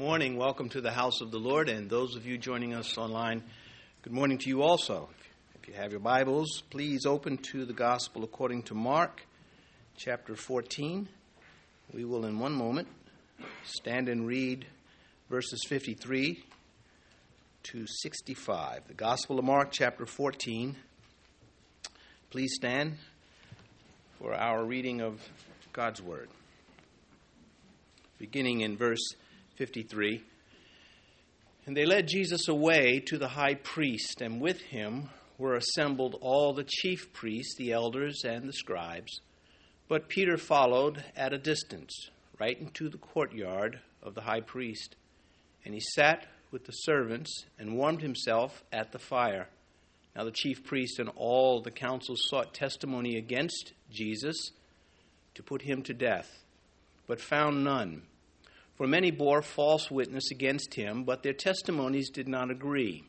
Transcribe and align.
morning. 0.00 0.38
Welcome 0.38 0.70
to 0.70 0.80
the 0.80 0.92
house 0.92 1.20
of 1.20 1.30
the 1.30 1.38
Lord, 1.38 1.68
and 1.68 1.90
those 1.90 2.16
of 2.16 2.24
you 2.24 2.38
joining 2.38 2.72
us 2.72 2.96
online, 2.96 3.42
good 4.00 4.14
morning 4.14 4.38
to 4.38 4.48
you 4.48 4.62
also. 4.62 5.10
If 5.60 5.68
you 5.68 5.74
have 5.74 5.90
your 5.90 6.00
Bibles, 6.00 6.62
please 6.70 7.04
open 7.04 7.36
to 7.52 7.66
the 7.66 7.74
Gospel 7.74 8.24
according 8.24 8.62
to 8.62 8.74
Mark, 8.74 9.26
chapter 9.98 10.36
14. 10.36 11.06
We 11.92 12.06
will, 12.06 12.24
in 12.24 12.38
one 12.38 12.54
moment, 12.54 12.88
stand 13.64 14.08
and 14.08 14.26
read 14.26 14.64
verses 15.28 15.62
53 15.68 16.44
to 17.64 17.86
65. 17.86 18.88
The 18.88 18.94
Gospel 18.94 19.38
of 19.38 19.44
Mark, 19.44 19.68
chapter 19.70 20.06
14. 20.06 20.76
Please 22.30 22.54
stand 22.54 22.96
for 24.18 24.32
our 24.32 24.64
reading 24.64 25.02
of 25.02 25.20
God's 25.74 26.00
Word. 26.00 26.30
Beginning 28.16 28.62
in 28.62 28.78
verse 28.78 29.14
53. 29.60 30.24
And 31.66 31.76
they 31.76 31.84
led 31.84 32.08
Jesus 32.08 32.48
away 32.48 32.98
to 33.00 33.18
the 33.18 33.28
high 33.28 33.56
priest, 33.56 34.22
and 34.22 34.40
with 34.40 34.58
him 34.62 35.10
were 35.36 35.54
assembled 35.54 36.16
all 36.22 36.54
the 36.54 36.64
chief 36.66 37.12
priests, 37.12 37.56
the 37.58 37.72
elders, 37.72 38.22
and 38.24 38.48
the 38.48 38.54
scribes. 38.54 39.20
But 39.86 40.08
Peter 40.08 40.38
followed 40.38 41.04
at 41.14 41.34
a 41.34 41.38
distance, 41.38 41.92
right 42.38 42.58
into 42.58 42.88
the 42.88 42.96
courtyard 42.96 43.80
of 44.02 44.14
the 44.14 44.22
high 44.22 44.40
priest. 44.40 44.96
And 45.66 45.74
he 45.74 45.80
sat 45.80 46.26
with 46.50 46.64
the 46.64 46.72
servants 46.72 47.44
and 47.58 47.76
warmed 47.76 48.00
himself 48.00 48.64
at 48.72 48.92
the 48.92 48.98
fire. 48.98 49.50
Now 50.16 50.24
the 50.24 50.30
chief 50.30 50.64
priests 50.64 50.98
and 50.98 51.10
all 51.16 51.60
the 51.60 51.70
council 51.70 52.14
sought 52.16 52.54
testimony 52.54 53.18
against 53.18 53.74
Jesus 53.92 54.52
to 55.34 55.42
put 55.42 55.60
him 55.60 55.82
to 55.82 55.92
death, 55.92 56.30
but 57.06 57.20
found 57.20 57.62
none. 57.62 58.04
For 58.80 58.86
many 58.86 59.10
bore 59.10 59.42
false 59.42 59.90
witness 59.90 60.30
against 60.30 60.72
him, 60.72 61.04
but 61.04 61.22
their 61.22 61.34
testimonies 61.34 62.08
did 62.08 62.26
not 62.26 62.50
agree. 62.50 63.04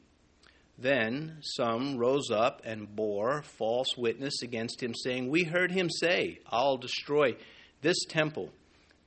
Then 0.78 1.38
some 1.40 1.96
rose 1.98 2.30
up 2.30 2.62
and 2.66 2.94
bore 2.94 3.42
false 3.42 3.96
witness 3.96 4.42
against 4.42 4.84
him, 4.84 4.94
saying, 4.94 5.30
We 5.30 5.46
heard 5.46 5.72
him 5.72 5.90
say, 5.90 6.40
I'll 6.46 6.76
destroy 6.76 7.38
this 7.82 7.96
temple 8.10 8.52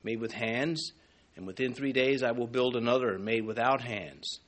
made 0.01 0.19
with 0.19 0.31
hands, 0.31 0.91
and 1.35 1.45
within 1.45 1.75
three 1.75 1.93
days 1.93 2.23
I 2.23 2.31
will 2.31 2.47
build 2.47 2.75
another 2.75 3.19
made 3.19 3.45
without 3.45 3.81
hands. 3.81 4.39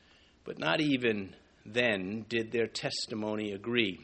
But 0.44 0.58
not 0.58 0.81
even 0.81 1.36
then 1.67 2.25
did 2.28 2.52
their 2.52 2.66
testimony 2.66 3.52
agree. 3.52 4.00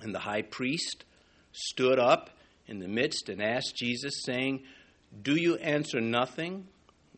And 0.00 0.12
the 0.12 0.18
high 0.18 0.42
priest 0.42 1.04
stood 1.52 2.00
up 2.00 2.30
in 2.66 2.80
the 2.80 2.88
midst 2.88 3.28
and 3.28 3.40
asked 3.40 3.76
Jesus, 3.76 4.24
saying, 4.24 4.64
Do 5.22 5.36
you 5.40 5.54
answer 5.58 6.00
nothing? 6.00 6.66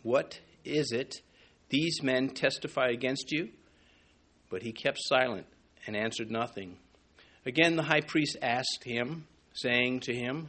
What 0.02 0.40
is 0.64 0.92
it 0.92 1.22
these 1.68 2.02
men 2.02 2.30
testify 2.30 2.88
against 2.88 3.32
you? 3.32 3.50
But 4.50 4.62
he 4.62 4.72
kept 4.72 4.98
silent 5.00 5.46
and 5.86 5.96
answered 5.96 6.30
nothing. 6.30 6.76
Again, 7.46 7.76
the 7.76 7.82
high 7.82 8.02
priest 8.02 8.36
asked 8.40 8.84
him, 8.84 9.26
saying 9.54 10.00
to 10.00 10.14
him, 10.14 10.48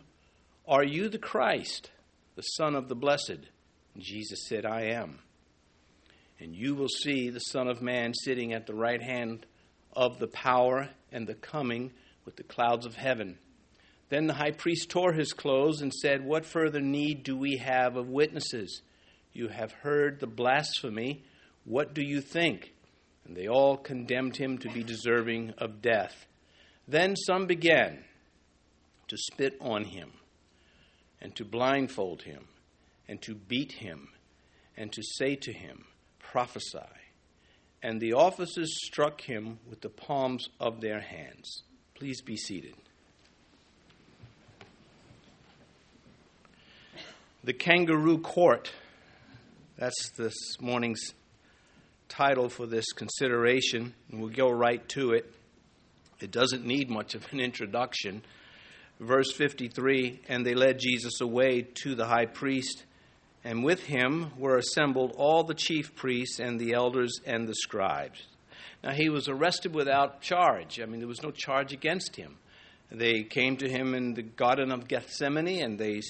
Are 0.68 0.84
you 0.84 1.10
the 1.10 1.18
Christ, 1.18 1.92
the 2.36 2.42
Son 2.42 2.76
of 2.76 2.88
the 2.88 2.96
Blessed? 2.96 3.40
And 3.94 4.04
Jesus 4.04 4.48
said, 4.48 4.66
I 4.66 4.86
am. 4.88 5.20
And 6.40 6.56
you 6.56 6.76
will 6.76 6.90
see 6.90 7.30
the 7.30 7.40
Son 7.40 7.68
of 7.68 7.82
Man 7.82 8.14
sitting 8.14 8.54
at 8.54 8.68
the 8.68 8.74
right 8.74 9.02
hand 9.02 9.46
of 9.96 10.20
the 10.20 10.28
power 10.28 10.90
and 11.12 11.28
the 11.28 11.36
coming 11.36 11.92
with 12.26 12.36
the 12.36 12.44
clouds 12.44 12.86
of 12.86 12.96
heaven. 12.96 13.38
Then 14.10 14.28
the 14.28 14.34
high 14.34 14.52
priest 14.52 14.90
tore 14.90 15.14
his 15.14 15.34
clothes 15.34 15.82
and 15.82 15.94
said, 15.94 16.26
What 16.26 16.46
further 16.46 16.82
need 16.82 17.24
do 17.24 17.38
we 17.38 17.58
have 17.58 17.96
of 17.96 18.10
witnesses? 18.10 18.82
You 19.34 19.48
have 19.48 19.72
heard 19.72 20.20
the 20.20 20.28
blasphemy. 20.28 21.24
What 21.66 21.94
do 21.94 22.04
you 22.04 22.22
think? 22.22 22.74
And 23.26 23.36
they 23.36 23.48
all 23.48 23.78
condemned 23.78 24.38
him 24.38 24.58
to 24.60 24.70
be 24.70 24.84
deserving 24.84 25.54
of 25.58 25.82
death. 25.82 26.28
Then 26.88 27.16
some 27.16 27.48
began 27.48 28.04
to 29.08 29.18
spit 29.18 29.56
on 29.62 29.86
him, 29.86 30.12
and 31.22 31.36
to 31.36 31.46
blindfold 31.46 32.24
him, 32.24 32.46
and 33.08 33.22
to 33.22 33.36
beat 33.36 33.74
him, 33.74 34.10
and 34.76 34.92
to 34.92 35.02
say 35.02 35.36
to 35.36 35.54
him, 35.54 35.86
Prophesy. 36.20 36.80
And 37.82 38.00
the 38.00 38.14
officers 38.14 38.74
struck 38.86 39.22
him 39.22 39.60
with 39.70 39.82
the 39.82 39.90
palms 39.90 40.48
of 40.60 40.82
their 40.82 41.00
hands. 41.00 41.64
Please 41.96 42.22
be 42.22 42.38
seated. 42.38 42.76
The 47.44 47.54
kangaroo 47.54 48.20
court 48.20 48.72
that's 49.78 50.12
this 50.12 50.36
morning's 50.62 51.14
title 52.08 52.48
for 52.48 52.68
this 52.68 52.92
consideration, 52.92 53.96
and 54.12 54.22
we'll 54.22 54.30
go 54.30 54.52
right 54.52 54.88
to 54.90 55.14
it. 55.14 55.34
It 56.20 56.30
doesn't 56.30 56.64
need 56.64 56.92
much 56.92 57.16
of 57.16 57.26
an 57.32 57.40
introduction. 57.40 58.22
Verse 59.00 59.32
53 59.32 60.22
And 60.28 60.46
they 60.46 60.54
led 60.54 60.78
Jesus 60.78 61.22
away 61.22 61.64
to 61.84 61.96
the 61.96 62.06
high 62.06 62.28
priest, 62.28 62.86
and 63.44 63.64
with 63.64 63.86
him 63.86 64.32
were 64.38 64.58
assembled 64.58 65.16
all 65.18 65.44
the 65.44 65.56
chief 65.56 65.96
priests 65.96 66.40
and 66.40 66.60
the 66.60 66.74
elders 66.74 67.20
and 67.26 67.48
the 67.48 67.56
scribes. 67.56 68.28
Now 68.84 68.92
he 68.92 69.10
was 69.10 69.28
arrested 69.28 69.74
without 69.74 70.22
charge. 70.22 70.80
I 70.80 70.86
mean, 70.86 71.00
there 71.00 71.08
was 71.08 71.24
no 71.24 71.32
charge 71.32 71.74
against 71.74 72.16
him. 72.16 72.38
They 72.92 73.24
came 73.24 73.58
to 73.58 73.68
him 73.68 73.96
in 73.96 74.14
the 74.14 74.22
Garden 74.22 74.72
of 74.72 74.88
Gethsemane 74.88 75.64
and 75.64 75.80
they 75.80 76.02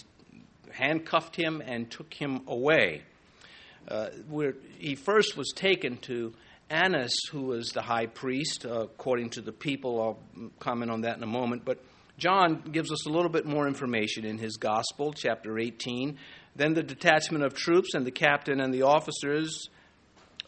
handcuffed 0.69 1.37
him 1.37 1.61
and 1.65 1.89
took 1.89 2.13
him 2.13 2.41
away 2.45 3.03
uh, 3.87 4.09
where 4.29 4.55
he 4.77 4.95
first 4.95 5.35
was 5.37 5.51
taken 5.55 5.97
to 5.97 6.33
Annas, 6.69 7.15
who 7.31 7.43
was 7.43 7.69
the 7.69 7.81
high 7.81 8.07
priest, 8.07 8.65
uh, 8.65 8.81
according 8.81 9.31
to 9.31 9.41
the 9.41 9.51
people. 9.51 10.01
I'll 10.01 10.49
comment 10.59 10.91
on 10.91 11.01
that 11.01 11.17
in 11.17 11.23
a 11.23 11.27
moment. 11.27 11.65
But 11.65 11.79
John 12.17 12.61
gives 12.71 12.91
us 12.91 13.05
a 13.05 13.09
little 13.09 13.29
bit 13.29 13.45
more 13.45 13.67
information 13.67 14.25
in 14.25 14.37
his 14.37 14.57
gospel, 14.57 15.13
chapter 15.13 15.59
18. 15.59 16.17
Then 16.55 16.73
the 16.73 16.83
detachment 16.83 17.43
of 17.43 17.53
troops 17.53 17.93
and 17.93 18.05
the 18.05 18.11
captain 18.11 18.59
and 18.59 18.73
the 18.73 18.83
officers 18.83 19.69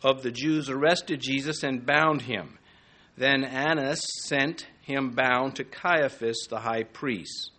of 0.04 0.22
the 0.22 0.32
Jews 0.32 0.70
arrested 0.70 1.20
Jesus 1.20 1.64
and 1.64 1.86
bound 1.86 2.22
him. 2.22 2.58
Then 3.18 3.44
Annas 3.44 4.02
sent 4.24 4.68
him 4.82 5.12
bound 5.12 5.56
to 5.56 5.64
Caiaphas, 5.64 6.48
the 6.50 6.60
high 6.60 6.84
priest. 6.84 7.52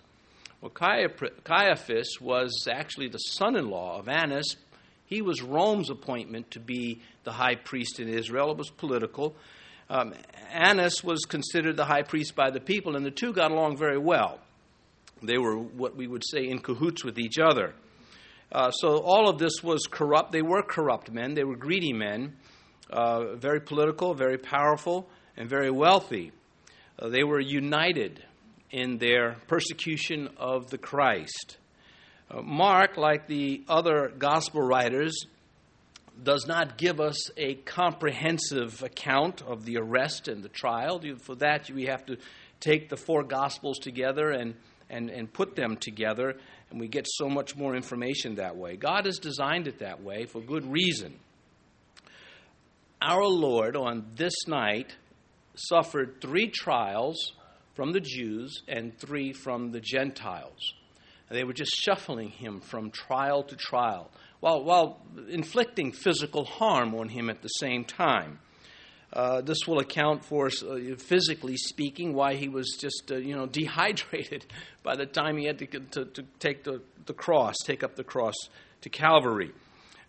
Well, 0.60 0.70
Caiaphas 0.70 2.20
was 2.20 2.68
actually 2.70 3.08
the 3.08 3.18
son 3.18 3.56
in 3.56 3.68
law 3.68 3.98
of 3.98 4.08
Annas, 4.08 4.56
he 5.06 5.22
was 5.22 5.42
Rome's 5.42 5.90
appointment 5.90 6.50
to 6.52 6.60
be 6.60 7.00
the 7.24 7.32
high 7.32 7.54
priest 7.54 8.00
in 8.00 8.08
Israel. 8.08 8.50
It 8.50 8.58
was 8.58 8.70
political. 8.70 9.34
Um, 9.88 10.14
Annas 10.52 11.04
was 11.04 11.20
considered 11.24 11.76
the 11.76 11.84
high 11.84 12.02
priest 12.02 12.34
by 12.34 12.50
the 12.50 12.60
people, 12.60 12.96
and 12.96 13.06
the 13.06 13.10
two 13.10 13.32
got 13.32 13.52
along 13.52 13.76
very 13.76 13.98
well. 13.98 14.40
They 15.22 15.38
were 15.38 15.56
what 15.56 15.96
we 15.96 16.06
would 16.06 16.24
say 16.28 16.48
in 16.48 16.58
cahoots 16.58 17.04
with 17.04 17.18
each 17.18 17.38
other. 17.38 17.74
Uh, 18.50 18.70
so 18.70 18.98
all 18.98 19.28
of 19.28 19.38
this 19.38 19.62
was 19.62 19.86
corrupt. 19.90 20.32
They 20.32 20.42
were 20.42 20.62
corrupt 20.62 21.10
men, 21.10 21.34
they 21.34 21.44
were 21.44 21.56
greedy 21.56 21.92
men, 21.92 22.36
uh, 22.90 23.34
very 23.34 23.60
political, 23.60 24.14
very 24.14 24.38
powerful, 24.38 25.08
and 25.36 25.48
very 25.48 25.70
wealthy. 25.70 26.32
Uh, 26.98 27.08
they 27.08 27.24
were 27.24 27.40
united 27.40 28.22
in 28.70 28.98
their 28.98 29.36
persecution 29.46 30.28
of 30.36 30.70
the 30.70 30.78
Christ. 30.78 31.58
Uh, 32.28 32.42
Mark, 32.42 32.96
like 32.96 33.26
the 33.28 33.62
other 33.68 34.12
gospel 34.18 34.60
writers, 34.60 35.26
does 36.22 36.46
not 36.46 36.78
give 36.78 37.00
us 37.00 37.30
a 37.36 37.54
comprehensive 37.54 38.82
account 38.82 39.42
of 39.42 39.64
the 39.64 39.76
arrest 39.76 40.28
and 40.28 40.42
the 40.42 40.48
trial. 40.48 41.00
For 41.20 41.34
that, 41.36 41.70
we 41.70 41.86
have 41.86 42.04
to 42.06 42.16
take 42.58 42.88
the 42.88 42.96
four 42.96 43.22
gospels 43.22 43.78
together 43.78 44.30
and, 44.30 44.54
and, 44.88 45.10
and 45.10 45.32
put 45.32 45.54
them 45.56 45.76
together, 45.76 46.36
and 46.70 46.80
we 46.80 46.88
get 46.88 47.06
so 47.08 47.28
much 47.28 47.54
more 47.54 47.76
information 47.76 48.36
that 48.36 48.56
way. 48.56 48.76
God 48.76 49.06
has 49.06 49.18
designed 49.18 49.68
it 49.68 49.78
that 49.80 50.02
way 50.02 50.24
for 50.24 50.40
good 50.40 50.64
reason. 50.70 51.18
Our 53.00 53.26
Lord, 53.26 53.76
on 53.76 54.06
this 54.16 54.34
night, 54.48 54.96
suffered 55.54 56.20
three 56.20 56.48
trials 56.48 57.32
from 57.74 57.92
the 57.92 58.00
Jews 58.00 58.62
and 58.66 58.98
three 58.98 59.32
from 59.32 59.70
the 59.70 59.80
Gentiles. 59.80 60.72
They 61.28 61.44
were 61.44 61.52
just 61.52 61.74
shuffling 61.74 62.30
him 62.30 62.60
from 62.60 62.90
trial 62.90 63.42
to 63.44 63.56
trial 63.56 64.10
while, 64.40 64.62
while 64.62 65.02
inflicting 65.28 65.92
physical 65.92 66.44
harm 66.44 66.94
on 66.94 67.08
him 67.08 67.30
at 67.30 67.42
the 67.42 67.48
same 67.48 67.84
time. 67.84 68.38
Uh, 69.12 69.40
this 69.40 69.66
will 69.66 69.78
account 69.78 70.24
for, 70.24 70.46
uh, 70.46 70.96
physically 70.98 71.56
speaking, 71.56 72.12
why 72.12 72.34
he 72.34 72.48
was 72.48 72.76
just, 72.78 73.10
uh, 73.10 73.16
you 73.16 73.34
know, 73.34 73.46
dehydrated 73.52 74.46
by 74.82 74.94
the 74.96 75.06
time 75.06 75.36
he 75.36 75.46
had 75.46 75.58
to, 75.58 75.66
to, 75.66 76.04
to, 76.04 76.22
take 76.38 76.64
the, 76.64 76.82
the 77.06 77.14
cross, 77.14 77.54
take 77.64 77.82
up 77.82 77.96
the 77.96 78.04
cross 78.04 78.34
to 78.82 78.88
Calvary. 78.88 79.52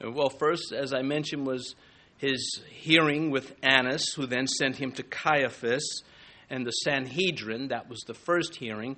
Uh, 0.03 0.11
well, 0.11 0.29
first, 0.29 0.73
as 0.73 0.93
I 0.93 1.03
mentioned, 1.03 1.47
was 1.47 1.75
his 2.17 2.61
hearing 2.69 3.29
with 3.29 3.55
Annas, 3.61 4.13
who 4.15 4.25
then 4.25 4.47
sent 4.47 4.75
him 4.75 4.91
to 4.93 5.03
Caiaphas 5.03 6.01
and 6.49 6.65
the 6.65 6.71
Sanhedrin. 6.71 7.67
That 7.69 7.89
was 7.89 8.01
the 8.01 8.13
first 8.13 8.55
hearing. 8.55 8.97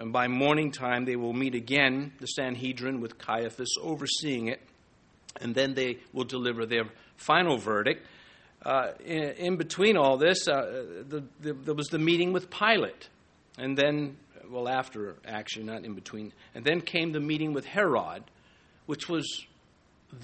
And 0.00 0.14
by 0.14 0.28
morning 0.28 0.72
time, 0.72 1.04
they 1.04 1.16
will 1.16 1.34
meet 1.34 1.54
again, 1.54 2.12
the 2.20 2.26
Sanhedrin, 2.26 3.02
with 3.02 3.18
Caiaphas 3.18 3.76
overseeing 3.80 4.48
it. 4.48 4.60
and 5.40 5.54
then 5.54 5.74
they 5.74 5.98
will 6.12 6.24
deliver 6.24 6.64
their 6.66 6.84
final 7.16 7.58
verdict. 7.58 8.04
Uh, 8.64 8.92
in, 9.04 9.22
in, 9.22 9.56
between 9.56 9.96
all 9.96 10.16
this, 10.16 10.48
uh, 10.48 10.84
the, 11.06 11.22
the, 11.40 11.52
there 11.52 11.74
was 11.74 11.88
the 11.88 11.98
meeting 11.98 12.32
with 12.32 12.50
Pilate, 12.50 13.08
and 13.58 13.76
then, 13.76 14.16
well, 14.50 14.68
after 14.68 15.16
actually, 15.26 15.66
not 15.66 15.84
in 15.84 15.94
between, 15.94 16.32
and 16.54 16.64
then 16.64 16.80
came 16.80 17.12
the 17.12 17.20
meeting 17.20 17.52
with 17.52 17.66
Herod, 17.66 18.24
which 18.86 19.08
was 19.08 19.46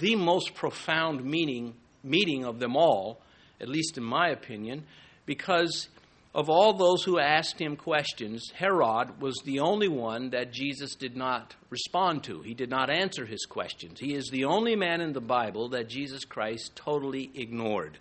the 0.01 0.17
most 0.17 0.55
profound 0.55 1.23
meeting 1.23 1.75
meeting 2.03 2.45
of 2.45 2.59
them 2.61 2.77
all, 2.77 3.21
at 3.61 3.69
least 3.69 3.99
in 3.99 4.05
my 4.05 4.29
opinion, 4.31 4.85
because 5.27 5.89
of 6.37 6.51
all 6.51 6.75
those 6.75 7.03
who 7.03 7.19
asked 7.19 7.59
him 7.59 7.77
questions, 7.77 8.53
Herod 8.55 9.23
was 9.23 9.41
the 9.47 9.61
only 9.61 9.89
one 9.89 10.31
that 10.31 10.53
Jesus 10.53 10.95
did 10.95 11.17
not 11.17 11.57
respond 11.71 12.25
to. 12.25 12.43
He 12.43 12.53
did 12.53 12.69
not 12.69 12.91
answer 12.91 13.25
his 13.25 13.47
questions. 13.47 13.99
He 13.99 14.15
is 14.15 14.29
the 14.31 14.45
only 14.45 14.77
man 14.77 15.01
in 15.01 15.15
the 15.15 15.21
Bible 15.23 15.71
that 15.71 15.89
Jesus 15.89 16.27
Christ 16.27 16.77
totally 16.77 17.31
ignored. 17.35 17.97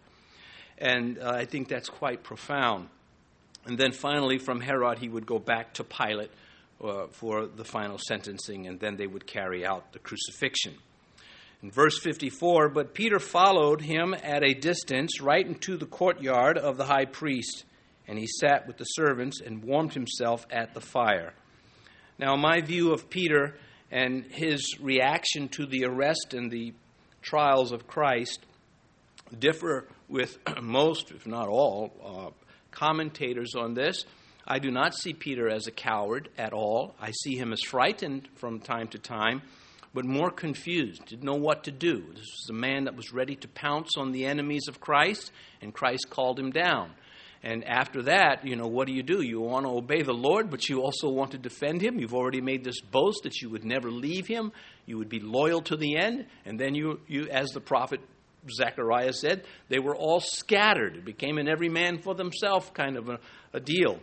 And 0.78 1.18
uh, 1.18 1.32
I 1.32 1.46
think 1.46 1.70
that's 1.70 1.88
quite 1.88 2.24
profound. 2.24 2.90
And 3.68 3.78
then 3.78 3.94
finally, 3.94 4.38
from 4.38 4.60
Herod, 4.60 5.00
he 5.00 5.08
would 5.08 5.26
go 5.26 5.40
back 5.40 5.76
to 5.76 5.86
Pilate 5.86 6.32
uh, 6.84 7.08
for 7.12 7.48
the 7.48 7.64
final 7.64 7.98
sentencing, 7.98 8.68
and 8.68 8.82
then 8.82 8.98
they 8.98 9.08
would 9.08 9.26
carry 9.26 9.66
out 9.66 9.94
the 9.94 10.00
crucifixion. 10.00 10.74
In 11.64 11.72
verse 11.72 11.98
54, 12.00 12.68
but 12.68 12.94
Peter 12.94 13.20
followed 13.20 13.80
him 13.80 14.14
at 14.14 14.44
a 14.44 14.54
distance 14.54 15.22
right 15.22 15.48
into 15.48 15.78
the 15.78 15.86
courtyard 15.86 16.58
of 16.58 16.76
the 16.76 16.84
high 16.84 17.06
priest 17.06 17.64
and 18.08 18.18
he 18.18 18.28
sat 18.28 18.68
with 18.68 18.78
the 18.78 18.86
servants 18.86 19.42
and 19.42 19.64
warmed 19.64 19.94
himself 19.94 20.46
at 20.52 20.74
the 20.74 20.82
fire. 20.82 21.34
Now, 22.18 22.36
my 22.36 22.62
view 22.62 22.92
of 22.94 23.10
Peter 23.10 23.58
and 23.92 24.26
his 24.30 24.80
reaction 24.80 25.50
to 25.50 25.66
the 25.66 25.86
arrest 25.86 26.34
and 26.34 26.50
the 26.50 26.74
trials 27.22 27.72
of 27.72 27.88
Christ 27.88 28.46
differ 29.38 29.88
with 30.08 30.38
most, 30.62 31.12
if 31.12 31.26
not 31.26 31.48
all, 31.48 31.92
uh, 32.04 32.30
commentators 32.72 33.54
on 33.56 33.74
this. 33.74 34.06
I 34.48 34.60
do 34.60 34.70
not 34.70 34.94
see 34.94 35.14
Peter 35.14 35.50
as 35.50 35.66
a 35.66 35.72
coward 35.72 36.30
at 36.38 36.54
all. 36.54 36.96
I 37.02 37.12
see 37.12 37.36
him 37.36 37.52
as 37.52 37.62
frightened 37.62 38.30
from 38.36 38.60
time 38.60 38.88
to 38.90 39.00
time, 39.00 39.42
but 39.94 40.06
more 40.06 40.30
confused, 40.30 41.06
didn't 41.06 41.24
know 41.24 41.34
what 41.34 41.64
to 41.64 41.72
do. 41.72 42.04
This 42.10 42.20
was 42.20 42.50
a 42.50 42.54
man 42.54 42.84
that 42.84 42.96
was 42.96 43.12
ready 43.12 43.36
to 43.38 43.48
pounce 43.48 43.98
on 43.98 44.12
the 44.12 44.26
enemies 44.26 44.68
of 44.68 44.80
Christ, 44.80 45.32
and 45.62 45.74
Christ 45.74 46.10
called 46.12 46.40
him 46.40 46.52
down. 46.52 46.92
And 47.46 47.64
after 47.64 48.02
that, 48.04 48.44
you 48.44 48.56
know, 48.56 48.66
what 48.66 48.88
do 48.88 48.94
you 48.94 49.04
do? 49.04 49.22
You 49.22 49.40
want 49.40 49.68
to 49.68 49.70
obey 49.70 50.02
the 50.02 50.14
Lord, 50.14 50.50
but 50.50 50.68
you 50.68 50.82
also 50.82 51.10
want 51.10 51.32
to 51.32 51.38
defend 51.38 51.80
him. 51.80 52.00
You've 52.00 52.16
already 52.16 52.42
made 52.42 52.64
this 52.64 52.82
boast 52.82 53.22
that 53.22 53.40
you 53.40 53.52
would 53.52 53.64
never 53.64 53.92
leave 53.92 54.26
him. 54.26 54.52
You 54.88 54.98
would 54.98 55.10
be 55.10 55.20
loyal 55.20 55.62
to 55.62 55.78
the 55.78 55.96
end. 55.96 56.26
And 56.44 56.60
then 56.60 56.74
you, 56.74 57.02
you 57.08 57.28
as 57.30 57.52
the 57.52 57.62
prophet 57.62 58.02
Zechariah 58.50 59.14
said, 59.14 59.44
they 59.70 59.78
were 59.78 59.96
all 59.96 60.20
scattered. 60.20 60.98
It 60.98 61.06
became 61.06 61.38
an 61.38 61.48
every 61.48 61.70
man 61.70 62.00
for 62.00 62.16
themselves 62.16 62.72
kind 62.74 62.98
of 62.98 63.10
a, 63.10 63.20
a 63.54 63.60
deal. 63.60 64.00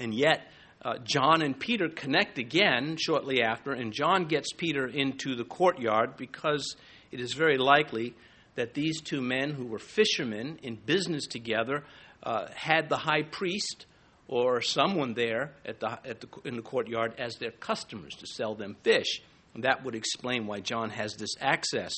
And 0.00 0.12
yet, 0.12 0.50
uh, 0.82 0.94
John 1.04 1.42
and 1.42 1.56
Peter 1.56 1.88
connect 1.88 2.38
again 2.38 2.96
shortly 2.98 3.40
after, 3.40 3.70
and 3.70 3.92
John 3.92 4.26
gets 4.26 4.52
Peter 4.52 4.88
into 4.88 5.36
the 5.36 5.44
courtyard 5.44 6.16
because 6.16 6.74
it 7.12 7.20
is 7.20 7.34
very 7.34 7.56
likely 7.56 8.16
that 8.56 8.74
these 8.74 9.00
two 9.00 9.20
men 9.20 9.50
who 9.50 9.64
were 9.64 9.78
fishermen 9.78 10.58
in 10.64 10.74
business 10.74 11.28
together 11.28 11.84
uh, 12.22 12.46
had 12.54 12.88
the 12.88 12.96
high 12.96 13.22
priest 13.22 13.86
or 14.26 14.60
someone 14.60 15.14
there 15.14 15.52
at 15.64 15.80
the, 15.80 15.90
at 16.04 16.20
the, 16.20 16.28
in 16.44 16.56
the 16.56 16.62
courtyard 16.62 17.14
as 17.18 17.36
their 17.36 17.50
customers 17.50 18.14
to 18.16 18.26
sell 18.26 18.54
them 18.54 18.76
fish. 18.82 19.22
And 19.54 19.64
that 19.64 19.84
would 19.84 19.94
explain 19.94 20.46
why 20.46 20.60
John 20.60 20.90
has 20.90 21.14
this 21.16 21.34
access. 21.40 21.94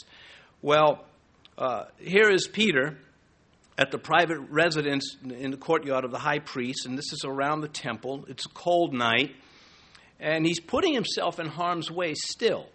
Well, 0.62 1.05
uh, 1.58 1.84
here 1.99 2.31
is 2.31 2.46
Peter 2.46 2.96
at 3.76 3.90
the 3.90 3.99
private 3.99 4.38
residence 4.50 5.17
in 5.22 5.50
the 5.50 5.56
courtyard 5.56 6.05
of 6.05 6.11
the 6.11 6.19
high 6.19 6.38
priest, 6.38 6.87
and 6.87 6.96
this 6.96 7.12
is 7.12 7.25
around 7.25 7.62
the 7.62 7.69
temple. 7.69 8.25
It's 8.28 8.46
a 8.46 8.50
cold 8.50 8.93
night, 8.93 9.34
and 10.19 10.46
he's 10.46 10.61
putting 10.61 10.94
himself 10.94 11.40
in 11.40 11.46
harm's 11.46 11.90
way 11.90 12.14
still. 12.14 12.67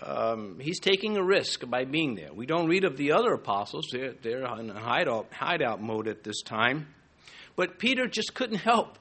Um, 0.00 0.58
he's 0.60 0.80
taking 0.80 1.16
a 1.16 1.22
risk 1.22 1.68
by 1.68 1.84
being 1.84 2.14
there. 2.14 2.32
We 2.32 2.46
don't 2.46 2.68
read 2.68 2.84
of 2.84 2.96
the 2.96 3.12
other 3.12 3.32
apostles, 3.32 3.88
they're, 3.92 4.14
they're 4.22 4.44
in 4.58 4.68
hideout, 4.68 5.28
hideout 5.32 5.82
mode 5.82 6.08
at 6.08 6.24
this 6.24 6.42
time. 6.42 6.88
But 7.56 7.78
Peter 7.78 8.06
just 8.06 8.34
couldn't 8.34 8.58
help 8.58 8.98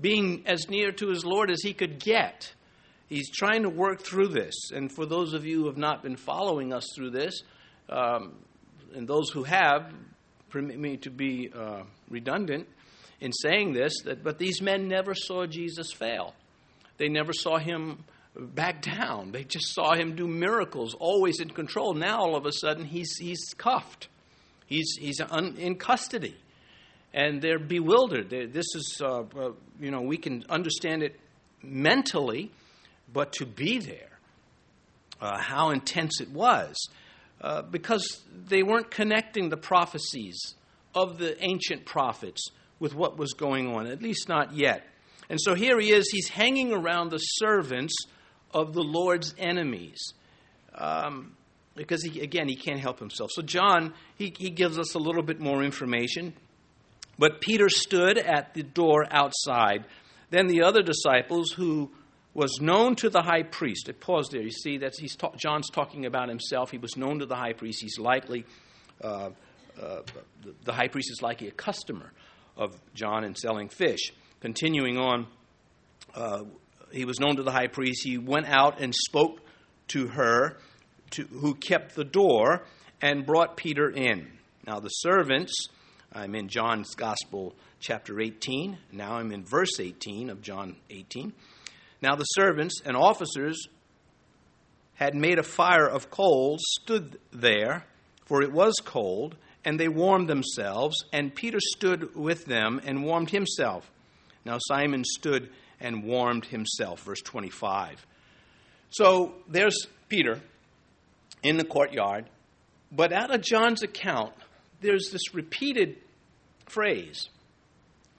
being 0.00 0.44
as 0.46 0.68
near 0.68 0.92
to 0.92 1.08
his 1.08 1.24
Lord 1.24 1.50
as 1.50 1.62
he 1.62 1.74
could 1.74 1.98
get. 1.98 2.54
He's 3.08 3.28
trying 3.30 3.64
to 3.64 3.68
work 3.68 4.02
through 4.02 4.28
this. 4.28 4.70
And 4.72 4.90
for 4.90 5.04
those 5.04 5.34
of 5.34 5.44
you 5.44 5.62
who 5.62 5.66
have 5.66 5.76
not 5.76 6.02
been 6.02 6.16
following 6.16 6.72
us 6.72 6.86
through 6.94 7.10
this, 7.10 7.42
um, 7.88 8.36
and 8.94 9.08
those 9.08 9.30
who 9.30 9.42
have, 9.42 9.92
permit 10.48 10.78
me 10.78 10.96
to 10.98 11.10
be 11.10 11.50
uh, 11.54 11.82
redundant 12.08 12.68
in 13.20 13.32
saying 13.32 13.72
this, 13.72 13.92
that, 14.04 14.22
but 14.22 14.38
these 14.38 14.62
men 14.62 14.88
never 14.88 15.14
saw 15.14 15.46
Jesus 15.46 15.92
fail. 15.92 16.34
They 16.98 17.08
never 17.08 17.32
saw 17.32 17.58
him 17.58 18.04
back 18.36 18.82
down. 18.82 19.32
They 19.32 19.44
just 19.44 19.74
saw 19.74 19.94
him 19.94 20.14
do 20.14 20.26
miracles, 20.26 20.94
always 20.94 21.40
in 21.40 21.50
control. 21.50 21.94
Now 21.94 22.18
all 22.18 22.36
of 22.36 22.46
a 22.46 22.52
sudden 22.52 22.84
he's 22.84 23.16
he's 23.16 23.54
cuffed. 23.56 24.08
He's 24.66 24.96
he's 24.98 25.20
un, 25.20 25.56
in 25.58 25.76
custody, 25.76 26.36
and 27.12 27.42
they're 27.42 27.58
bewildered. 27.58 28.30
They're, 28.30 28.46
this 28.46 28.66
is 28.74 29.00
uh, 29.02 29.22
uh, 29.22 29.52
you 29.80 29.90
know 29.90 30.02
we 30.02 30.16
can 30.16 30.44
understand 30.48 31.02
it 31.02 31.18
mentally, 31.62 32.50
but 33.12 33.32
to 33.34 33.46
be 33.46 33.78
there, 33.78 34.18
uh, 35.20 35.38
how 35.38 35.70
intense 35.70 36.20
it 36.20 36.30
was, 36.30 36.88
uh, 37.40 37.62
because 37.62 38.22
they 38.46 38.62
weren't 38.62 38.90
connecting 38.90 39.48
the 39.48 39.56
prophecies 39.56 40.54
of 40.94 41.18
the 41.18 41.36
ancient 41.42 41.84
prophets 41.84 42.48
with 42.78 42.94
what 42.94 43.18
was 43.18 43.32
going 43.34 43.68
on, 43.68 43.86
at 43.86 44.02
least 44.02 44.28
not 44.28 44.54
yet. 44.54 44.86
And 45.28 45.38
so 45.40 45.54
here 45.54 45.78
he 45.78 45.92
is, 45.92 46.08
he's 46.10 46.28
hanging 46.28 46.72
around 46.72 47.10
the 47.10 47.18
servants 47.18 47.94
of 48.52 48.72
the 48.72 48.82
Lord's 48.82 49.34
enemies. 49.38 50.14
Um, 50.74 51.36
because, 51.76 52.02
he, 52.02 52.20
again, 52.20 52.48
he 52.48 52.56
can't 52.56 52.80
help 52.80 52.98
himself. 52.98 53.30
So, 53.32 53.42
John, 53.42 53.94
he, 54.16 54.34
he 54.36 54.50
gives 54.50 54.78
us 54.78 54.94
a 54.94 54.98
little 54.98 55.22
bit 55.22 55.40
more 55.40 55.62
information. 55.62 56.34
But 57.18 57.40
Peter 57.40 57.68
stood 57.68 58.18
at 58.18 58.54
the 58.54 58.62
door 58.62 59.06
outside. 59.10 59.84
Then 60.30 60.46
the 60.46 60.62
other 60.62 60.82
disciples, 60.82 61.52
who 61.52 61.90
was 62.32 62.60
known 62.60 62.96
to 62.96 63.10
the 63.10 63.22
high 63.22 63.42
priest, 63.42 63.88
I 63.88 63.92
pause 63.92 64.28
there. 64.30 64.40
You 64.40 64.50
see, 64.50 64.78
that 64.78 64.94
he's 64.98 65.16
ta- 65.16 65.32
John's 65.36 65.68
talking 65.70 66.06
about 66.06 66.28
himself. 66.28 66.70
He 66.70 66.78
was 66.78 66.96
known 66.96 67.18
to 67.18 67.26
the 67.26 67.34
high 67.34 67.52
priest. 67.52 67.82
He's 67.82 67.98
likely, 67.98 68.46
uh, 69.02 69.30
uh, 69.80 70.02
the, 70.42 70.54
the 70.64 70.72
high 70.72 70.88
priest 70.88 71.10
is 71.10 71.20
likely 71.22 71.48
a 71.48 71.52
customer 71.52 72.12
of 72.56 72.74
John 72.94 73.24
in 73.24 73.34
selling 73.34 73.68
fish. 73.68 74.12
Continuing 74.40 74.96
on, 74.96 75.26
uh, 76.14 76.44
he 76.92 77.04
was 77.04 77.20
known 77.20 77.36
to 77.36 77.42
the 77.42 77.52
high 77.52 77.66
priest. 77.66 78.02
He 78.04 78.18
went 78.18 78.46
out 78.46 78.80
and 78.80 78.94
spoke 78.94 79.40
to 79.88 80.08
her, 80.08 80.56
to, 81.10 81.24
who 81.24 81.54
kept 81.54 81.94
the 81.94 82.04
door, 82.04 82.62
and 83.00 83.26
brought 83.26 83.56
Peter 83.56 83.88
in. 83.88 84.28
Now, 84.66 84.80
the 84.80 84.88
servants, 84.88 85.52
I'm 86.12 86.34
in 86.34 86.48
John's 86.48 86.94
Gospel, 86.94 87.54
chapter 87.80 88.20
18. 88.20 88.78
Now 88.92 89.14
I'm 89.14 89.32
in 89.32 89.44
verse 89.44 89.80
18 89.80 90.30
of 90.30 90.42
John 90.42 90.76
18. 90.90 91.32
Now, 92.02 92.14
the 92.14 92.24
servants 92.24 92.80
and 92.84 92.96
officers 92.96 93.66
had 94.94 95.14
made 95.14 95.38
a 95.38 95.42
fire 95.42 95.86
of 95.86 96.10
coals, 96.10 96.60
stood 96.82 97.18
there, 97.32 97.86
for 98.26 98.42
it 98.42 98.52
was 98.52 98.74
cold, 98.84 99.34
and 99.64 99.80
they 99.80 99.88
warmed 99.88 100.28
themselves, 100.28 100.96
and 101.12 101.34
Peter 101.34 101.58
stood 101.58 102.14
with 102.14 102.44
them 102.44 102.80
and 102.84 103.02
warmed 103.02 103.30
himself. 103.30 103.90
Now 104.44 104.58
Simon 104.60 105.04
stood 105.04 105.50
and 105.80 106.04
warmed 106.04 106.44
himself. 106.44 107.02
Verse 107.02 107.20
25. 107.22 108.06
So 108.90 109.34
there's 109.48 109.86
Peter 110.08 110.40
in 111.42 111.56
the 111.56 111.64
courtyard, 111.64 112.26
but 112.92 113.12
out 113.12 113.32
of 113.32 113.40
John's 113.40 113.82
account, 113.82 114.32
there's 114.80 115.10
this 115.10 115.34
repeated 115.34 115.96
phrase. 116.66 117.28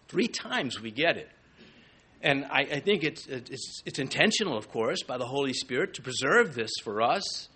Three 0.08 0.28
times 0.28 0.82
we 0.82 0.92
get 0.92 1.18
it. 1.18 1.30
And 2.24 2.46
I, 2.46 2.60
I 2.60 2.80
think 2.80 3.04
it's, 3.04 3.26
it's, 3.28 3.82
it's 3.86 4.00
intentional, 4.00 4.58
of 4.58 4.70
course, 4.70 5.04
by 5.04 5.18
the 5.18 5.26
Holy 5.26 5.54
Spirit 5.54 5.96
to 5.96 6.02
preserve 6.02 6.54
this 6.54 6.72
for 6.84 7.02
us 7.02 7.50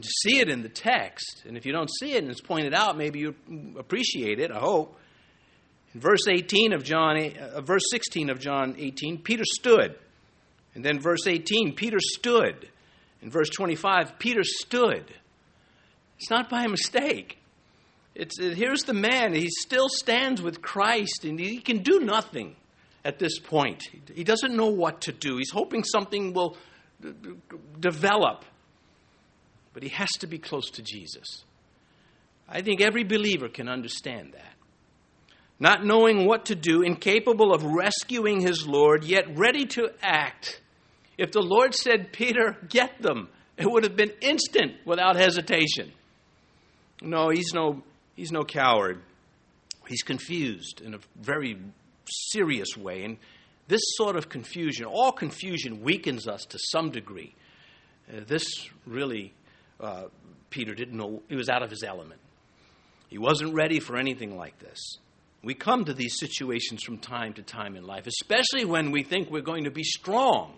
to 0.00 0.08
see 0.22 0.38
it 0.38 0.48
in 0.48 0.62
the 0.62 0.68
text. 0.68 1.42
And 1.46 1.56
if 1.56 1.64
you 1.66 1.72
don't 1.72 1.90
see 2.00 2.12
it 2.12 2.22
and 2.22 2.30
it's 2.30 2.40
pointed 2.40 2.74
out, 2.74 2.96
maybe 2.96 3.18
you 3.20 3.34
appreciate 3.78 4.40
it, 4.40 4.50
I 4.50 4.58
hope. 4.58 4.98
Verse 6.00 6.28
18 6.28 6.74
of 6.74 6.84
John, 6.84 7.16
uh, 7.16 7.60
verse 7.62 7.84
16 7.90 8.28
of 8.28 8.38
John 8.38 8.74
18, 8.78 9.18
Peter 9.22 9.44
stood. 9.44 9.96
And 10.74 10.84
then 10.84 11.00
verse 11.00 11.26
18, 11.26 11.74
Peter 11.74 11.98
stood. 11.98 12.68
In 13.22 13.30
verse 13.30 13.48
25, 13.48 14.18
Peter 14.18 14.44
stood. 14.44 15.04
It's 16.18 16.28
not 16.28 16.50
by 16.50 16.66
mistake. 16.66 17.38
It's, 18.14 18.38
it, 18.38 18.56
here's 18.56 18.82
the 18.82 18.92
man. 18.92 19.34
He 19.34 19.48
still 19.48 19.88
stands 19.88 20.42
with 20.42 20.60
Christ, 20.60 21.24
and 21.24 21.40
he 21.40 21.60
can 21.60 21.78
do 21.78 22.00
nothing 22.00 22.56
at 23.02 23.18
this 23.18 23.38
point. 23.38 23.82
He 24.14 24.24
doesn't 24.24 24.54
know 24.54 24.68
what 24.68 25.02
to 25.02 25.12
do. 25.12 25.38
He's 25.38 25.50
hoping 25.50 25.82
something 25.82 26.34
will 26.34 26.58
d- 27.00 27.12
d- 27.22 27.56
develop. 27.80 28.44
but 29.72 29.82
he 29.82 29.90
has 29.90 30.08
to 30.20 30.26
be 30.26 30.38
close 30.38 30.70
to 30.70 30.82
Jesus. 30.82 31.44
I 32.48 32.60
think 32.62 32.80
every 32.80 33.04
believer 33.04 33.48
can 33.48 33.68
understand 33.68 34.32
that. 34.34 34.55
Not 35.58 35.84
knowing 35.84 36.26
what 36.26 36.46
to 36.46 36.54
do, 36.54 36.82
incapable 36.82 37.54
of 37.54 37.64
rescuing 37.64 38.40
his 38.40 38.66
Lord, 38.66 39.04
yet 39.04 39.38
ready 39.38 39.64
to 39.66 39.90
act. 40.02 40.60
If 41.16 41.32
the 41.32 41.40
Lord 41.40 41.74
said, 41.74 42.12
Peter, 42.12 42.56
get 42.68 43.00
them, 43.00 43.28
it 43.56 43.70
would 43.70 43.84
have 43.84 43.96
been 43.96 44.12
instant 44.20 44.74
without 44.84 45.16
hesitation. 45.16 45.92
No, 47.00 47.30
he's 47.30 47.52
no, 47.54 47.82
he's 48.16 48.32
no 48.32 48.44
coward. 48.44 49.00
He's 49.88 50.02
confused 50.02 50.82
in 50.84 50.94
a 50.94 50.98
very 51.18 51.56
serious 52.30 52.76
way. 52.76 53.04
And 53.04 53.16
this 53.68 53.80
sort 53.96 54.16
of 54.16 54.28
confusion, 54.28 54.84
all 54.84 55.12
confusion 55.12 55.82
weakens 55.82 56.26
us 56.26 56.44
to 56.46 56.58
some 56.58 56.90
degree. 56.90 57.34
Uh, 58.08 58.20
this 58.26 58.44
really, 58.86 59.32
uh, 59.80 60.04
Peter 60.50 60.74
didn't 60.74 60.96
know, 60.96 61.22
he 61.28 61.36
was 61.36 61.48
out 61.48 61.62
of 61.62 61.70
his 61.70 61.82
element. 61.82 62.20
He 63.08 63.18
wasn't 63.18 63.54
ready 63.54 63.80
for 63.80 63.96
anything 63.96 64.36
like 64.36 64.58
this. 64.58 64.98
We 65.46 65.54
come 65.54 65.84
to 65.84 65.94
these 65.94 66.18
situations 66.18 66.82
from 66.82 66.98
time 66.98 67.34
to 67.34 67.42
time 67.42 67.76
in 67.76 67.86
life, 67.86 68.08
especially 68.08 68.64
when 68.64 68.90
we 68.90 69.04
think 69.04 69.30
we're 69.30 69.42
going 69.42 69.62
to 69.62 69.70
be 69.70 69.84
strong 69.84 70.54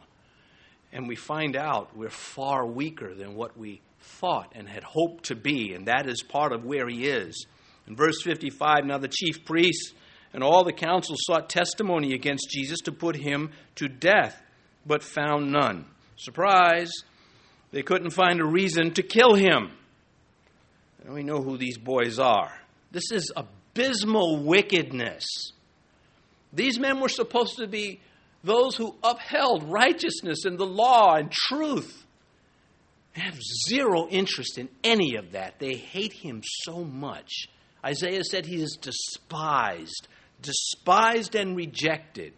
and 0.95 1.07
we 1.07 1.14
find 1.14 1.57
out 1.57 1.95
we're 1.95 2.09
far 2.09 2.64
weaker 2.64 3.14
than 3.14 3.35
what 3.35 3.54
we 3.54 3.83
thought 4.00 4.54
and 4.54 4.66
had 4.66 4.83
hoped 4.83 5.25
to 5.25 5.35
be, 5.35 5.75
and 5.75 5.88
that 5.88 6.09
is 6.09 6.23
part 6.23 6.52
of 6.52 6.64
where 6.64 6.88
he 6.88 7.07
is. 7.07 7.45
In 7.87 7.97
verse 7.97 8.23
55, 8.23 8.87
now 8.87 8.97
the 8.97 9.09
chief 9.09 9.45
priests 9.45 9.92
and 10.33 10.42
all 10.42 10.64
the 10.64 10.73
council 10.73 11.16
sought 11.18 11.50
testimony 11.50 12.14
against 12.14 12.49
Jesus 12.49 12.78
to 12.87 12.92
put 12.92 13.14
him 13.14 13.50
to 13.75 13.88
death, 13.88 14.40
but 14.87 15.02
found 15.02 15.52
none. 15.52 15.85
Surprise! 16.16 16.92
They 17.73 17.83
couldn't 17.83 18.12
find 18.12 18.40
a 18.40 18.47
reason 18.47 18.95
to 18.95 19.02
kill 19.02 19.35
him. 19.35 19.71
And 21.04 21.12
we 21.12 21.25
know 21.25 21.42
who 21.42 21.59
these 21.59 21.76
boys 21.76 22.18
are. 22.18 22.59
This 22.90 23.12
is 23.12 23.30
abysmal 23.75 24.42
wickedness. 24.44 25.52
These 26.52 26.78
men 26.78 27.00
were 27.00 27.08
supposed 27.08 27.56
to 27.58 27.66
be 27.66 28.00
those 28.42 28.76
who 28.76 28.94
upheld 29.02 29.64
righteousness 29.64 30.44
and 30.44 30.58
the 30.58 30.66
law 30.66 31.14
and 31.14 31.30
truth. 31.30 32.04
They 33.14 33.22
have 33.22 33.38
zero 33.68 34.08
interest 34.08 34.58
in 34.58 34.68
any 34.84 35.16
of 35.16 35.32
that. 35.32 35.58
They 35.58 35.75
hate 35.75 36.12
him 36.12 36.42
so 36.62 36.84
much. 36.84 37.48
Isaiah 37.84 38.25
said 38.25 38.46
he 38.46 38.62
is 38.62 38.78
despised, 38.80 40.08
despised 40.40 41.34
and 41.34 41.56
rejected. 41.56 42.32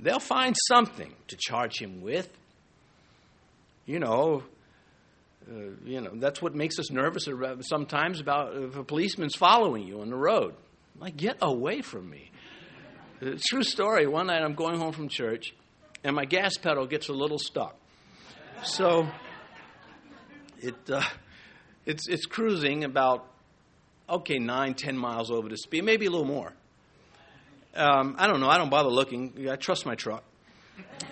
They'll 0.00 0.20
find 0.20 0.54
something 0.68 1.12
to 1.28 1.36
charge 1.36 1.80
him 1.80 2.00
with. 2.02 2.28
You 3.86 3.98
know, 3.98 4.44
uh, 5.50 5.54
you 5.84 6.00
know 6.00 6.10
that's 6.14 6.42
what 6.42 6.54
makes 6.54 6.78
us 6.78 6.90
nervous 6.90 7.28
sometimes 7.62 8.20
about 8.20 8.54
if 8.56 8.76
a 8.76 8.84
policeman's 8.84 9.34
following 9.34 9.86
you 9.86 10.00
on 10.00 10.10
the 10.10 10.16
road. 10.16 10.54
Like, 11.00 11.16
get 11.16 11.38
away 11.40 11.80
from 11.82 12.10
me. 12.10 12.30
Uh, 13.22 13.32
true 13.48 13.62
story. 13.62 14.06
One 14.06 14.26
night 14.26 14.42
I'm 14.42 14.54
going 14.54 14.78
home 14.78 14.92
from 14.92 15.08
church, 15.08 15.54
and 16.04 16.14
my 16.14 16.24
gas 16.24 16.56
pedal 16.56 16.86
gets 16.86 17.08
a 17.08 17.12
little 17.12 17.38
stuck. 17.38 17.76
So 18.64 19.08
it 20.60 20.74
uh, 20.90 21.02
it's 21.86 22.08
it's 22.08 22.26
cruising 22.26 22.84
about 22.84 23.26
okay 24.08 24.38
nine 24.38 24.74
ten 24.74 24.96
miles 24.96 25.30
over 25.30 25.48
the 25.48 25.56
speed, 25.56 25.84
maybe 25.84 26.06
a 26.06 26.10
little 26.10 26.26
more. 26.26 26.52
Um, 27.74 28.16
I 28.18 28.26
don't 28.26 28.40
know. 28.40 28.48
I 28.48 28.58
don't 28.58 28.70
bother 28.70 28.88
looking. 28.88 29.48
I 29.48 29.56
trust 29.56 29.86
my 29.86 29.94
truck. 29.94 30.24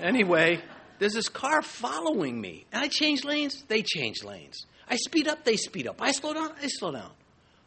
Anyway, 0.00 0.60
there's 0.98 1.14
this 1.14 1.28
car 1.28 1.62
following 1.62 2.40
me, 2.40 2.66
and 2.72 2.82
I 2.82 2.88
change 2.88 3.24
lanes. 3.24 3.64
They 3.68 3.82
change 3.82 4.24
lanes. 4.24 4.66
I 4.88 4.96
speed 4.96 5.28
up. 5.28 5.44
They 5.44 5.56
speed 5.56 5.86
up. 5.86 6.00
I 6.00 6.12
slow 6.12 6.34
down. 6.34 6.52
They 6.60 6.68
slow 6.68 6.92
down. 6.92 7.10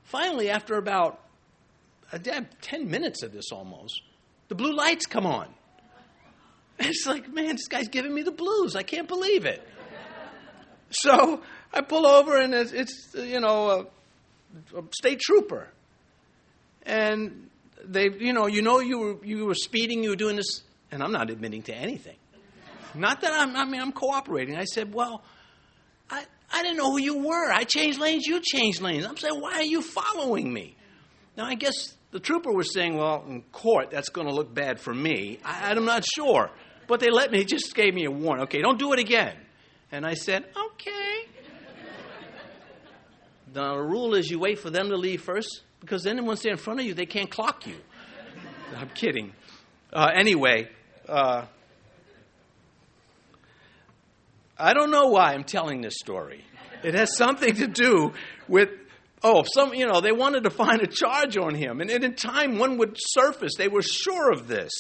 Finally, 0.04 0.50
after 0.50 0.76
about 0.76 1.20
a, 2.12 2.20
ten 2.62 2.90
minutes 2.90 3.24
of 3.24 3.32
this 3.32 3.52
almost, 3.52 4.02
the 4.48 4.56
blue 4.56 4.74
lights 4.74 5.06
come 5.06 5.26
on. 5.26 5.48
It's 6.82 7.06
like, 7.06 7.28
man, 7.28 7.58
this 7.58 7.68
guy's 7.68 7.90
giving 7.90 8.14
me 8.14 8.22
the 8.22 8.32
blues. 8.32 8.74
I 8.78 8.84
can't 8.84 9.08
believe 9.08 9.46
it. 9.46 9.66
So 10.92 11.44
I 11.72 11.82
pull 11.82 12.08
over, 12.08 12.36
and 12.36 12.52
it's, 12.52 12.72
it's 12.72 13.14
you 13.14 13.40
know, 13.40 13.88
a, 14.74 14.80
a, 14.80 14.84
state 14.92 15.20
trooper, 15.20 15.70
and 16.82 17.48
they, 17.86 18.10
you 18.10 18.34
know, 18.34 18.48
you 18.48 18.64
know, 18.64 18.80
you 18.80 18.98
were 18.98 19.24
you 19.24 19.46
were 19.46 19.54
speeding, 19.54 20.04
you 20.04 20.10
were 20.10 20.16
doing 20.16 20.36
this, 20.36 20.64
and 20.92 21.04
I'm 21.04 21.12
not 21.12 21.30
admitting 21.30 21.62
to 21.64 21.76
anything. 21.76 22.16
Not 22.96 23.22
that 23.22 23.34
I'm, 23.34 23.56
I 23.56 23.66
mean, 23.66 23.82
I'm 23.82 23.92
cooperating. 23.92 24.56
I 24.56 24.66
said, 24.66 24.94
well, 24.94 25.24
I, 26.10 26.24
I 26.52 26.64
didn't 26.64 26.78
know 26.78 26.92
who 26.92 27.00
you 27.00 27.20
were. 27.20 27.52
I 27.52 27.64
changed 27.64 28.00
lanes, 28.00 28.26
you 28.26 28.40
changed 28.42 28.82
lanes. 28.82 29.06
I'm 29.06 29.18
saying, 29.18 29.40
why 29.40 29.54
are 29.56 29.64
you 29.64 29.82
following 29.82 30.52
me? 30.52 30.76
Now, 31.38 31.46
I 31.46 31.56
guess 31.56 31.94
the 32.12 32.20
trooper 32.20 32.52
was 32.52 32.74
saying, 32.74 32.98
well, 32.98 33.24
in 33.28 33.44
court, 33.52 33.92
that's 33.92 34.10
going 34.10 34.28
to 34.28 34.34
look 34.34 34.54
bad 34.54 34.80
for 34.80 34.94
me. 34.94 35.40
I, 35.44 35.72
I'm 35.72 35.86
not 35.86 36.04
sure. 36.16 36.50
But 36.88 37.00
they 37.00 37.12
let 37.12 37.32
me, 37.32 37.44
just 37.46 37.76
gave 37.76 37.94
me 37.94 38.06
a 38.06 38.12
warning. 38.12 38.44
Okay, 38.44 38.62
don't 38.62 38.80
do 38.80 38.94
it 38.94 39.00
again. 39.00 39.36
And 39.92 40.06
I 40.06 40.16
said, 40.16 40.46
okay. 40.46 41.28
the 43.54 43.78
rule 43.78 44.16
is 44.16 44.30
you 44.30 44.40
wait 44.40 44.60
for 44.60 44.70
them 44.70 44.90
to 44.90 44.98
leave 44.98 45.22
first, 45.22 45.62
because 45.80 46.04
then 46.04 46.26
once 46.26 46.42
they're 46.42 46.52
in 46.52 46.58
front 46.58 46.80
of 46.80 46.86
you, 46.86 46.94
they 46.96 47.06
can't 47.06 47.30
clock 47.30 47.68
you. 47.68 47.76
I'm 48.76 48.90
kidding. 48.90 49.34
Uh, 49.94 50.10
anyway, 50.14 50.70
uh, 51.08 51.46
I 54.60 54.74
don't 54.74 54.92
know 54.92 55.08
why 55.08 55.34
I'm 55.34 55.46
telling 55.46 55.82
this 55.82 55.96
story. 55.98 56.44
It 56.84 56.94
has 56.94 57.16
something 57.16 57.56
to 57.56 57.68
do 57.68 58.14
with 58.48 58.70
oh, 59.24 59.44
some, 59.54 59.74
you 59.74 59.86
know, 59.86 60.02
they 60.02 60.12
wanted 60.12 60.44
to 60.44 60.50
find 60.50 60.82
a 60.82 60.88
charge 60.88 61.38
on 61.38 61.56
him. 61.56 61.82
And 61.82 61.90
in 61.90 62.16
time, 62.16 62.58
one 62.58 62.78
would 62.78 62.96
surface. 62.98 63.54
They 63.58 63.68
were 63.68 63.82
sure 63.82 64.32
of 64.32 64.48
this. 64.48 64.72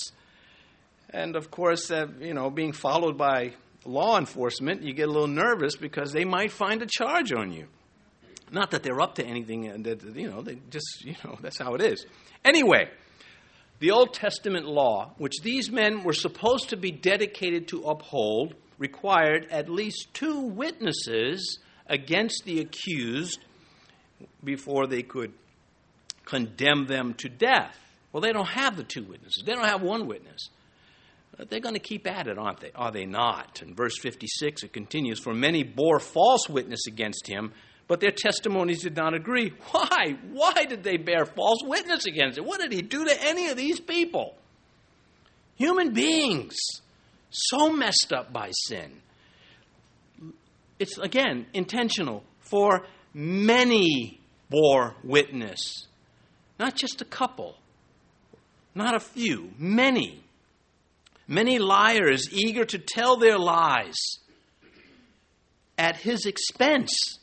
And 1.09 1.36
of 1.36 1.51
course, 1.51 1.91
uh, 1.91 2.07
you 2.19 2.33
know, 2.33 2.50
being 2.50 2.71
followed 2.71 3.17
by 3.17 3.53
law 3.86 4.17
enforcement, 4.17 4.83
you 4.83 4.93
get 4.93 5.07
a 5.07 5.12
little 5.12 5.27
nervous 5.27 5.75
because 5.75 6.12
they 6.12 6.25
might 6.25 6.51
find 6.51 6.81
a 6.81 6.86
charge 6.86 7.33
on 7.33 7.51
you. 7.51 7.67
Not 8.51 8.71
that 8.71 8.83
they're 8.83 9.01
up 9.01 9.15
to 9.15 9.25
anything, 9.25 9.67
and 9.67 9.86
that, 9.86 10.03
you 10.15 10.29
know, 10.29 10.41
they 10.41 10.57
just, 10.71 11.03
you 11.03 11.15
know, 11.24 11.38
that's 11.39 11.59
how 11.59 11.75
it 11.75 11.81
is. 11.81 12.05
Anyway, 12.43 12.89
the 13.79 13.91
Old 13.91 14.13
Testament 14.13 14.65
law, 14.65 15.13
which 15.17 15.41
these 15.43 15.69
men 15.69 16.03
were 16.03 16.13
supposed 16.13 16.69
to 16.69 16.77
be 16.77 16.91
dedicated 16.91 17.67
to 17.69 17.83
uphold, 17.83 18.55
required 18.79 19.45
at 19.51 19.69
least 19.69 20.07
two 20.13 20.39
witnesses 20.39 21.59
against 21.86 22.43
the 22.45 22.62
accused 22.62 23.39
before 24.43 24.88
they 24.88 25.03
could 25.03 25.33
condemn 26.25 26.88
them 26.88 27.13
to 27.15 27.29
death. 27.29 27.77
Well, 28.12 28.21
they 28.21 28.31
don't 28.31 28.48
have 28.48 28.77
the 28.77 28.83
two 28.83 29.03
witnesses, 29.03 29.43
they 29.45 29.53
don't 29.53 29.65
have 29.65 29.83
one 29.83 30.07
witness. 30.07 30.50
But 31.38 31.50
they're 31.50 31.62
going 31.62 31.75
to 31.75 31.79
keep 31.79 32.05
at 32.05 32.27
it, 32.27 32.38
aren't 32.38 32.59
they? 32.59 32.71
Are 32.75 32.91
they 32.91 33.05
not? 33.05 33.62
In 33.62 33.74
verse 33.74 33.98
56, 33.98 34.63
it 34.63 34.74
continues 34.74 35.19
For 35.19 35.33
many 35.33 35.63
bore 35.63 36.00
false 36.00 36.50
witness 36.50 36.81
against 36.88 37.27
him, 37.27 37.53
but 37.88 38.01
their 38.01 38.12
testimonies 38.12 38.81
did 38.83 38.95
not 38.95 39.13
agree. 39.13 39.53
Why? 39.71 40.17
Why 40.33 40.65
did 40.65 40.83
they 40.83 40.98
bear 40.98 41.25
false 41.25 41.59
witness 41.63 42.05
against 42.05 42.38
him? 42.38 42.45
What 42.45 42.59
did 42.59 42.74
he 42.74 42.81
do 42.81 43.05
to 43.05 43.24
any 43.24 43.48
of 43.48 43.57
these 43.57 43.79
people? 43.79 44.36
Human 45.55 45.93
beings, 45.93 46.55
so 47.29 47.71
messed 47.71 48.12
up 48.12 48.33
by 48.33 48.51
sin. 48.51 49.01
It's, 50.79 50.98
again, 50.98 51.45
intentional. 51.53 52.24
For 52.39 52.86
many 53.13 54.19
bore 54.50 54.95
witness. 55.03 55.88
Not 56.59 56.75
just 56.75 57.01
a 57.01 57.05
couple, 57.05 57.55
not 58.75 58.95
a 58.95 59.00
few, 59.00 59.51
many. 59.57 60.24
Many 61.27 61.59
liars 61.59 62.27
eager 62.31 62.65
to 62.65 62.79
tell 62.79 63.17
their 63.17 63.38
lies 63.38 63.95
at 65.77 65.98
his 65.98 66.25
expense. 66.25 67.19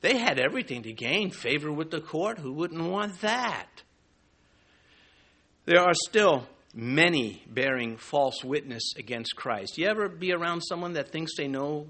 They 0.00 0.16
had 0.16 0.40
everything 0.40 0.82
to 0.84 0.92
gain 0.92 1.30
favor 1.30 1.70
with 1.70 1.90
the 1.90 2.00
court. 2.00 2.38
Who 2.38 2.52
wouldn't 2.52 2.82
want 2.82 3.20
that? 3.20 3.68
There 5.66 5.80
are 5.80 5.94
still 5.94 6.46
many 6.74 7.42
bearing 7.48 7.96
false 7.96 8.44
witness 8.44 8.94
against 8.96 9.36
Christ. 9.36 9.78
You 9.78 9.88
ever 9.88 10.08
be 10.08 10.32
around 10.32 10.60
someone 10.60 10.92
that 10.94 11.10
thinks 11.10 11.36
they 11.36 11.48
know 11.48 11.86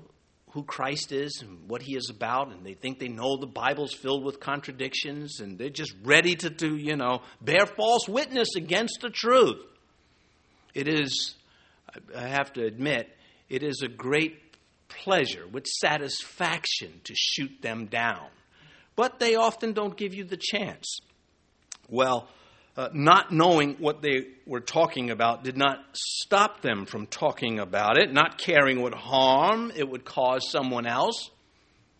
who 0.52 0.64
Christ 0.64 1.12
is 1.12 1.42
and 1.42 1.68
what 1.68 1.82
he 1.82 1.94
is 1.94 2.10
about, 2.10 2.50
and 2.52 2.64
they 2.64 2.75
think 2.75 2.99
they 2.99 3.08
know 3.08 3.37
the 3.37 3.46
Bible's 3.46 3.94
filled 3.94 4.25
with 4.25 4.40
contradictions, 4.40 5.40
and 5.40 5.58
they're 5.58 5.68
just 5.68 5.94
ready 6.02 6.34
to, 6.34 6.50
to 6.50 6.76
you 6.76 6.96
know, 6.96 7.22
bear 7.40 7.66
false 7.66 8.08
witness 8.08 8.49
against 8.56 8.99
the 9.00 9.10
truth. 9.10 9.60
It 10.75 10.88
is, 10.88 11.34
I 12.16 12.26
have 12.26 12.52
to 12.54 12.64
admit, 12.64 13.08
it 13.49 13.62
is 13.62 13.82
a 13.84 13.88
great 13.88 14.38
pleasure, 14.88 15.46
with 15.46 15.66
satisfaction, 15.66 17.00
to 17.04 17.14
shoot 17.14 17.62
them 17.62 17.87
down. 17.87 18.26
But 18.96 19.20
they 19.20 19.37
often 19.37 19.72
don't 19.72 19.96
give 19.96 20.14
you 20.14 20.25
the 20.25 20.37
chance. 20.37 20.99
Well, 21.88 22.28
uh, 22.80 22.88
not 22.94 23.30
knowing 23.30 23.75
what 23.75 24.00
they 24.00 24.25
were 24.46 24.60
talking 24.60 25.10
about 25.10 25.44
did 25.44 25.54
not 25.54 25.84
stop 25.92 26.62
them 26.62 26.87
from 26.87 27.06
talking 27.06 27.58
about 27.58 27.99
it, 27.99 28.10
not 28.10 28.38
caring 28.38 28.80
what 28.80 28.94
harm 28.94 29.70
it 29.76 29.87
would 29.87 30.02
cause 30.02 30.50
someone 30.50 30.87
else. 30.87 31.28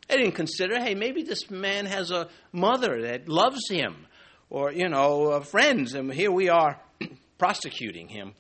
They 0.09 0.17
didn't 0.17 0.37
consider, 0.37 0.81
hey, 0.81 0.95
maybe 0.95 1.23
this 1.23 1.51
man 1.51 1.85
has 1.85 2.11
a 2.11 2.29
mother 2.51 3.03
that 3.03 3.29
loves 3.29 3.69
him 3.69 4.07
or, 4.49 4.73
you 4.73 4.89
know, 4.89 5.33
uh, 5.33 5.41
friends, 5.41 5.93
and 5.93 6.11
here 6.11 6.33
we 6.33 6.49
are 6.49 6.81
prosecuting 7.39 8.09
him 8.09 8.33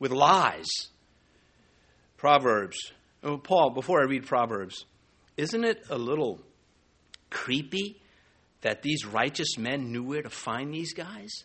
with 0.00 0.10
lies. 0.10 0.66
Proverbs. 2.16 2.76
Oh, 3.22 3.38
Paul, 3.38 3.70
before 3.70 4.00
I 4.00 4.06
read 4.06 4.26
Proverbs, 4.26 4.84
isn't 5.36 5.64
it 5.64 5.84
a 5.88 5.96
little 5.96 6.40
creepy 7.30 8.00
that 8.62 8.82
these 8.82 9.06
righteous 9.06 9.56
men 9.56 9.92
knew 9.92 10.02
where 10.02 10.22
to 10.22 10.30
find 10.30 10.74
these 10.74 10.92
guys? 10.92 11.44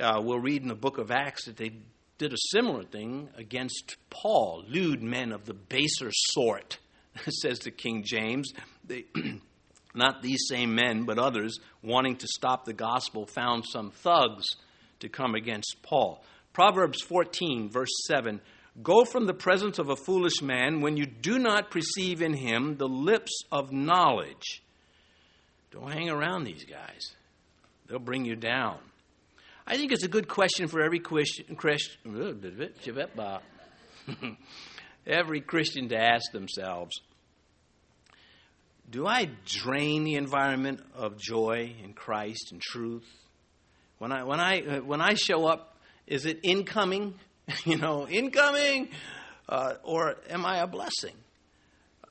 Uh, 0.00 0.20
we'll 0.22 0.38
read 0.38 0.62
in 0.62 0.68
the 0.68 0.74
book 0.74 0.98
of 0.98 1.10
Acts 1.10 1.46
that 1.46 1.56
they 1.56 1.72
did 2.18 2.32
a 2.32 2.38
similar 2.52 2.84
thing 2.84 3.28
against 3.36 3.96
Paul, 4.10 4.64
lewd 4.68 5.02
men 5.02 5.32
of 5.32 5.44
the 5.44 5.54
baser 5.54 6.10
sort, 6.12 6.78
says 7.28 7.60
the 7.60 7.70
King 7.70 8.04
James. 8.04 8.52
They, 8.84 9.06
not 9.94 10.22
these 10.22 10.46
same 10.48 10.74
men, 10.74 11.04
but 11.04 11.18
others, 11.18 11.58
wanting 11.82 12.16
to 12.16 12.28
stop 12.28 12.64
the 12.64 12.72
gospel, 12.72 13.26
found 13.26 13.64
some 13.66 13.90
thugs 13.90 14.44
to 15.00 15.08
come 15.08 15.34
against 15.34 15.76
Paul. 15.82 16.22
Proverbs 16.52 17.02
14, 17.02 17.68
verse 17.68 17.90
7 18.06 18.40
Go 18.82 19.04
from 19.04 19.26
the 19.26 19.34
presence 19.34 19.80
of 19.80 19.88
a 19.88 19.96
foolish 19.96 20.40
man 20.40 20.80
when 20.80 20.96
you 20.96 21.06
do 21.06 21.38
not 21.38 21.70
perceive 21.70 22.22
in 22.22 22.34
him 22.34 22.76
the 22.76 22.88
lips 22.88 23.32
of 23.50 23.72
knowledge. 23.72 24.62
Don't 25.72 25.92
hang 25.92 26.08
around 26.08 26.44
these 26.44 26.64
guys, 26.64 27.14
they'll 27.88 27.98
bring 27.98 28.24
you 28.24 28.36
down. 28.36 28.78
I 29.70 29.76
think 29.76 29.92
it's 29.92 30.02
a 30.02 30.08
good 30.08 30.28
question 30.28 30.66
for 30.66 30.80
every 30.80 30.98
Christian, 30.98 31.54
every 35.06 35.42
Christian 35.42 35.90
to 35.90 35.96
ask 35.98 36.32
themselves 36.32 36.98
Do 38.88 39.06
I 39.06 39.28
drain 39.44 40.04
the 40.04 40.14
environment 40.14 40.80
of 40.94 41.18
joy 41.18 41.74
and 41.84 41.94
Christ 41.94 42.48
and 42.50 42.62
truth? 42.62 43.04
When 43.98 44.10
I, 44.10 44.24
when 44.24 44.40
I, 44.40 44.62
uh, 44.62 44.80
when 44.80 45.02
I 45.02 45.12
show 45.12 45.44
up, 45.44 45.76
is 46.06 46.24
it 46.24 46.40
incoming? 46.42 47.12
you 47.66 47.76
know, 47.76 48.08
incoming? 48.08 48.88
Uh, 49.46 49.74
or 49.82 50.16
am 50.30 50.46
I 50.46 50.60
a 50.60 50.66
blessing? 50.66 51.14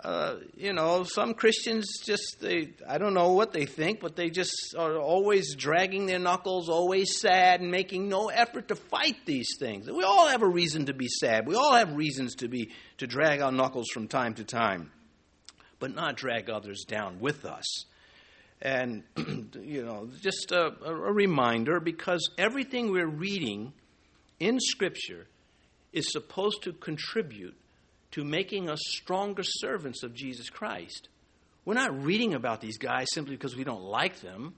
Uh, 0.03 0.35
you 0.55 0.73
know, 0.73 1.03
some 1.03 1.33
Christians 1.33 1.97
just, 2.03 2.37
they, 2.39 2.69
I 2.87 2.99
don't 2.99 3.15
know 3.15 3.33
what 3.33 3.51
they 3.51 3.65
think, 3.65 3.99
but 3.99 4.15
they 4.15 4.29
just 4.29 4.75
are 4.77 4.95
always 4.97 5.55
dragging 5.55 6.05
their 6.05 6.19
knuckles, 6.19 6.69
always 6.69 7.19
sad, 7.19 7.61
and 7.61 7.71
making 7.71 8.07
no 8.07 8.29
effort 8.29 8.67
to 8.67 8.75
fight 8.75 9.15
these 9.25 9.49
things. 9.59 9.89
We 9.89 10.03
all 10.03 10.27
have 10.27 10.43
a 10.43 10.47
reason 10.47 10.85
to 10.85 10.93
be 10.93 11.07
sad. 11.07 11.47
We 11.47 11.55
all 11.55 11.73
have 11.73 11.95
reasons 11.95 12.35
to 12.35 12.47
be, 12.47 12.69
to 12.99 13.07
drag 13.07 13.41
our 13.41 13.51
knuckles 13.51 13.87
from 13.91 14.07
time 14.07 14.35
to 14.35 14.43
time, 14.43 14.91
but 15.79 15.95
not 15.95 16.15
drag 16.15 16.49
others 16.49 16.85
down 16.87 17.19
with 17.19 17.43
us. 17.43 17.65
And, 18.61 19.03
you 19.59 19.83
know, 19.83 20.09
just 20.21 20.51
a, 20.51 20.73
a 20.85 20.93
reminder 20.93 21.79
because 21.79 22.29
everything 22.37 22.91
we're 22.91 23.07
reading 23.07 23.73
in 24.39 24.59
Scripture 24.59 25.25
is 25.91 26.11
supposed 26.11 26.61
to 26.63 26.73
contribute 26.73 27.55
to 28.17 28.23
making 28.23 28.67
us 28.67 28.79
stronger 28.83 29.43
servants 29.43 30.01
of 30.01 30.11
Jesus 30.11 30.49
Christ. 30.49 31.07
We're 31.65 31.75
not 31.75 32.03
reading 32.03 32.33
about 32.33 32.61
these 32.61 32.79
guys 32.79 33.05
simply 33.13 33.35
because 33.35 33.55
we 33.55 33.63
don't 33.63 33.83
like 33.83 34.21
them 34.21 34.55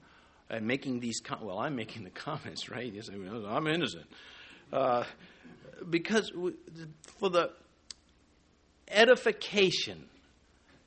and 0.48 0.66
making 0.66 1.00
these 1.00 1.20
com- 1.20 1.44
well 1.44 1.58
i'm 1.58 1.76
making 1.76 2.04
the 2.04 2.10
comments 2.26 2.70
right? 2.70 2.90
Say, 3.04 3.12
i'm 3.12 3.66
innocent. 3.66 4.06
Uh, 4.72 5.04
because 5.90 6.32
we, 6.34 6.54
for 7.18 7.28
the 7.28 7.50
edification 8.88 10.06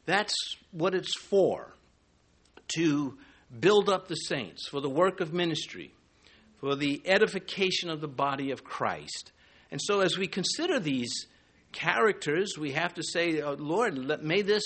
that's 0.07 0.35
what 0.71 0.95
it's 0.95 1.15
for 1.15 1.75
to 2.75 3.15
build 3.59 3.87
up 3.87 4.07
the 4.07 4.15
saints 4.15 4.67
for 4.67 4.81
the 4.81 4.89
work 4.89 5.21
of 5.21 5.31
ministry 5.31 5.93
for 6.59 6.75
the 6.75 7.03
edification 7.05 7.91
of 7.91 8.01
the 8.01 8.07
body 8.07 8.49
of 8.49 8.63
christ. 8.63 9.31
And 9.69 9.79
so 9.79 9.99
as 9.99 10.17
we 10.17 10.25
consider 10.25 10.79
these 10.79 11.27
characters, 11.73 12.57
we 12.57 12.71
have 12.71 12.93
to 12.93 13.03
say, 13.03 13.41
oh, 13.41 13.55
Lord, 13.59 13.97
let, 13.97 14.23
may 14.23 14.41
this 14.41 14.63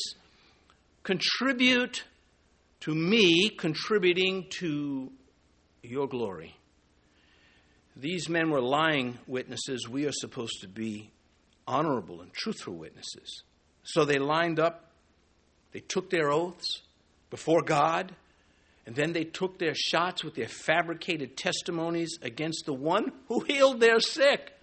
contribute 1.04 2.04
to 2.82 2.94
me 2.94 3.50
contributing 3.50 4.46
to 4.60 5.12
your 5.82 6.08
glory. 6.08 6.56
These 7.96 8.30
men 8.30 8.52
were 8.52 8.62
lying 8.62 9.18
witnesses. 9.26 9.88
We 9.90 10.06
are 10.06 10.12
supposed 10.12 10.62
to 10.62 10.68
be 10.68 11.10
honorable 11.68 12.22
and 12.22 12.32
truthful 12.32 12.76
witnesses. 12.76 13.44
So 13.84 14.06
they 14.06 14.20
lined 14.20 14.60
up, 14.60 14.92
they 15.72 15.80
took 15.80 16.10
their 16.10 16.30
oaths 16.30 16.82
before 17.30 17.62
God, 17.62 18.14
and 18.86 18.96
then 18.96 19.14
they 19.14 19.24
took 19.24 19.58
their 19.58 19.74
shots 19.76 20.24
with 20.24 20.36
their 20.36 20.48
fabricated 20.48 21.36
testimonies 21.36 22.18
against 22.22 22.66
the 22.66 22.74
one 22.74 23.12
who 23.28 23.40
healed 23.42 23.80
their 23.80 24.00
sick, 24.00 24.54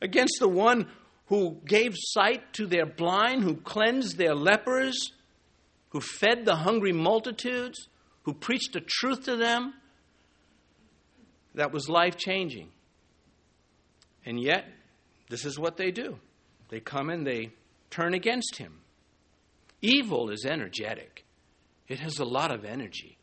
against 0.00 0.36
the 0.38 0.48
one 0.48 0.88
who 1.30 1.60
gave 1.64 1.94
sight 1.96 2.52
to 2.52 2.66
their 2.66 2.84
blind, 2.84 3.44
who 3.44 3.54
cleansed 3.54 4.18
their 4.18 4.34
lepers, 4.34 5.12
who 5.90 6.00
fed 6.00 6.44
the 6.44 6.56
hungry 6.56 6.92
multitudes, 6.92 7.88
who 8.24 8.34
preached 8.34 8.72
the 8.72 8.80
truth 8.80 9.24
to 9.24 9.36
them. 9.36 9.72
That 11.54 11.72
was 11.72 11.88
life 11.88 12.16
changing. 12.16 12.70
And 14.26 14.42
yet, 14.42 14.64
this 15.28 15.44
is 15.44 15.58
what 15.58 15.76
they 15.76 15.92
do 15.92 16.18
they 16.68 16.80
come 16.80 17.10
and 17.10 17.24
they 17.24 17.52
turn 17.90 18.12
against 18.12 18.56
him. 18.56 18.80
Evil 19.80 20.30
is 20.30 20.44
energetic, 20.44 21.24
it 21.86 22.00
has 22.00 22.18
a 22.18 22.24
lot 22.24 22.52
of 22.52 22.64
energy, 22.64 23.18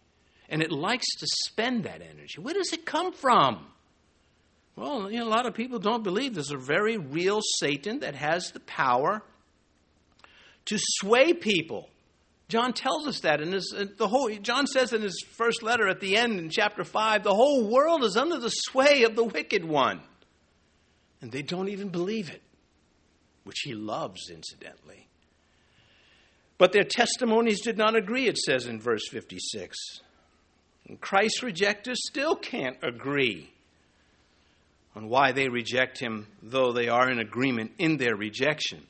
and 0.48 0.62
it 0.62 0.72
likes 0.72 1.08
to 1.20 1.28
spend 1.46 1.84
that 1.84 2.02
energy. 2.02 2.40
Where 2.40 2.54
does 2.54 2.72
it 2.72 2.86
come 2.86 3.12
from? 3.12 3.68
Well, 4.78 5.12
you 5.12 5.18
know, 5.18 5.26
a 5.26 5.28
lot 5.28 5.48
of 5.48 5.56
people 5.56 5.80
don't 5.80 6.04
believe 6.04 6.36
there's 6.36 6.52
a 6.52 6.58
very 6.58 6.98
real 6.98 7.42
Satan 7.42 8.02
that 8.02 8.14
has 8.14 8.52
the 8.52 8.60
power 8.60 9.24
to 10.66 10.78
sway 10.80 11.34
people. 11.34 11.90
John 12.48 12.74
tells 12.74 13.08
us 13.08 13.22
that 13.22 13.42
in 13.42 13.54
his 13.54 13.74
uh, 13.76 13.86
the 13.98 14.08
whole 14.08 14.30
John 14.38 14.68
says 14.68 14.94
in 14.94 15.02
his 15.02 15.26
first 15.36 15.64
letter 15.64 15.88
at 15.90 16.00
the 16.00 16.16
end 16.16 16.40
in 16.40 16.50
chapter 16.50 16.84
5 16.84 17.24
the 17.24 17.34
whole 17.34 17.68
world 17.68 18.04
is 18.04 18.16
under 18.16 18.38
the 18.38 18.50
sway 18.50 19.04
of 19.04 19.16
the 19.16 19.24
wicked 19.24 19.66
one. 19.66 20.00
And 21.22 21.32
they 21.32 21.42
don't 21.42 21.70
even 21.70 21.90
believe 21.90 22.30
it, 22.30 22.44
which 23.44 23.62
he 23.64 23.74
loves 23.74 24.30
incidentally. 24.30 25.08
But 26.60 26.72
their 26.72 26.84
testimonies 26.84 27.62
did 27.62 27.80
not 27.80 27.96
agree 27.96 28.28
it 28.28 28.38
says 28.38 28.68
in 28.68 28.80
verse 28.80 29.08
56. 29.10 29.76
And 30.88 31.02
Christ's 31.02 31.42
rejectors 31.42 31.98
still 32.08 32.36
can't 32.36 32.78
agree 32.84 33.52
on 34.98 35.10
why 35.10 35.32
they 35.32 35.48
reject 35.48 36.00
him, 36.00 36.26
though 36.42 36.72
they 36.74 36.90
are 36.90 37.08
in 37.12 37.20
agreement 37.20 37.72
in 37.78 37.98
their 37.98 38.16
rejection. 38.16 38.82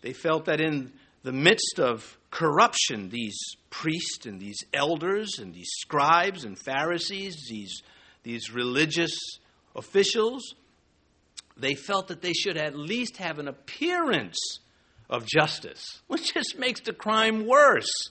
They 0.00 0.14
felt 0.14 0.46
that 0.46 0.58
in 0.58 0.90
the 1.22 1.32
midst 1.32 1.78
of 1.78 2.18
corruption, 2.30 3.10
these 3.10 3.38
priests 3.68 4.24
and 4.24 4.40
these 4.40 4.56
elders 4.72 5.38
and 5.38 5.52
these 5.52 5.68
scribes 5.70 6.44
and 6.44 6.58
Pharisees, 6.58 7.46
these, 7.50 7.82
these 8.22 8.50
religious 8.54 9.14
officials, 9.76 10.54
they 11.58 11.74
felt 11.74 12.08
that 12.08 12.22
they 12.22 12.32
should 12.32 12.56
at 12.56 12.74
least 12.74 13.18
have 13.18 13.38
an 13.38 13.48
appearance 13.48 14.38
of 15.10 15.26
justice, 15.26 16.00
which 16.06 16.32
just 16.32 16.58
makes 16.58 16.80
the 16.80 16.94
crime 16.94 17.46
worse. 17.46 18.08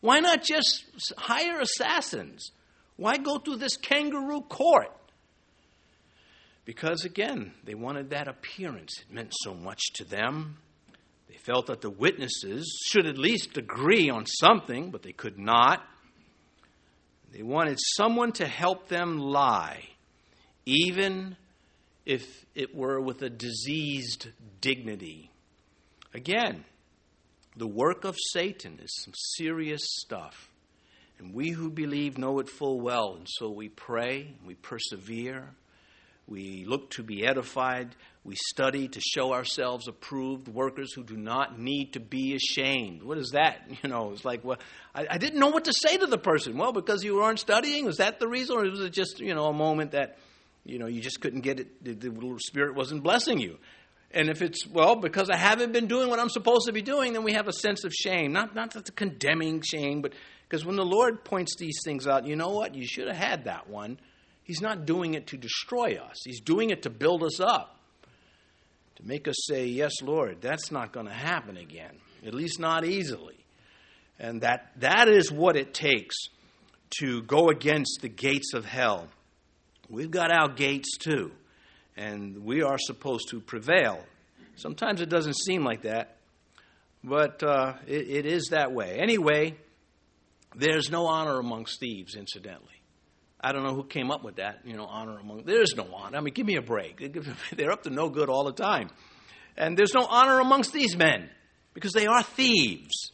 Why 0.00 0.20
not 0.20 0.42
just 0.42 0.84
hire 1.18 1.60
assassins? 1.60 2.50
Why 2.96 3.18
go 3.18 3.36
through 3.38 3.56
this 3.56 3.76
kangaroo 3.76 4.40
court? 4.40 4.90
Because 6.64 7.04
again, 7.04 7.52
they 7.64 7.74
wanted 7.74 8.10
that 8.10 8.28
appearance. 8.28 9.00
It 9.00 9.14
meant 9.14 9.32
so 9.42 9.54
much 9.54 9.82
to 9.94 10.04
them. 10.04 10.56
They 11.28 11.36
felt 11.36 11.66
that 11.66 11.80
the 11.80 11.90
witnesses 11.90 12.80
should 12.86 13.06
at 13.06 13.18
least 13.18 13.56
agree 13.56 14.08
on 14.08 14.26
something, 14.26 14.90
but 14.90 15.02
they 15.02 15.12
could 15.12 15.38
not. 15.38 15.82
They 17.32 17.42
wanted 17.42 17.78
someone 17.96 18.32
to 18.32 18.46
help 18.46 18.88
them 18.88 19.18
lie, 19.18 19.82
even 20.64 21.36
if 22.06 22.46
it 22.54 22.74
were 22.74 23.00
with 23.00 23.22
a 23.22 23.30
diseased 23.30 24.28
dignity. 24.60 25.30
Again, 26.14 26.64
the 27.56 27.66
work 27.66 28.04
of 28.04 28.16
Satan 28.32 28.78
is 28.82 28.94
some 29.02 29.14
serious 29.36 29.82
stuff. 29.84 30.48
And 31.18 31.34
we 31.34 31.50
who 31.50 31.70
believe 31.70 32.18
know 32.18 32.38
it 32.38 32.48
full 32.48 32.80
well, 32.80 33.14
and 33.16 33.26
so 33.28 33.50
we 33.50 33.68
pray, 33.68 34.34
we 34.44 34.54
persevere, 34.54 35.50
we 36.26 36.64
look 36.66 36.90
to 36.90 37.02
be 37.02 37.26
edified. 37.26 37.94
We 38.24 38.36
study 38.36 38.88
to 38.88 39.00
show 39.00 39.34
ourselves 39.34 39.88
approved 39.88 40.48
workers 40.48 40.94
who 40.94 41.04
do 41.04 41.16
not 41.16 41.58
need 41.58 41.92
to 41.92 42.00
be 42.00 42.34
ashamed. 42.34 43.02
What 43.02 43.18
is 43.18 43.30
that? 43.30 43.68
You 43.82 43.90
know, 43.90 44.12
it's 44.12 44.24
like, 44.24 44.44
well, 44.44 44.58
I, 44.94 45.06
I 45.10 45.18
didn't 45.18 45.38
know 45.38 45.48
what 45.48 45.64
to 45.66 45.72
say 45.72 45.98
to 45.98 46.06
the 46.06 46.16
person. 46.16 46.56
Well, 46.56 46.72
because 46.72 47.04
you 47.04 47.16
weren't 47.16 47.38
studying? 47.38 47.84
Was 47.84 47.98
that 47.98 48.18
the 48.18 48.28
reason? 48.28 48.56
Or 48.56 48.62
was 48.62 48.80
it 48.80 48.92
just, 48.92 49.20
you 49.20 49.34
know, 49.34 49.46
a 49.46 49.52
moment 49.52 49.90
that, 49.90 50.16
you 50.64 50.78
know, 50.78 50.86
you 50.86 51.02
just 51.02 51.20
couldn't 51.20 51.42
get 51.42 51.60
it, 51.60 51.84
the, 51.84 51.92
the 51.92 52.38
Spirit 52.38 52.74
wasn't 52.74 53.02
blessing 53.02 53.38
you? 53.38 53.58
And 54.10 54.30
if 54.30 54.40
it's, 54.40 54.66
well, 54.66 54.96
because 54.96 55.28
I 55.28 55.36
haven't 55.36 55.72
been 55.72 55.88
doing 55.88 56.08
what 56.08 56.20
I'm 56.20 56.30
supposed 56.30 56.66
to 56.66 56.72
be 56.72 56.82
doing, 56.82 57.12
then 57.12 57.24
we 57.24 57.32
have 57.32 57.48
a 57.48 57.52
sense 57.52 57.84
of 57.84 57.92
shame. 57.92 58.32
Not, 58.32 58.54
not 58.54 58.70
the 58.70 58.80
condemning 58.92 59.60
shame, 59.60 60.00
but 60.00 60.14
because 60.48 60.64
when 60.64 60.76
the 60.76 60.84
Lord 60.84 61.24
points 61.24 61.56
these 61.58 61.80
things 61.84 62.06
out, 62.06 62.26
you 62.26 62.36
know 62.36 62.50
what? 62.50 62.74
You 62.74 62.86
should 62.86 63.08
have 63.08 63.16
had 63.16 63.44
that 63.44 63.68
one. 63.68 63.98
He's 64.44 64.60
not 64.60 64.84
doing 64.84 65.14
it 65.14 65.28
to 65.28 65.36
destroy 65.36 65.96
us, 65.96 66.18
He's 66.24 66.40
doing 66.40 66.70
it 66.70 66.82
to 66.82 66.90
build 66.90 67.24
us 67.24 67.40
up, 67.40 67.76
to 68.96 69.06
make 69.06 69.26
us 69.26 69.36
say, 69.48 69.66
Yes, 69.66 70.02
Lord, 70.02 70.40
that's 70.40 70.70
not 70.70 70.92
going 70.92 71.06
to 71.06 71.12
happen 71.12 71.56
again, 71.56 71.96
at 72.24 72.34
least 72.34 72.60
not 72.60 72.84
easily. 72.84 73.38
And 74.18 74.42
that, 74.42 74.70
that 74.76 75.08
is 75.08 75.32
what 75.32 75.56
it 75.56 75.74
takes 75.74 76.14
to 77.00 77.22
go 77.22 77.48
against 77.48 77.98
the 78.02 78.08
gates 78.08 78.54
of 78.54 78.64
hell. 78.64 79.08
We've 79.88 80.10
got 80.10 80.30
our 80.30 80.48
gates 80.48 80.96
too, 80.98 81.32
and 81.96 82.44
we 82.44 82.62
are 82.62 82.78
supposed 82.78 83.30
to 83.30 83.40
prevail. 83.40 84.00
Sometimes 84.56 85.00
it 85.00 85.08
doesn't 85.08 85.36
seem 85.36 85.64
like 85.64 85.82
that, 85.82 86.16
but 87.02 87.42
uh, 87.42 87.74
it, 87.86 88.08
it 88.08 88.26
is 88.26 88.48
that 88.50 88.72
way. 88.72 88.98
Anyway, 89.00 89.56
there's 90.54 90.90
no 90.90 91.06
honor 91.06 91.38
amongst 91.38 91.80
thieves, 91.80 92.14
incidentally. 92.14 92.73
I 93.44 93.52
don't 93.52 93.62
know 93.62 93.74
who 93.74 93.84
came 93.84 94.10
up 94.10 94.24
with 94.24 94.36
that, 94.36 94.60
you 94.64 94.74
know, 94.74 94.86
honor 94.86 95.18
among. 95.18 95.42
There's 95.44 95.74
no 95.76 95.86
honor. 95.92 96.16
I 96.16 96.20
mean, 96.22 96.32
give 96.32 96.46
me 96.46 96.56
a 96.56 96.62
break. 96.62 97.14
They're 97.56 97.72
up 97.72 97.82
to 97.82 97.90
no 97.90 98.08
good 98.08 98.30
all 98.30 98.44
the 98.44 98.52
time. 98.52 98.88
And 99.54 99.76
there's 99.76 99.92
no 99.92 100.06
honor 100.08 100.40
amongst 100.40 100.72
these 100.72 100.96
men 100.96 101.28
because 101.74 101.92
they 101.92 102.06
are 102.06 102.22
thieves. 102.22 103.12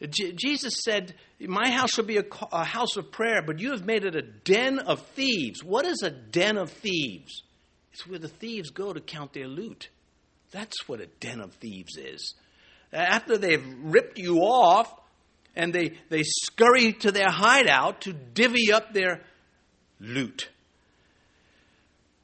J- 0.00 0.32
Jesus 0.32 0.80
said, 0.82 1.14
My 1.38 1.70
house 1.70 1.92
shall 1.92 2.04
be 2.04 2.16
a, 2.16 2.24
a 2.50 2.64
house 2.64 2.96
of 2.96 3.12
prayer, 3.12 3.40
but 3.40 3.60
you 3.60 3.70
have 3.70 3.86
made 3.86 4.04
it 4.04 4.16
a 4.16 4.22
den 4.22 4.80
of 4.80 5.06
thieves. 5.14 5.62
What 5.62 5.86
is 5.86 6.02
a 6.02 6.10
den 6.10 6.58
of 6.58 6.72
thieves? 6.72 7.44
It's 7.92 8.04
where 8.04 8.18
the 8.18 8.26
thieves 8.26 8.70
go 8.70 8.92
to 8.92 9.00
count 9.00 9.32
their 9.32 9.46
loot. 9.46 9.90
That's 10.50 10.88
what 10.88 11.00
a 11.00 11.06
den 11.20 11.40
of 11.40 11.54
thieves 11.54 11.96
is. 11.96 12.34
After 12.92 13.38
they've 13.38 13.64
ripped 13.80 14.18
you 14.18 14.38
off 14.38 14.92
and 15.54 15.72
they, 15.72 15.98
they 16.08 16.24
scurry 16.24 16.94
to 16.94 17.12
their 17.12 17.30
hideout 17.30 18.00
to 18.02 18.12
divvy 18.12 18.72
up 18.72 18.92
their 18.92 19.22
loot. 20.02 20.48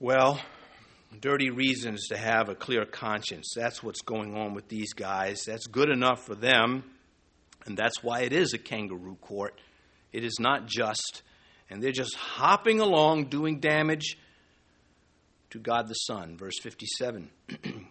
Well, 0.01 0.41
dirty 1.21 1.51
reasons 1.51 2.09
to 2.09 2.17
have 2.17 2.49
a 2.49 2.55
clear 2.55 2.85
conscience. 2.85 3.53
That's 3.57 3.83
what's 3.83 4.03
going 4.03 4.37
on 4.37 4.55
with 4.55 4.69
these 4.69 4.93
guys. 4.93 5.45
That's 5.47 5.67
good 5.67 5.89
enough 5.89 6.25
for 6.25 6.35
them. 6.35 6.85
And 7.67 7.77
that's 7.77 8.03
why 8.03 8.21
it 8.21 8.33
is 8.33 8.53
a 8.53 8.59
kangaroo 8.59 9.17
court. 9.21 9.59
It 10.13 10.25
is 10.25 10.39
not 10.41 10.67
just. 10.67 11.23
And 11.71 11.83
they're 11.83 11.93
just 11.93 12.17
hopping 12.17 12.81
along 12.81 13.27
doing 13.27 13.61
damage 13.61 14.19
to 15.51 15.59
God 15.59 15.89
the 15.89 15.95
Son. 15.95 16.37
Verse 16.37 16.59
57. 16.61 17.31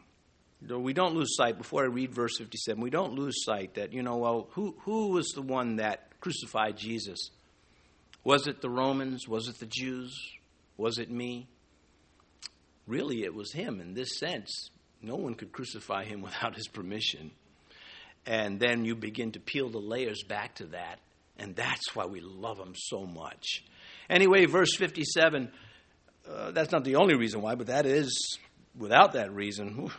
we 0.69 0.93
don't 0.93 1.15
lose 1.15 1.35
sight, 1.35 1.57
before 1.57 1.83
I 1.83 1.87
read 1.87 2.13
verse 2.13 2.37
57, 2.37 2.81
we 2.81 2.89
don't 2.89 3.13
lose 3.13 3.43
sight 3.43 3.75
that, 3.75 3.93
you 3.93 4.01
know, 4.01 4.17
well, 4.17 4.49
who, 4.51 4.75
who 4.81 5.09
was 5.09 5.27
the 5.29 5.41
one 5.41 5.77
that 5.77 6.19
crucified 6.19 6.77
Jesus? 6.77 7.29
Was 8.23 8.47
it 8.47 8.61
the 8.61 8.69
Romans? 8.69 9.27
Was 9.27 9.47
it 9.47 9.59
the 9.59 9.65
Jews? 9.65 10.13
Was 10.77 10.97
it 10.97 11.09
me? 11.09 11.47
Really, 12.85 13.23
it 13.23 13.33
was 13.33 13.51
him 13.51 13.79
in 13.79 13.93
this 13.93 14.17
sense. 14.17 14.69
No 15.01 15.15
one 15.15 15.35
could 15.35 15.51
crucify 15.51 16.05
him 16.05 16.21
without 16.23 16.55
his 16.55 16.67
permission. 16.67 17.31
And 18.25 18.59
then 18.59 18.83
you 18.83 18.95
begin 18.95 19.31
to 19.33 19.39
peel 19.39 19.69
the 19.69 19.79
layers 19.79 20.23
back 20.23 20.55
to 20.55 20.65
that. 20.67 20.99
And 21.37 21.55
that's 21.55 21.95
why 21.95 22.05
we 22.05 22.19
love 22.19 22.57
him 22.57 22.73
so 22.75 23.05
much. 23.05 23.63
Anyway, 24.09 24.45
verse 24.45 24.75
57, 24.75 25.51
uh, 26.29 26.51
that's 26.51 26.71
not 26.71 26.83
the 26.83 26.95
only 26.95 27.15
reason 27.15 27.41
why, 27.41 27.55
but 27.55 27.67
that 27.67 27.85
is 27.85 28.37
without 28.77 29.13
that 29.13 29.33
reason. 29.33 29.89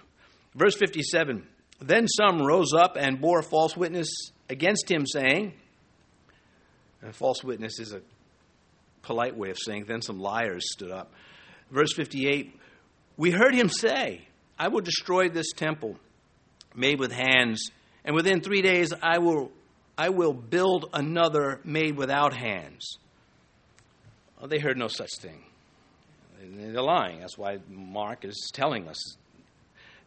Verse 0.54 0.74
57 0.76 1.46
Then 1.80 2.08
some 2.08 2.42
rose 2.42 2.72
up 2.76 2.96
and 2.98 3.20
bore 3.20 3.42
false 3.42 3.76
witness 3.76 4.08
against 4.48 4.90
him, 4.90 5.06
saying, 5.06 5.54
a 7.02 7.12
false 7.12 7.44
witness 7.44 7.78
is 7.78 7.92
a 7.92 8.02
polite 9.02 9.36
way 9.36 9.50
of 9.50 9.58
saying, 9.58 9.84
then 9.86 10.02
some 10.02 10.18
liars 10.18 10.64
stood 10.72 10.90
up. 10.90 11.12
Verse 11.70 11.92
58 11.94 12.58
We 13.16 13.30
heard 13.30 13.54
him 13.54 13.68
say, 13.68 14.22
I 14.58 14.68
will 14.68 14.80
destroy 14.80 15.28
this 15.28 15.52
temple 15.52 15.96
made 16.74 16.98
with 16.98 17.12
hands 17.12 17.70
and 18.08 18.14
within 18.14 18.40
three 18.40 18.62
days 18.62 18.92
I 19.02 19.18
will, 19.18 19.52
I 19.98 20.08
will 20.08 20.32
build 20.32 20.88
another 20.94 21.60
made 21.62 21.94
without 21.94 22.34
hands. 22.34 22.96
Well, 24.38 24.48
they 24.48 24.58
heard 24.58 24.78
no 24.78 24.88
such 24.88 25.10
thing. 25.20 25.44
They're 26.40 26.80
lying. 26.80 27.20
That's 27.20 27.36
why 27.36 27.58
Mark 27.68 28.24
is 28.24 28.50
telling 28.54 28.88
us. 28.88 29.16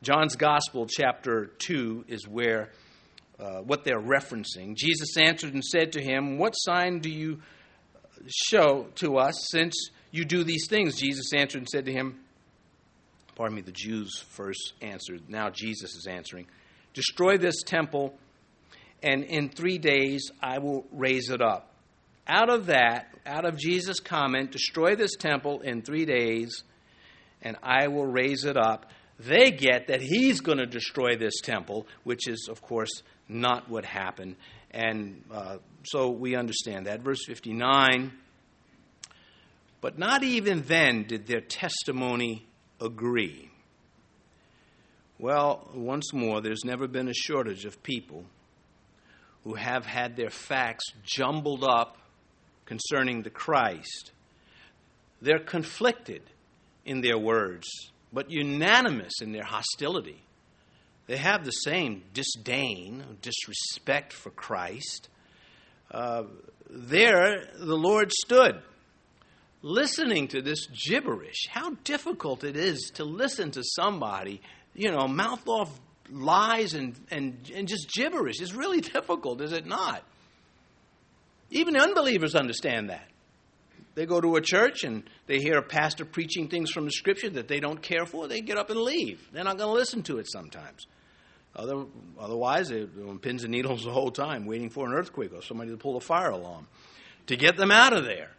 John's 0.02 0.36
Gospel, 0.36 0.88
chapter 0.88 1.52
2, 1.60 2.06
is 2.08 2.28
where 2.28 2.72
uh, 3.40 3.62
what 3.62 3.84
they're 3.84 4.02
referencing. 4.02 4.76
Jesus 4.76 5.18
answered 5.18 5.54
and 5.54 5.64
said 5.64 5.94
to 5.94 6.02
him, 6.02 6.38
What 6.38 6.52
sign 6.52 7.00
do 7.00 7.10
you 7.10 7.40
show 8.28 8.88
to 8.96 9.18
us 9.18 9.50
since 9.52 9.76
you 10.12 10.26
do 10.26 10.44
these 10.44 10.68
things? 10.68 11.00
Jesus 11.00 11.34
answered 11.34 11.60
and 11.60 11.70
said 11.70 11.86
to 11.86 11.92
him, 11.92 12.20
Pardon 13.36 13.56
me, 13.56 13.62
the 13.62 13.72
Jews 13.72 14.24
first 14.30 14.74
answered. 14.82 15.24
Now 15.28 15.50
Jesus 15.50 15.96
is 15.96 16.08
answering 16.08 16.48
destroy 16.94 17.38
this 17.38 17.64
temple, 17.64 18.14
and 19.02 19.24
in 19.24 19.50
three 19.50 19.78
days 19.78 20.30
I 20.42 20.60
will 20.60 20.86
raise 20.92 21.30
it 21.30 21.42
up. 21.42 21.70
Out 22.28 22.50
of 22.50 22.68
that, 22.68 23.08
out 23.26 23.46
of 23.46 23.58
Jesus' 23.58 24.00
comment, 24.00 24.52
destroy 24.52 24.96
this 24.96 25.16
temple 25.16 25.62
in 25.62 25.82
three 25.82 26.06
days, 26.06 26.64
and 27.42 27.58
I 27.64 27.88
will 27.88 28.06
raise 28.06 28.46
it 28.46 28.58
up, 28.58 28.92
they 29.20 29.52
get 29.52 29.88
that 29.88 30.02
he's 30.02 30.42
going 30.42 30.58
to 30.58 30.66
destroy 30.66 31.16
this 31.16 31.42
temple, 31.42 31.88
which 32.04 32.28
is, 32.28 32.48
of 32.50 32.62
course, 32.62 33.04
not 33.32 33.70
what 33.70 33.86
happened. 33.86 34.36
And 34.72 35.24
uh, 35.32 35.58
so 35.84 36.10
we 36.10 36.36
understand 36.36 36.86
that. 36.88 37.02
Verse 37.02 37.26
59 37.26 38.12
But 39.80 39.98
not 39.98 40.24
even 40.24 40.64
then 40.64 41.04
did 41.04 41.28
their 41.28 41.42
testimony 41.42 42.48
agree. 42.80 43.50
Well, 45.20 45.70
once 45.76 46.14
more, 46.14 46.42
there's 46.42 46.66
never 46.66 46.88
been 46.88 47.08
a 47.08 47.14
shortage 47.14 47.66
of 47.66 47.84
people 47.84 48.26
who 49.44 49.54
have 49.54 49.86
had 49.86 50.16
their 50.16 50.30
facts 50.30 50.86
jumbled 51.04 51.64
up 51.64 51.98
concerning 52.66 53.22
the 53.22 53.30
Christ. 53.30 54.12
They're 55.22 55.40
conflicted 55.40 56.24
in 56.86 57.02
their 57.02 57.18
words, 57.18 57.68
but 58.12 58.32
unanimous 58.32 59.14
in 59.22 59.32
their 59.32 59.44
hostility. 59.44 60.24
They 61.08 61.18
have 61.18 61.44
the 61.44 61.52
same 61.52 62.04
disdain, 62.14 63.18
disrespect 63.22 64.14
for 64.14 64.30
Christ. 64.30 65.10
Uh, 65.90 66.24
there, 66.70 67.50
the 67.60 67.78
Lord 67.78 68.12
stood 68.12 68.62
listening 69.62 70.30
to 70.30 70.42
this 70.42 70.68
gibberish. 70.68 71.48
How 71.50 71.72
difficult 71.84 72.44
it 72.44 72.56
is 72.56 72.92
to 72.96 73.04
listen 73.04 73.52
to 73.52 73.64
somebody 73.64 74.42
you 74.74 74.92
know, 74.92 75.08
mouth 75.08 75.48
off 75.48 75.70
lies 76.10 76.74
and, 76.74 76.96
and, 77.10 77.50
and 77.54 77.68
just 77.68 77.92
gibberish. 77.92 78.42
It's 78.42 78.54
really 78.54 78.82
difficult, 78.82 79.42
is 79.42 79.52
it 79.52 79.66
not? 79.66 80.04
Even 81.50 81.76
unbelievers 81.76 82.36
understand 82.36 82.90
that. 82.90 83.08
They 83.94 84.06
go 84.06 84.22
to 84.22 84.36
a 84.38 84.42
church 84.42 84.84
and 84.84 85.04
they 85.28 85.40
hear 85.40 85.58
a 85.58 85.62
pastor 85.62 86.06
preaching 86.06 86.48
things 86.48 86.72
from 86.72 86.86
the 86.86 86.92
scripture 86.92 87.30
that 87.32 87.48
they 87.48 87.60
don't 87.60 87.82
care 87.82 88.06
for, 88.06 88.28
they 88.28 88.42
get 88.42 88.58
up 88.58 88.70
and 88.70 88.80
leave. 88.80 89.28
They're 89.34 89.44
not 89.44 89.58
going 89.58 89.70
to 89.70 89.74
listen 89.74 90.04
to 90.04 90.18
it 90.18 90.28
sometimes. 90.32 90.88
Other, 91.54 91.84
otherwise, 92.18 92.70
they're 92.70 92.88
on 93.08 93.20
pins 93.20 93.44
and 93.44 93.52
needles 93.52 93.84
the 93.84 93.92
whole 93.92 94.12
time, 94.12 94.46
waiting 94.46 94.70
for 94.70 94.86
an 94.88 94.94
earthquake 94.94 95.34
or 95.34 95.42
somebody 95.42 95.72
to 95.72 95.78
pull 95.78 95.98
a 95.98 96.02
fire 96.02 96.30
alarm 96.30 96.68
to 97.28 97.36
get 97.36 97.58
them 97.58 97.72
out 97.72 97.92
of 97.92 98.06
there. 98.06 98.32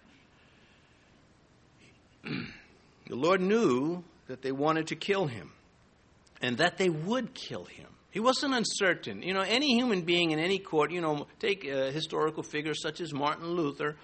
the 2.25 3.17
Lord 3.17 3.43
knew 3.43 4.03
that 4.29 4.41
they 4.41 4.53
wanted 4.53 4.87
to 4.89 4.97
kill 4.97 5.27
him 5.27 5.53
and 6.41 6.57
that 6.59 6.79
they 6.79 6.89
would 6.89 7.35
kill 7.35 7.65
him. 7.65 7.89
He 8.11 8.21
wasn't 8.21 8.55
uncertain. 8.55 9.23
You 9.23 9.35
know, 9.35 9.41
any 9.41 9.75
human 9.75 10.03
being 10.03 10.33
in 10.33 10.39
any 10.39 10.59
court, 10.59 10.91
you 10.91 11.01
know, 11.01 11.27
take 11.39 11.65
a 11.65 11.91
historical 11.91 12.43
figure 12.43 12.75
such 12.75 13.01
as 13.01 13.13
Martin 13.13 13.49
Luther, 13.49 13.97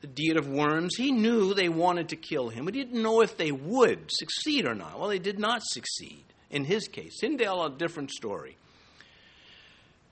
the 0.00 0.06
Diet 0.06 0.36
of 0.36 0.48
Worms, 0.48 0.96
he 0.96 1.10
knew 1.10 1.54
they 1.54 1.68
wanted 1.68 2.10
to 2.10 2.16
kill 2.16 2.48
him. 2.48 2.64
But 2.64 2.74
he 2.74 2.84
didn't 2.84 3.02
know 3.02 3.22
if 3.22 3.36
they 3.36 3.52
would 3.52 4.10
succeed 4.10 4.66
or 4.66 4.74
not. 4.74 4.98
Well, 4.98 5.08
they 5.08 5.18
did 5.18 5.38
not 5.38 5.62
succeed 5.64 6.24
in 6.50 6.64
his 6.64 6.88
case. 6.88 7.18
Tyndale, 7.18 7.64
a 7.64 7.70
different 7.70 8.10
story. 8.10 8.56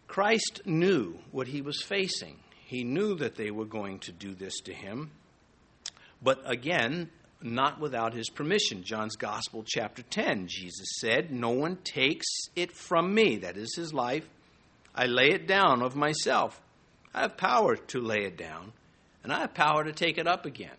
Christ 0.07 0.63
knew 0.65 1.19
what 1.33 1.49
he 1.49 1.61
was 1.61 1.83
facing. 1.83 2.39
He 2.67 2.85
knew 2.85 3.17
that 3.17 3.37
they 3.37 3.51
were 3.51 3.65
going 3.65 3.99
to 4.01 4.13
do 4.13 4.35
this 4.35 4.61
to 4.61 4.73
him. 4.73 5.11
But 6.23 6.41
again, 6.45 7.11
not 7.43 7.79
without 7.79 8.15
his 8.15 8.31
permission. 8.31 8.83
John's 8.83 9.17
Gospel, 9.17 9.65
chapter 9.67 10.03
10, 10.03 10.47
Jesus 10.49 10.87
said, 10.99 11.31
No 11.31 11.51
one 11.51 11.77
takes 11.85 12.27
it 12.57 12.73
from 12.73 13.15
me, 13.15 13.37
that 13.37 13.57
is 13.57 13.75
his 13.77 13.93
life. 13.93 14.27
I 14.95 15.07
lay 15.07 15.31
it 15.31 15.47
down 15.47 15.83
of 15.83 15.95
myself. 15.95 16.61
I 17.13 17.23
have 17.23 17.37
power 17.37 17.77
to 17.77 18.01
lay 18.01 18.25
it 18.25 18.37
down, 18.37 18.73
and 19.25 19.33
I 19.33 19.41
have 19.41 19.55
power 19.55 19.83
to 19.83 19.93
take 19.93 20.19
it 20.19 20.29
up 20.29 20.47
again. 20.47 20.77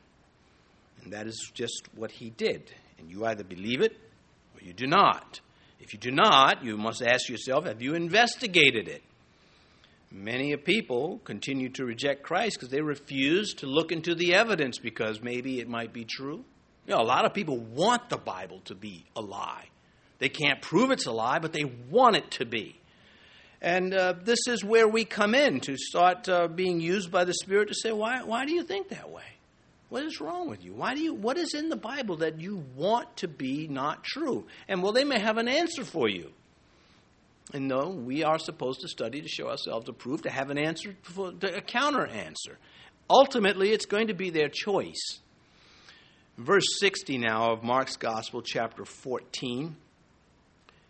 And 1.04 1.12
that 1.12 1.28
is 1.28 1.52
just 1.54 1.90
what 1.96 2.12
he 2.12 2.30
did. 2.30 2.72
And 2.98 3.12
you 3.12 3.26
either 3.26 3.44
believe 3.44 3.82
it 3.82 3.98
or 4.56 4.64
you 4.66 4.72
do 4.72 4.88
not. 4.88 5.42
If 5.80 5.94
you 5.94 6.00
do 6.00 6.12
not, 6.12 6.64
you 6.64 6.78
must 6.78 7.02
ask 7.02 7.28
yourself 7.28 7.66
have 7.66 7.82
you 7.82 7.96
investigated 7.96 8.88
it? 8.88 9.04
Many 10.12 10.56
people 10.56 11.20
continue 11.26 11.70
to 11.70 11.84
reject 11.84 12.24
Christ 12.24 12.58
because 12.58 12.70
they 12.70 12.82
refuse 12.82 13.54
to 13.56 13.66
look 13.66 13.92
into 13.92 14.16
the 14.16 14.36
evidence 14.36 14.78
because 14.78 15.22
maybe 15.22 15.60
it 15.60 15.68
might 15.68 15.92
be 15.92 16.06
true. 16.06 16.46
You 16.88 16.94
know, 16.94 17.02
a 17.02 17.04
lot 17.04 17.26
of 17.26 17.34
people 17.34 17.58
want 17.58 18.10
the 18.10 18.18
Bible 18.18 18.62
to 18.66 18.76
be 18.76 19.06
a 19.16 19.22
lie. 19.22 19.66
They 20.20 20.30
can't 20.30 20.62
prove 20.62 20.92
it's 20.92 21.08
a 21.08 21.12
lie, 21.12 21.40
but 21.40 21.52
they 21.52 21.66
want 21.90 22.16
it 22.16 22.32
to 22.32 22.46
be. 22.46 22.80
And 23.66 23.96
uh, 23.96 24.14
this 24.24 24.48
is 24.48 24.64
where 24.64 24.88
we 24.88 25.06
come 25.06 25.34
in 25.34 25.60
to 25.62 25.76
start 25.76 26.30
uh, 26.30 26.48
being 26.48 26.80
used 26.80 27.10
by 27.10 27.26
the 27.26 27.34
Spirit 27.34 27.70
to 27.70 27.74
say, 27.74 27.92
why, 27.92 28.22
why 28.22 28.46
do 28.46 28.54
you 28.54 28.62
think 28.62 28.90
that 28.90 29.10
way? 29.10 29.24
What 29.90 30.04
is 30.04 30.22
wrong 30.22 30.48
with 30.52 30.64
you? 30.64 30.76
Why 30.76 30.94
do 30.94 31.02
you 31.02 31.16
what 31.16 31.36
is 31.36 31.56
in 31.56 31.70
the 31.70 31.76
Bible 31.76 32.18
that 32.18 32.40
you 32.40 32.64
want 32.76 33.18
to 33.18 33.28
be 33.28 33.68
not 33.68 34.04
true? 34.04 34.46
And 34.68 34.84
well, 34.84 34.92
they 34.92 35.04
may 35.04 35.20
have 35.20 35.40
an 35.40 35.48
answer 35.48 35.84
for 35.84 36.08
you. 36.08 36.32
And 37.56 37.68
no, 37.68 37.90
we 37.90 38.24
are 38.24 38.38
supposed 38.38 38.82
to 38.82 38.88
study 38.88 39.22
to 39.22 39.28
show 39.28 39.50
ourselves 39.50 39.90
approved, 39.90 40.26
to 40.26 40.30
have 40.30 40.52
an 40.52 40.60
answer, 40.60 40.96
for, 41.02 41.34
a 41.42 41.62
counter 41.62 42.06
answer. 42.06 42.60
Ultimately, 43.10 43.72
it's 43.72 43.88
going 43.88 44.08
to 44.08 44.14
be 44.14 44.30
their 44.30 44.50
choice. 44.50 45.22
Verse 46.38 46.68
60 46.80 47.18
now 47.18 47.54
of 47.54 47.64
Mark's 47.64 47.98
Gospel, 47.98 48.44
chapter 48.44 48.86
14. 48.86 49.76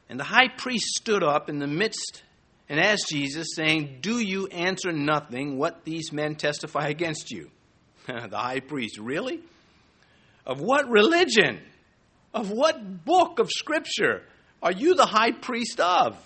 And 0.10 0.20
the 0.20 0.26
high 0.26 0.50
priest 0.50 0.88
stood 0.98 1.24
up 1.24 1.48
in 1.48 1.60
the 1.60 1.68
midst 1.68 2.24
and 2.68 2.80
asked 2.80 3.10
Jesus, 3.10 3.50
saying, 3.56 4.00
Do 4.02 4.20
you 4.20 4.48
answer 4.48 4.92
nothing 4.92 5.58
what 5.58 5.84
these 5.84 6.12
men 6.12 6.36
testify 6.36 6.88
against 6.88 7.32
you? 7.32 7.52
the 8.08 8.38
high 8.38 8.60
priest, 8.60 8.98
really? 8.98 9.42
Of 10.46 10.62
what 10.62 10.90
religion? 10.90 11.60
Of 12.34 12.52
what 12.52 13.06
book 13.06 13.40
of 13.40 13.50
Scripture 13.50 14.24
are 14.62 14.72
you 14.72 14.96
the 14.96 15.06
high 15.06 15.32
priest 15.32 15.80
of? 15.80 16.18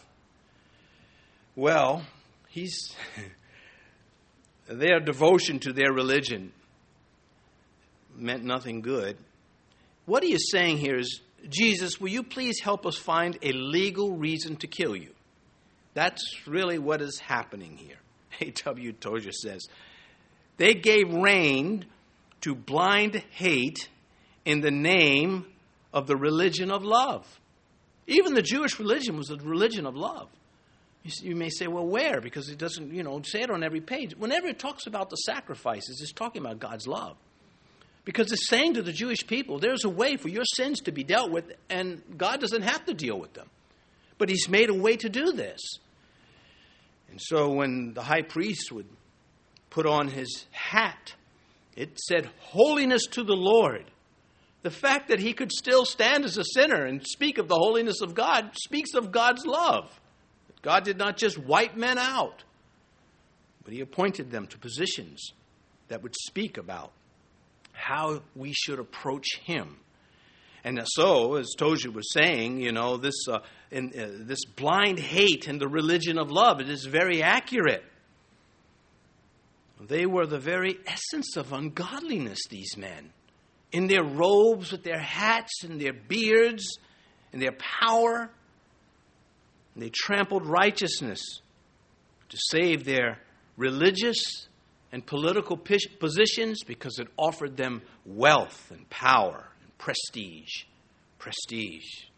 Well, 1.55 2.03
he's 2.47 2.95
their 4.67 4.99
devotion 4.99 5.59
to 5.59 5.73
their 5.73 5.91
religion 5.91 6.53
meant 8.15 8.43
nothing 8.43 8.81
good. 8.81 9.17
What 10.05 10.23
he 10.23 10.33
is 10.33 10.49
saying 10.51 10.77
here 10.77 10.97
is, 10.97 11.21
Jesus, 11.49 11.99
will 12.01 12.09
you 12.09 12.23
please 12.23 12.59
help 12.61 12.85
us 12.85 12.97
find 12.97 13.37
a 13.41 13.51
legal 13.51 14.17
reason 14.17 14.55
to 14.57 14.67
kill 14.67 14.95
you? 14.95 15.13
That's 15.93 16.47
really 16.47 16.77
what 16.77 17.01
is 17.01 17.19
happening 17.19 17.77
here. 17.77 17.97
A.W. 18.41 18.93
Tozer 18.93 19.31
says, 19.31 19.67
they 20.57 20.73
gave 20.73 21.11
rein 21.13 21.85
to 22.41 22.55
blind 22.55 23.23
hate 23.31 23.89
in 24.45 24.61
the 24.61 24.71
name 24.71 25.45
of 25.93 26.07
the 26.07 26.15
religion 26.15 26.71
of 26.71 26.83
love. 26.83 27.25
Even 28.07 28.33
the 28.33 28.41
Jewish 28.41 28.79
religion 28.79 29.17
was 29.17 29.29
a 29.29 29.37
religion 29.37 29.85
of 29.85 29.95
love. 29.95 30.29
You, 31.03 31.35
may 31.35 31.49
say, 31.49 31.67
well, 31.67 31.85
where? 31.85 32.19
Because 32.21 32.49
it 32.49 32.57
doesn't, 32.57 32.93
you 32.93 33.03
know, 33.03 33.21
say 33.23 33.41
it 33.41 33.49
on 33.49 33.63
every 33.63 33.81
page. 33.81 34.15
Whenever 34.17 34.47
it 34.47 34.59
talks 34.59 34.85
about 34.85 35.09
the 35.09 35.15
sacrifices, 35.15 36.01
it's 36.01 36.11
talking 36.11 36.41
about 36.41 36.59
God's 36.59 36.87
love. 36.87 37.15
Because 38.03 38.31
it's 38.31 38.47
saying 38.49 38.73
to 38.73 38.81
the 38.81 38.91
Jewish 38.91 39.25
people, 39.25 39.59
there's 39.59 39.85
a 39.85 39.89
way 39.89 40.17
for 40.17 40.29
your 40.29 40.43
sins 40.55 40.81
to 40.81 40.91
be 40.91 41.03
dealt 41.03 41.31
with, 41.31 41.53
and 41.69 42.01
God 42.17 42.41
doesn't 42.41 42.63
have 42.63 42.85
to 42.85 42.93
deal 42.93 43.19
with 43.19 43.33
them. 43.33 43.49
But 44.19 44.29
He's 44.29 44.47
made 44.47 44.69
a 44.69 44.75
way 44.75 44.95
to 44.97 45.09
do 45.09 45.31
this. 45.31 45.59
And 47.09 47.19
so 47.19 47.49
when 47.49 47.95
the 47.95 48.03
high 48.03 48.21
priest 48.21 48.71
would 48.71 48.85
put 49.69 49.85
on 49.85 50.07
his 50.07 50.45
hat. 50.51 51.13
It 51.75 51.99
said, 51.99 52.29
Holiness 52.39 53.05
to 53.11 53.23
the 53.23 53.35
Lord. 53.35 53.85
The 54.61 54.71
fact 54.71 55.07
that 55.07 55.19
he 55.19 55.33
could 55.33 55.51
still 55.51 55.85
stand 55.85 56.25
as 56.25 56.37
a 56.37 56.43
sinner 56.43 56.85
and 56.85 57.05
speak 57.05 57.37
of 57.37 57.47
the 57.47 57.55
holiness 57.55 58.01
of 58.01 58.13
God 58.13 58.51
speaks 58.61 58.93
of 58.93 59.11
God's 59.11 59.45
love. 59.45 59.99
God 60.61 60.83
did 60.83 60.97
not 60.97 61.15
just 61.15 61.37
wipe 61.37 61.77
men 61.77 61.97
out, 61.97 62.43
but 63.63 63.73
he 63.73 63.79
appointed 63.79 64.31
them 64.31 64.47
to 64.47 64.57
positions 64.57 65.31
that 65.87 66.03
would 66.03 66.13
speak 66.27 66.57
about 66.57 66.91
how 67.71 68.21
we 68.35 68.51
should 68.51 68.79
approach 68.79 69.37
him. 69.37 69.77
And 70.65 70.81
so, 70.83 71.35
as 71.35 71.53
Tozer 71.57 71.89
was 71.89 72.11
saying, 72.11 72.59
you 72.59 72.73
know, 72.73 72.97
this, 72.97 73.29
uh, 73.29 73.39
in, 73.71 73.93
uh, 73.97 74.25
this 74.25 74.45
blind 74.45 74.99
hate 74.99 75.47
in 75.47 75.59
the 75.59 75.67
religion 75.67 76.17
of 76.17 76.31
love, 76.31 76.59
it 76.59 76.69
is 76.69 76.85
very 76.85 77.21
accurate. 77.21 77.83
They 79.79 80.05
were 80.05 80.25
the 80.25 80.39
very 80.39 80.77
essence 80.85 81.37
of 81.37 81.53
ungodliness, 81.53 82.39
these 82.49 82.75
men. 82.75 83.11
In 83.71 83.87
their 83.87 84.03
robes, 84.03 84.71
with 84.71 84.83
their 84.83 84.99
hats 84.99 85.63
and 85.63 85.79
their 85.79 85.93
beards 85.93 86.79
and 87.31 87.41
their 87.41 87.53
power, 87.53 88.29
and 89.73 89.83
they 89.83 89.89
trampled 89.89 90.45
righteousness 90.45 91.21
to 92.29 92.37
save 92.49 92.83
their 92.83 93.19
religious 93.55 94.47
and 94.91 95.05
political 95.05 95.55
positions 95.57 96.63
because 96.63 96.97
it 96.99 97.07
offered 97.15 97.55
them 97.55 97.81
wealth 98.05 98.71
and 98.71 98.89
power 98.89 99.47
and 99.61 99.77
prestige. 99.77 100.63
Prestige. 101.19 102.09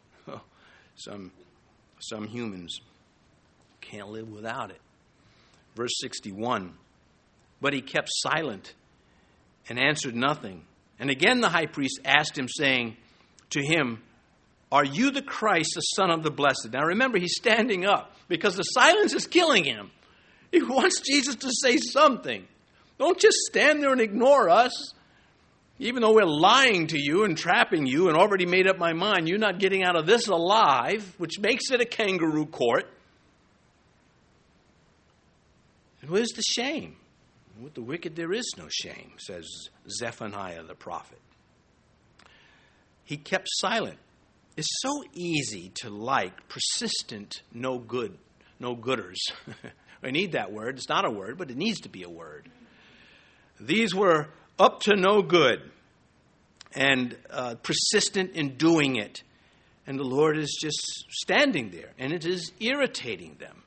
Some, 0.95 1.31
some 1.99 2.27
humans 2.27 2.79
can't 3.81 4.09
live 4.09 4.29
without 4.29 4.71
it. 4.71 4.81
Verse 5.75 5.93
61 5.99 6.73
but 7.61 7.73
he 7.73 7.81
kept 7.81 8.09
silent 8.11 8.73
and 9.69 9.79
answered 9.79 10.15
nothing. 10.15 10.63
And 10.99 11.09
again 11.09 11.39
the 11.39 11.49
high 11.49 11.67
priest 11.67 11.99
asked 12.03 12.37
him, 12.37 12.47
saying 12.49 12.97
to 13.51 13.63
him, 13.63 14.01
Are 14.71 14.83
you 14.83 15.11
the 15.11 15.21
Christ, 15.21 15.73
the 15.75 15.81
Son 15.81 16.09
of 16.09 16.23
the 16.23 16.31
Blessed? 16.31 16.69
Now 16.73 16.83
remember, 16.83 17.19
he's 17.19 17.37
standing 17.37 17.85
up 17.85 18.13
because 18.27 18.55
the 18.55 18.63
silence 18.63 19.13
is 19.13 19.27
killing 19.27 19.63
him. 19.63 19.91
He 20.51 20.61
wants 20.61 20.99
Jesus 20.99 21.35
to 21.35 21.51
say 21.51 21.77
something. 21.77 22.45
Don't 22.97 23.19
just 23.19 23.37
stand 23.49 23.81
there 23.81 23.91
and 23.91 24.01
ignore 24.01 24.49
us. 24.49 24.93
Even 25.79 26.01
though 26.01 26.13
we're 26.13 26.25
lying 26.25 26.87
to 26.87 26.99
you 26.99 27.23
and 27.23 27.37
trapping 27.37 27.87
you 27.87 28.07
and 28.07 28.17
already 28.17 28.45
made 28.45 28.67
up 28.67 28.77
my 28.77 28.93
mind, 28.93 29.27
you're 29.27 29.39
not 29.39 29.59
getting 29.59 29.83
out 29.83 29.95
of 29.95 30.05
this 30.05 30.27
alive, 30.27 31.15
which 31.17 31.39
makes 31.39 31.71
it 31.71 31.81
a 31.81 31.85
kangaroo 31.85 32.45
court. 32.45 32.85
And 36.01 36.09
where's 36.09 36.29
the 36.29 36.43
shame? 36.43 36.97
With 37.61 37.73
the 37.73 37.81
wicked 37.81 38.15
there 38.15 38.33
is 38.33 38.45
no 38.57 38.67
shame, 38.69 39.13
says 39.17 39.47
Zephaniah 39.89 40.63
the 40.63 40.75
prophet. 40.75 41.19
He 43.03 43.17
kept 43.17 43.47
silent. 43.51 43.97
It's 44.57 44.69
so 44.81 45.03
easy 45.13 45.69
to 45.81 45.89
like 45.89 46.47
persistent 46.47 47.41
no 47.53 47.77
good, 47.77 48.17
no 48.59 48.75
gooders. 48.75 49.17
I 50.03 50.11
need 50.11 50.33
that 50.33 50.51
word. 50.51 50.77
It's 50.77 50.89
not 50.89 51.05
a 51.05 51.11
word, 51.11 51.37
but 51.37 51.51
it 51.51 51.57
needs 51.57 51.81
to 51.81 51.89
be 51.89 52.03
a 52.03 52.09
word. 52.09 52.49
These 53.59 53.93
were 53.93 54.29
up 54.59 54.81
to 54.81 54.95
no 54.95 55.21
good 55.21 55.61
and 56.73 57.17
uh, 57.29 57.55
persistent 57.61 58.31
in 58.31 58.55
doing 58.57 58.95
it. 58.95 59.23
And 59.87 59.99
the 59.99 60.03
Lord 60.03 60.37
is 60.37 60.57
just 60.61 61.05
standing 61.09 61.71
there, 61.71 61.89
and 61.97 62.13
it 62.13 62.25
is 62.25 62.51
irritating 62.59 63.35
them. 63.39 63.63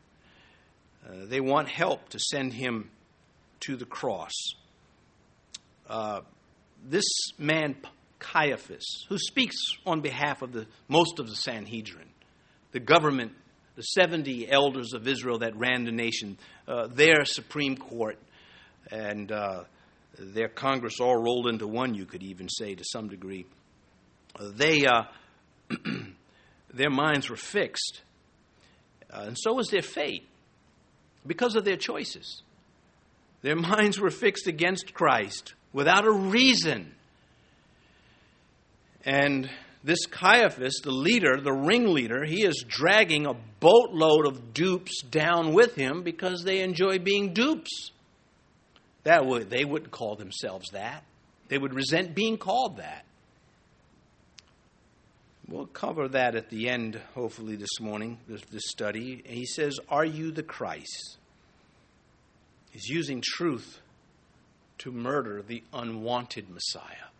Uh, 1.06 1.26
they 1.26 1.40
want 1.40 1.68
help 1.68 2.08
to 2.10 2.18
send 2.18 2.52
him 2.52 2.90
to 3.60 3.76
the 3.76 3.84
cross. 3.84 4.32
Uh, 5.88 6.20
this 6.88 7.04
man, 7.36 7.76
Caiaphas, 8.18 9.06
who 9.08 9.18
speaks 9.18 9.56
on 9.84 10.00
behalf 10.00 10.40
of 10.40 10.52
the, 10.52 10.66
most 10.88 11.18
of 11.18 11.28
the 11.28 11.36
Sanhedrin, 11.36 12.08
the 12.72 12.80
government, 12.80 13.32
the 13.76 13.82
70 13.82 14.50
elders 14.50 14.92
of 14.94 15.08
Israel 15.08 15.40
that 15.40 15.56
ran 15.56 15.84
the 15.84 15.92
nation, 15.92 16.38
uh, 16.68 16.86
their 16.86 17.24
Supreme 17.24 17.76
Court, 17.76 18.18
and 18.90 19.30
uh, 19.32 19.64
their 20.18 20.48
Congress 20.48 21.00
all 21.00 21.16
rolled 21.16 21.48
into 21.48 21.66
one, 21.66 21.94
you 21.94 22.06
could 22.06 22.22
even 22.22 22.48
say 22.48 22.74
to 22.74 22.84
some 22.84 23.08
degree. 23.08 23.46
They, 24.40 24.84
uh, 24.86 25.04
their 26.72 26.90
minds 26.90 27.30
were 27.30 27.36
fixed, 27.36 28.02
uh, 29.12 29.24
and 29.26 29.36
so 29.38 29.54
was 29.54 29.68
their 29.68 29.82
fate 29.82 30.26
because 31.26 31.56
of 31.56 31.64
their 31.64 31.76
choices. 31.76 32.42
Their 33.42 33.56
minds 33.56 34.00
were 34.00 34.10
fixed 34.10 34.46
against 34.46 34.94
Christ 34.94 35.54
without 35.72 36.06
a 36.06 36.10
reason. 36.10 36.94
And 39.04 39.50
this 39.82 40.06
Caiaphas, 40.06 40.80
the 40.82 40.90
leader, 40.90 41.38
the 41.40 41.52
ringleader, 41.52 42.24
he 42.24 42.44
is 42.44 42.64
dragging 42.66 43.26
a 43.26 43.34
boatload 43.60 44.26
of 44.26 44.54
dupes 44.54 45.02
down 45.02 45.52
with 45.52 45.74
him 45.74 46.02
because 46.02 46.42
they 46.42 46.60
enjoy 46.60 46.98
being 46.98 47.34
dupes. 47.34 47.90
That 49.04 49.26
would, 49.26 49.50
they 49.50 49.64
wouldn't 49.64 49.90
call 49.90 50.16
themselves 50.16 50.70
that. 50.72 51.04
They 51.48 51.58
would 51.58 51.74
resent 51.74 52.14
being 52.14 52.38
called 52.38 52.78
that. 52.78 53.04
We'll 55.46 55.66
cover 55.66 56.08
that 56.08 56.36
at 56.36 56.48
the 56.48 56.70
end, 56.70 56.98
hopefully, 57.14 57.56
this 57.56 57.78
morning, 57.78 58.18
this, 58.26 58.40
this 58.50 58.62
study. 58.66 59.22
And 59.26 59.34
he 59.34 59.44
says, 59.44 59.78
Are 59.90 60.04
you 60.04 60.30
the 60.30 60.42
Christ? 60.42 61.18
He's 62.70 62.88
using 62.88 63.22
truth 63.22 63.80
to 64.78 64.90
murder 64.90 65.42
the 65.42 65.62
unwanted 65.72 66.48
Messiah. 66.48 67.10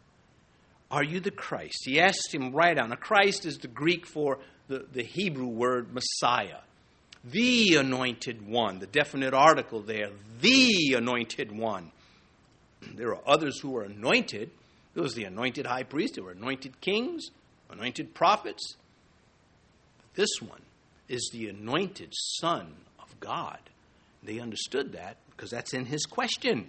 Are 0.90 1.05
you 1.05 1.20
the 1.20 1.31
Christ? 1.31 1.83
He 1.85 2.01
asked 2.01 2.35
him 2.35 2.53
right 2.53 2.79
on. 2.79 2.92
A 2.92 2.97
Christ 2.97 3.44
is 3.44 3.59
the 3.59 3.68
Greek 3.68 4.07
for 4.07 4.38
the, 4.68 4.87
the 4.90 5.03
Hebrew 5.03 5.47
word 5.47 5.92
Messiah. 5.92 6.61
The 7.25 7.77
anointed 7.77 8.47
one, 8.47 8.81
the 8.81 8.87
definite 8.87 9.33
article 9.33 9.81
there, 9.81 10.11
the 10.41 10.95
anointed 10.97 11.51
one. 11.57 11.91
There 12.95 13.15
are 13.15 13.23
others 13.27 13.61
who 13.61 13.71
were 13.71 13.85
anointed. 13.85 14.51
There 14.93 15.03
was 15.03 15.15
the 15.15 15.25
anointed 15.25 15.67
high 15.67 15.85
priest, 15.85 16.15
there 16.15 16.25
were 16.25 16.33
anointed 16.33 16.81
kings, 16.81 17.31
anointed 17.71 18.15
prophets. 18.15 18.77
But 19.97 20.15
This 20.15 20.41
one 20.41 20.61
is 21.09 21.31
the 21.33 21.49
anointed 21.49 22.13
Son 22.13 22.75
of 23.01 23.19
God. 23.21 23.59
They 24.23 24.39
understood 24.39 24.93
that 24.93 25.17
because 25.31 25.51
that's 25.51 25.75
in 25.75 25.87
his 25.87 26.07
question. 26.07 26.69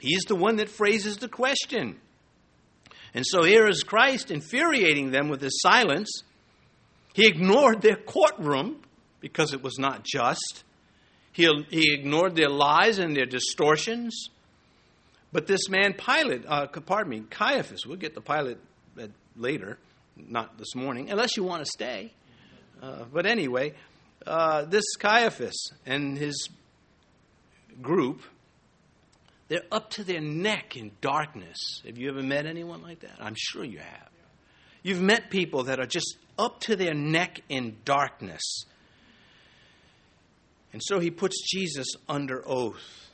He's 0.00 0.22
the 0.26 0.36
one 0.36 0.56
that 0.56 0.68
phrases 0.68 1.18
the 1.18 1.28
question. 1.28 2.00
And 3.12 3.26
so 3.26 3.42
here 3.42 3.66
is 3.66 3.82
Christ 3.82 4.30
infuriating 4.30 5.10
them 5.10 5.28
with 5.28 5.40
his 5.40 5.60
silence. 5.60 6.22
He 7.12 7.26
ignored 7.26 7.82
their 7.82 7.96
courtroom 7.96 8.82
because 9.20 9.52
it 9.52 9.62
was 9.62 9.78
not 9.78 10.04
just. 10.04 10.64
He, 11.32 11.48
he 11.70 11.94
ignored 11.94 12.34
their 12.34 12.48
lies 12.48 12.98
and 12.98 13.16
their 13.16 13.26
distortions. 13.26 14.28
But 15.32 15.46
this 15.46 15.68
man, 15.68 15.94
Pilate, 15.94 16.44
uh, 16.46 16.66
pardon 16.66 17.10
me, 17.10 17.22
Caiaphas, 17.30 17.86
we'll 17.86 17.96
get 17.96 18.14
the 18.14 18.20
Pilate 18.20 18.58
later, 19.36 19.78
not 20.16 20.58
this 20.58 20.74
morning, 20.74 21.10
unless 21.10 21.36
you 21.36 21.44
want 21.44 21.64
to 21.64 21.70
stay. 21.70 22.12
Uh, 22.82 23.04
but 23.12 23.26
anyway, 23.26 23.74
uh, 24.26 24.64
this 24.64 24.84
Caiaphas 24.98 25.70
and 25.86 26.18
his 26.18 26.48
group, 27.80 28.22
they're 29.48 29.62
up 29.70 29.90
to 29.90 30.04
their 30.04 30.20
neck 30.20 30.76
in 30.76 30.90
darkness. 31.00 31.82
Have 31.86 31.98
you 31.98 32.08
ever 32.10 32.22
met 32.22 32.46
anyone 32.46 32.82
like 32.82 33.00
that? 33.00 33.16
I'm 33.20 33.36
sure 33.36 33.64
you 33.64 33.78
have. 33.78 34.08
You've 34.82 35.00
met 35.00 35.30
people 35.30 35.64
that 35.64 35.78
are 35.78 35.86
just 35.86 36.16
up 36.38 36.60
to 36.60 36.76
their 36.76 36.94
neck 36.94 37.42
in 37.48 37.76
darkness. 37.84 38.64
And 40.72 40.82
so 40.84 41.00
he 41.00 41.10
puts 41.10 41.36
Jesus 41.50 41.88
under 42.08 42.46
oath 42.46 43.10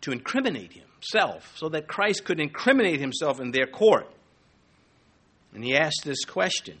to 0.00 0.10
incriminate 0.10 0.72
himself, 0.72 1.52
so 1.56 1.68
that 1.68 1.86
Christ 1.86 2.24
could 2.24 2.40
incriminate 2.40 3.00
himself 3.00 3.40
in 3.40 3.52
their 3.52 3.66
court. 3.66 4.08
And 5.54 5.64
he 5.64 5.76
asked 5.76 6.02
this 6.04 6.24
question 6.24 6.78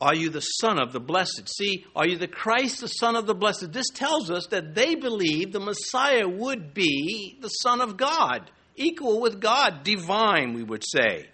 Are 0.00 0.14
you 0.14 0.28
the 0.28 0.40
Son 0.40 0.78
of 0.78 0.92
the 0.92 1.00
Blessed? 1.00 1.48
See, 1.48 1.86
are 1.96 2.06
you 2.06 2.18
the 2.18 2.28
Christ, 2.28 2.80
the 2.80 2.88
Son 2.88 3.16
of 3.16 3.26
the 3.26 3.34
Blessed? 3.34 3.72
This 3.72 3.88
tells 3.88 4.30
us 4.30 4.48
that 4.48 4.74
they 4.74 4.94
believed 4.94 5.52
the 5.52 5.60
Messiah 5.60 6.28
would 6.28 6.74
be 6.74 7.38
the 7.40 7.48
Son 7.48 7.80
of 7.80 7.96
God, 7.96 8.50
equal 8.76 9.20
with 9.20 9.40
God, 9.40 9.82
divine, 9.82 10.52
we 10.52 10.62
would 10.62 10.84
say. 10.84 11.28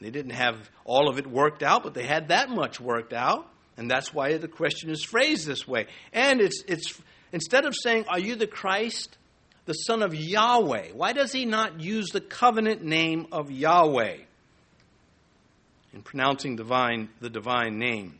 They 0.00 0.10
didn't 0.10 0.34
have 0.34 0.70
all 0.84 1.08
of 1.08 1.18
it 1.18 1.26
worked 1.26 1.64
out, 1.64 1.82
but 1.82 1.94
they 1.94 2.06
had 2.06 2.28
that 2.28 2.50
much 2.50 2.80
worked 2.80 3.12
out. 3.12 3.50
And 3.78 3.88
that's 3.88 4.12
why 4.12 4.36
the 4.36 4.48
question 4.48 4.90
is 4.90 5.04
phrased 5.04 5.46
this 5.46 5.66
way. 5.66 5.86
And 6.12 6.40
it's, 6.40 6.64
it's 6.66 7.00
instead 7.32 7.64
of 7.64 7.74
saying, 7.80 8.06
Are 8.08 8.18
you 8.18 8.34
the 8.34 8.48
Christ, 8.48 9.16
the 9.66 9.72
Son 9.72 10.02
of 10.02 10.14
Yahweh? 10.14 10.88
Why 10.94 11.12
does 11.12 11.30
he 11.30 11.44
not 11.44 11.80
use 11.80 12.08
the 12.08 12.20
covenant 12.20 12.82
name 12.82 13.28
of 13.30 13.52
Yahweh 13.52 14.16
in 15.94 16.02
pronouncing 16.02 16.56
divine, 16.56 17.08
the 17.20 17.30
divine 17.30 17.78
name? 17.78 18.18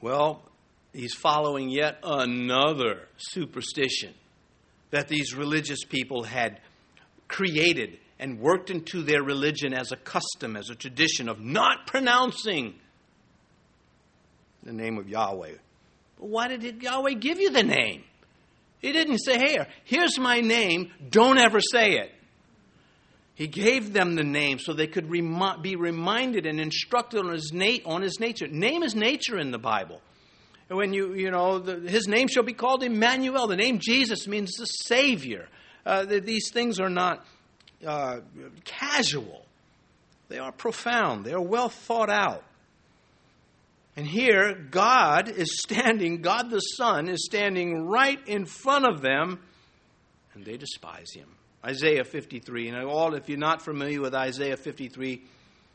Well, 0.00 0.40
he's 0.94 1.14
following 1.14 1.68
yet 1.68 1.98
another 2.02 3.08
superstition 3.18 4.14
that 4.90 5.08
these 5.08 5.34
religious 5.34 5.84
people 5.84 6.22
had 6.22 6.60
created 7.28 7.98
and 8.18 8.40
worked 8.40 8.70
into 8.70 9.02
their 9.02 9.22
religion 9.22 9.74
as 9.74 9.92
a 9.92 9.96
custom, 9.96 10.56
as 10.56 10.70
a 10.70 10.74
tradition 10.74 11.28
of 11.28 11.40
not 11.40 11.86
pronouncing 11.86 12.74
the 14.62 14.72
name 14.72 14.98
of 14.98 15.08
Yahweh. 15.08 15.54
But 16.18 16.28
why 16.28 16.48
did 16.48 16.82
Yahweh 16.82 17.14
give 17.14 17.40
you 17.40 17.50
the 17.50 17.62
name? 17.62 18.04
He 18.78 18.92
didn't 18.92 19.18
say, 19.18 19.38
Here, 19.38 19.66
here's 19.84 20.18
my 20.18 20.40
name, 20.40 20.90
don't 21.10 21.38
ever 21.38 21.60
say 21.60 21.98
it. 21.98 22.12
He 23.34 23.46
gave 23.46 23.92
them 23.92 24.14
the 24.14 24.24
name 24.24 24.58
so 24.58 24.72
they 24.72 24.86
could 24.86 25.10
be 25.10 25.76
reminded 25.76 26.46
and 26.46 26.60
instructed 26.60 27.20
on 27.20 27.32
his, 27.32 27.50
na- 27.52 27.82
on 27.86 28.02
his 28.02 28.20
nature. 28.20 28.46
Name 28.46 28.82
is 28.82 28.94
nature 28.94 29.38
in 29.38 29.50
the 29.50 29.58
Bible. 29.58 30.00
When 30.68 30.92
you, 30.92 31.14
you 31.14 31.30
know, 31.30 31.58
the, 31.58 31.88
his 31.88 32.08
name 32.08 32.28
shall 32.28 32.42
be 32.42 32.52
called 32.52 32.82
Emmanuel. 32.82 33.46
The 33.46 33.56
name 33.56 33.78
Jesus 33.80 34.26
means 34.26 34.52
the 34.52 34.66
Savior. 34.66 35.48
Uh, 35.84 36.04
the, 36.04 36.20
these 36.20 36.50
things 36.52 36.78
are 36.78 36.90
not 36.90 37.24
uh, 37.86 38.20
casual, 38.64 39.44
they 40.28 40.38
are 40.38 40.52
profound, 40.52 41.24
they 41.24 41.32
are 41.32 41.42
well 41.42 41.68
thought 41.68 42.10
out. 42.10 42.44
And 43.96 44.06
here, 44.06 44.54
God 44.54 45.28
is 45.28 45.60
standing, 45.60 46.22
God 46.22 46.50
the 46.50 46.60
Son 46.60 47.08
is 47.08 47.26
standing 47.26 47.86
right 47.86 48.18
in 48.26 48.46
front 48.46 48.86
of 48.86 49.02
them, 49.02 49.40
and 50.34 50.44
they 50.44 50.56
despise 50.56 51.12
him. 51.12 51.28
Isaiah 51.64 52.04
53. 52.04 52.68
And 52.68 52.84
all, 52.84 53.14
if 53.14 53.28
you're 53.28 53.38
not 53.38 53.62
familiar 53.62 54.00
with 54.00 54.14
Isaiah 54.14 54.56
53, 54.56 55.22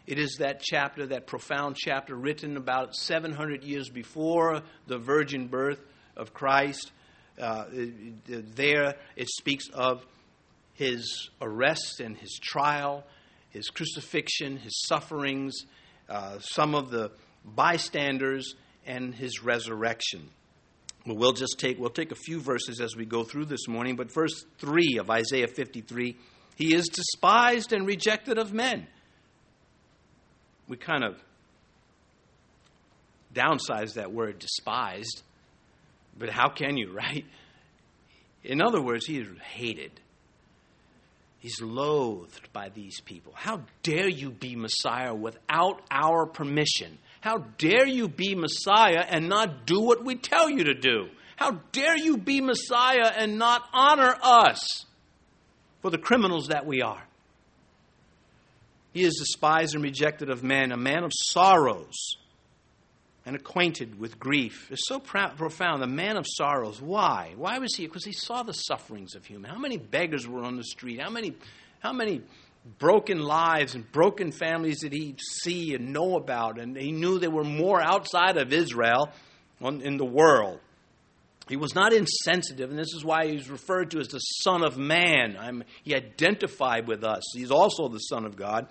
it 0.07 0.19
is 0.19 0.37
that 0.39 0.61
chapter, 0.61 1.05
that 1.07 1.27
profound 1.27 1.75
chapter 1.75 2.15
written 2.15 2.57
about 2.57 2.95
700 2.95 3.63
years 3.63 3.89
before 3.89 4.61
the 4.87 4.97
virgin 4.97 5.47
birth 5.47 5.79
of 6.15 6.33
Christ. 6.33 6.91
Uh, 7.39 7.65
there 8.25 8.95
it 9.15 9.27
speaks 9.29 9.65
of 9.69 10.05
his 10.73 11.29
arrest 11.39 11.99
and 11.99 12.17
his 12.17 12.39
trial, 12.41 13.03
his 13.49 13.69
crucifixion, 13.69 14.57
his 14.57 14.85
sufferings, 14.87 15.65
uh, 16.09 16.39
some 16.39 16.73
of 16.73 16.89
the 16.89 17.11
bystanders, 17.55 18.55
and 18.85 19.13
his 19.13 19.43
resurrection. 19.43 20.29
Well, 21.05 21.17
we'll 21.17 21.33
just 21.33 21.59
take 21.59 21.79
we'll 21.79 21.89
take 21.89 22.11
a 22.11 22.15
few 22.15 22.39
verses 22.39 22.81
as 22.81 22.95
we 22.95 23.05
go 23.05 23.23
through 23.23 23.45
this 23.45 23.67
morning, 23.67 23.95
but 23.95 24.11
verse 24.11 24.45
3 24.59 24.97
of 24.99 25.09
Isaiah 25.09 25.47
53, 25.47 26.17
he 26.55 26.75
is 26.75 26.87
despised 26.87 27.71
and 27.71 27.85
rejected 27.87 28.37
of 28.37 28.53
men. 28.53 28.87
We 30.67 30.75
kind 30.75 31.03
of 31.03 31.15
downsize 33.33 33.93
that 33.93 34.11
word 34.11 34.39
despised, 34.39 35.21
but 36.17 36.29
how 36.29 36.49
can 36.49 36.77
you, 36.77 36.91
right? 36.93 37.25
In 38.43 38.61
other 38.61 38.81
words, 38.81 39.05
he 39.05 39.19
is 39.19 39.27
hated. 39.53 39.91
He's 41.39 41.61
loathed 41.61 42.51
by 42.51 42.69
these 42.69 42.99
people. 43.01 43.31
How 43.35 43.61
dare 43.83 44.09
you 44.09 44.31
be 44.31 44.55
Messiah 44.55 45.13
without 45.13 45.81
our 45.91 46.25
permission? 46.25 46.97
How 47.21 47.37
dare 47.57 47.87
you 47.87 48.07
be 48.07 48.35
Messiah 48.35 49.03
and 49.07 49.27
not 49.27 49.65
do 49.65 49.81
what 49.81 50.03
we 50.05 50.15
tell 50.15 50.49
you 50.49 50.65
to 50.65 50.73
do? 50.73 51.07
How 51.35 51.61
dare 51.71 51.97
you 51.97 52.17
be 52.17 52.41
Messiah 52.41 53.11
and 53.15 53.37
not 53.37 53.63
honor 53.73 54.15
us 54.21 54.85
for 55.81 55.91
the 55.91 55.97
criminals 55.97 56.47
that 56.47 56.65
we 56.65 56.81
are? 56.81 57.03
He 58.93 59.03
is 59.03 59.15
despised 59.15 59.75
and 59.75 59.83
rejected 59.83 60.29
of 60.29 60.43
men, 60.43 60.71
a 60.71 60.77
man 60.77 61.03
of 61.03 61.11
sorrows 61.13 62.17
and 63.27 63.35
acquainted 63.35 63.99
with 63.99 64.17
grief. 64.17 64.71
It's 64.71 64.87
so 64.87 64.99
profound. 64.99 65.83
The 65.83 65.87
man 65.87 66.15
of 66.15 66.25
sorrows. 66.25 66.81
Why? 66.81 67.33
Why 67.35 67.59
was 67.59 67.75
he? 67.75 67.85
Because 67.85 68.05
he 68.05 68.13
saw 68.13 68.41
the 68.41 68.53
sufferings 68.53 69.15
of 69.15 69.25
human. 69.25 69.51
How 69.51 69.59
many 69.59 69.77
beggars 69.77 70.25
were 70.25 70.43
on 70.43 70.55
the 70.55 70.63
street? 70.63 71.01
How 71.01 71.09
many, 71.09 71.35
how 71.81 71.91
many 71.91 72.21
broken 72.79 73.19
lives 73.19 73.75
and 73.75 73.89
broken 73.91 74.31
families 74.31 74.79
that 74.79 74.93
he 74.93 75.15
see 75.41 75.73
and 75.73 75.93
know 75.93 76.15
about? 76.15 76.59
And 76.59 76.77
he 76.77 76.91
knew 76.91 77.19
there 77.19 77.29
were 77.29 77.43
more 77.43 77.81
outside 77.81 78.37
of 78.37 78.53
Israel 78.53 79.09
in 79.61 79.97
the 79.97 80.05
world. 80.05 80.59
He 81.49 81.55
was 81.55 81.73
not 81.73 81.93
insensitive, 81.93 82.69
and 82.69 82.77
this 82.77 82.93
is 82.93 83.05
why 83.05 83.27
he's 83.27 83.49
referred 83.49 83.91
to 83.91 83.99
as 83.99 84.09
the 84.09 84.19
Son 84.19 84.63
of 84.63 84.77
Man. 84.77 85.37
I'm, 85.39 85.63
he 85.83 85.95
identified 85.95 86.87
with 86.87 87.03
us. 87.03 87.23
He's 87.33 87.51
also 87.51 87.87
the 87.87 87.99
Son 87.99 88.25
of 88.25 88.35
God, 88.35 88.67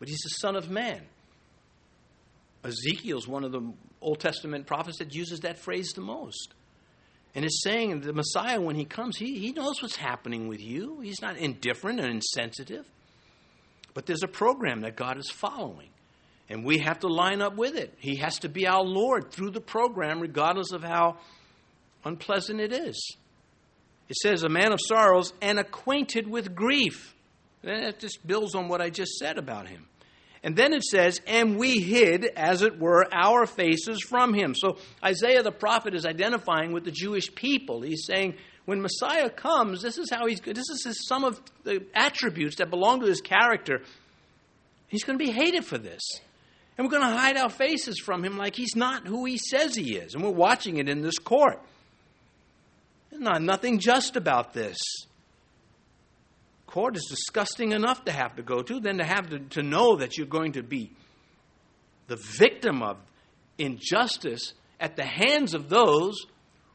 but 0.00 0.08
he's 0.08 0.18
the 0.18 0.36
Son 0.40 0.56
of 0.56 0.70
Man. 0.70 1.02
Ezekiel's 2.64 3.28
one 3.28 3.44
of 3.44 3.52
the 3.52 3.72
Old 4.00 4.18
Testament 4.18 4.66
prophets 4.66 4.98
that 4.98 5.14
uses 5.14 5.40
that 5.40 5.58
phrase 5.58 5.92
the 5.92 6.00
most. 6.00 6.52
And 7.34 7.44
it's 7.44 7.62
saying 7.62 8.00
the 8.00 8.12
Messiah, 8.12 8.60
when 8.60 8.76
he 8.76 8.84
comes, 8.84 9.16
he, 9.16 9.38
he 9.38 9.52
knows 9.52 9.80
what's 9.82 9.96
happening 9.96 10.48
with 10.48 10.60
you. 10.60 11.00
He's 11.00 11.22
not 11.22 11.36
indifferent 11.36 12.00
and 12.00 12.08
insensitive. 12.08 12.84
But 13.94 14.06
there's 14.06 14.22
a 14.22 14.28
program 14.28 14.80
that 14.80 14.96
God 14.96 15.18
is 15.18 15.30
following. 15.30 15.90
And 16.48 16.64
we 16.64 16.78
have 16.78 17.00
to 17.00 17.06
line 17.06 17.40
up 17.40 17.56
with 17.56 17.76
it. 17.76 17.94
He 17.98 18.16
has 18.16 18.40
to 18.40 18.48
be 18.48 18.66
our 18.66 18.82
Lord 18.82 19.30
through 19.30 19.50
the 19.50 19.60
program, 19.60 20.20
regardless 20.20 20.72
of 20.72 20.82
how 20.82 21.18
unpleasant 22.04 22.60
it 22.60 22.72
is. 22.72 23.16
It 24.08 24.16
says, 24.16 24.42
a 24.42 24.48
man 24.48 24.72
of 24.72 24.80
sorrows 24.84 25.32
and 25.40 25.60
acquainted 25.60 26.28
with 26.28 26.54
grief. 26.56 27.14
That 27.62 28.00
just 28.00 28.26
builds 28.26 28.56
on 28.56 28.66
what 28.66 28.80
I 28.80 28.90
just 28.90 29.12
said 29.18 29.38
about 29.38 29.68
him. 29.68 29.86
And 30.42 30.56
then 30.56 30.72
it 30.72 30.82
says, 30.82 31.20
and 31.26 31.58
we 31.58 31.80
hid, 31.80 32.24
as 32.24 32.62
it 32.62 32.78
were, 32.78 33.06
our 33.12 33.46
faces 33.46 34.02
from 34.02 34.32
him. 34.32 34.54
So 34.54 34.78
Isaiah 35.04 35.42
the 35.42 35.52
prophet 35.52 35.94
is 35.94 36.06
identifying 36.06 36.72
with 36.72 36.84
the 36.84 36.90
Jewish 36.90 37.34
people. 37.34 37.82
He's 37.82 38.06
saying, 38.06 38.34
when 38.64 38.80
Messiah 38.80 39.28
comes, 39.28 39.82
this 39.82 39.98
is 39.98 40.10
how 40.10 40.26
he's 40.26 40.40
this 40.40 40.86
is 40.86 41.06
some 41.06 41.24
of 41.24 41.40
the 41.64 41.84
attributes 41.94 42.56
that 42.56 42.70
belong 42.70 43.00
to 43.00 43.06
his 43.06 43.20
character. 43.20 43.82
He's 44.88 45.04
going 45.04 45.18
to 45.18 45.24
be 45.24 45.30
hated 45.30 45.64
for 45.64 45.76
this. 45.76 46.00
And 46.78 46.86
we're 46.86 46.98
going 46.98 47.10
to 47.10 47.18
hide 47.18 47.36
our 47.36 47.50
faces 47.50 47.98
from 47.98 48.24
him 48.24 48.38
like 48.38 48.56
he's 48.56 48.74
not 48.74 49.06
who 49.06 49.26
he 49.26 49.36
says 49.36 49.74
he 49.74 49.96
is. 49.96 50.14
And 50.14 50.24
we're 50.24 50.30
watching 50.30 50.78
it 50.78 50.88
in 50.88 51.02
this 51.02 51.18
court. 51.18 51.60
There's 53.10 53.22
not 53.22 53.42
nothing 53.42 53.78
just 53.78 54.16
about 54.16 54.54
this. 54.54 54.78
Court 56.70 56.96
is 56.96 57.06
disgusting 57.10 57.72
enough 57.72 58.04
to 58.04 58.12
have 58.12 58.36
to 58.36 58.42
go 58.42 58.62
to, 58.62 58.78
then 58.78 58.98
to 58.98 59.04
have 59.04 59.28
to, 59.30 59.40
to 59.40 59.62
know 59.62 59.96
that 59.96 60.16
you're 60.16 60.26
going 60.26 60.52
to 60.52 60.62
be 60.62 60.92
the 62.06 62.14
victim 62.14 62.80
of 62.80 62.96
injustice 63.58 64.54
at 64.78 64.94
the 64.94 65.04
hands 65.04 65.52
of 65.52 65.68
those 65.68 66.14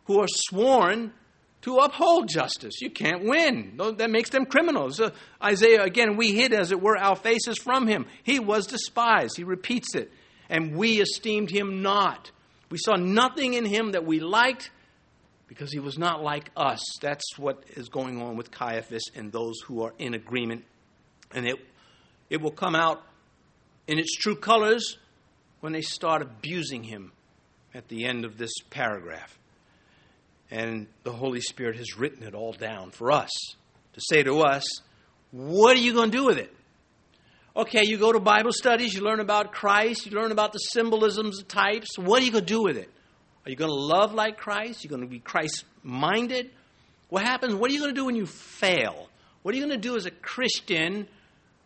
who 0.03 0.19
are 0.19 0.27
sworn 0.27 1.13
to 1.61 1.77
uphold 1.77 2.27
justice. 2.27 2.81
You 2.81 2.89
can't 2.89 3.23
win. 3.23 3.79
That 3.97 4.11
makes 4.11 4.31
them 4.31 4.45
criminals. 4.45 4.99
Uh, 4.99 5.11
Isaiah, 5.41 5.83
again, 5.83 6.17
we 6.17 6.33
hid, 6.33 6.53
as 6.53 6.73
it 6.73 6.81
were, 6.81 6.97
our 6.97 7.15
faces 7.15 7.57
from 7.57 7.87
him. 7.87 8.05
He 8.23 8.37
was 8.37 8.67
despised. 8.67 9.37
He 9.37 9.45
repeats 9.45 9.95
it. 9.95 10.11
And 10.49 10.75
we 10.75 11.01
esteemed 11.01 11.49
him 11.49 11.81
not. 11.81 12.31
We 12.69 12.77
saw 12.77 12.95
nothing 12.95 13.53
in 13.53 13.63
him 13.63 13.93
that 13.93 14.05
we 14.05 14.19
liked 14.19 14.71
because 15.55 15.71
he 15.71 15.79
was 15.79 15.97
not 15.97 16.21
like 16.21 16.51
us. 16.57 16.81
That's 16.99 17.37
what 17.37 17.63
is 17.77 17.87
going 17.87 18.21
on 18.21 18.35
with 18.35 18.51
Caiaphas 18.51 19.03
and 19.15 19.31
those 19.31 19.55
who 19.65 19.83
are 19.83 19.93
in 19.97 20.13
agreement. 20.13 20.65
And 21.33 21.47
it, 21.47 21.55
it 22.29 22.41
will 22.41 22.51
come 22.51 22.75
out 22.75 23.01
in 23.87 23.97
its 23.97 24.13
true 24.15 24.35
colors 24.35 24.97
when 25.61 25.71
they 25.71 25.81
start 25.81 26.21
abusing 26.21 26.83
him 26.83 27.13
at 27.73 27.87
the 27.87 28.03
end 28.03 28.25
of 28.25 28.37
this 28.37 28.51
paragraph. 28.69 29.39
And 30.51 30.87
the 31.03 31.13
Holy 31.13 31.39
Spirit 31.39 31.77
has 31.77 31.97
written 31.97 32.23
it 32.23 32.35
all 32.35 32.51
down 32.51 32.91
for 32.91 33.13
us 33.13 33.29
to 33.93 34.01
say 34.09 34.23
to 34.23 34.41
us, 34.41 34.65
what 35.31 35.77
are 35.77 35.79
you 35.79 35.93
going 35.93 36.11
to 36.11 36.17
do 36.17 36.25
with 36.25 36.37
it? 36.37 36.53
Okay, 37.55 37.85
you 37.85 37.97
go 37.97 38.11
to 38.11 38.19
Bible 38.19 38.51
studies, 38.51 38.93
you 38.93 39.01
learn 39.01 39.21
about 39.21 39.53
Christ, 39.53 40.05
you 40.05 40.11
learn 40.11 40.33
about 40.33 40.51
the 40.51 40.59
symbolisms, 40.59 41.37
the 41.37 41.45
types. 41.45 41.97
What 41.97 42.21
are 42.21 42.25
you 42.25 42.33
going 42.33 42.45
to 42.45 42.53
do 42.53 42.61
with 42.61 42.75
it? 42.75 42.89
Are 43.45 43.49
you 43.49 43.55
going 43.55 43.69
to 43.69 43.75
love 43.75 44.13
like 44.13 44.37
Christ? 44.37 44.83
You're 44.83 44.91
you 44.91 44.97
going 44.97 45.07
to 45.07 45.13
be 45.13 45.19
Christ 45.19 45.65
minded? 45.83 46.49
What 47.09 47.23
happens? 47.23 47.53
What 47.53 47.69
are 47.69 47.73
you 47.73 47.79
going 47.79 47.93
to 47.93 47.99
do 47.99 48.05
when 48.05 48.15
you 48.15 48.25
fail? 48.25 49.09
What 49.43 49.53
are 49.53 49.57
you 49.57 49.63
going 49.63 49.79
to 49.79 49.87
do 49.87 49.95
as 49.95 50.07
a 50.07 50.11
Christian 50.11 51.07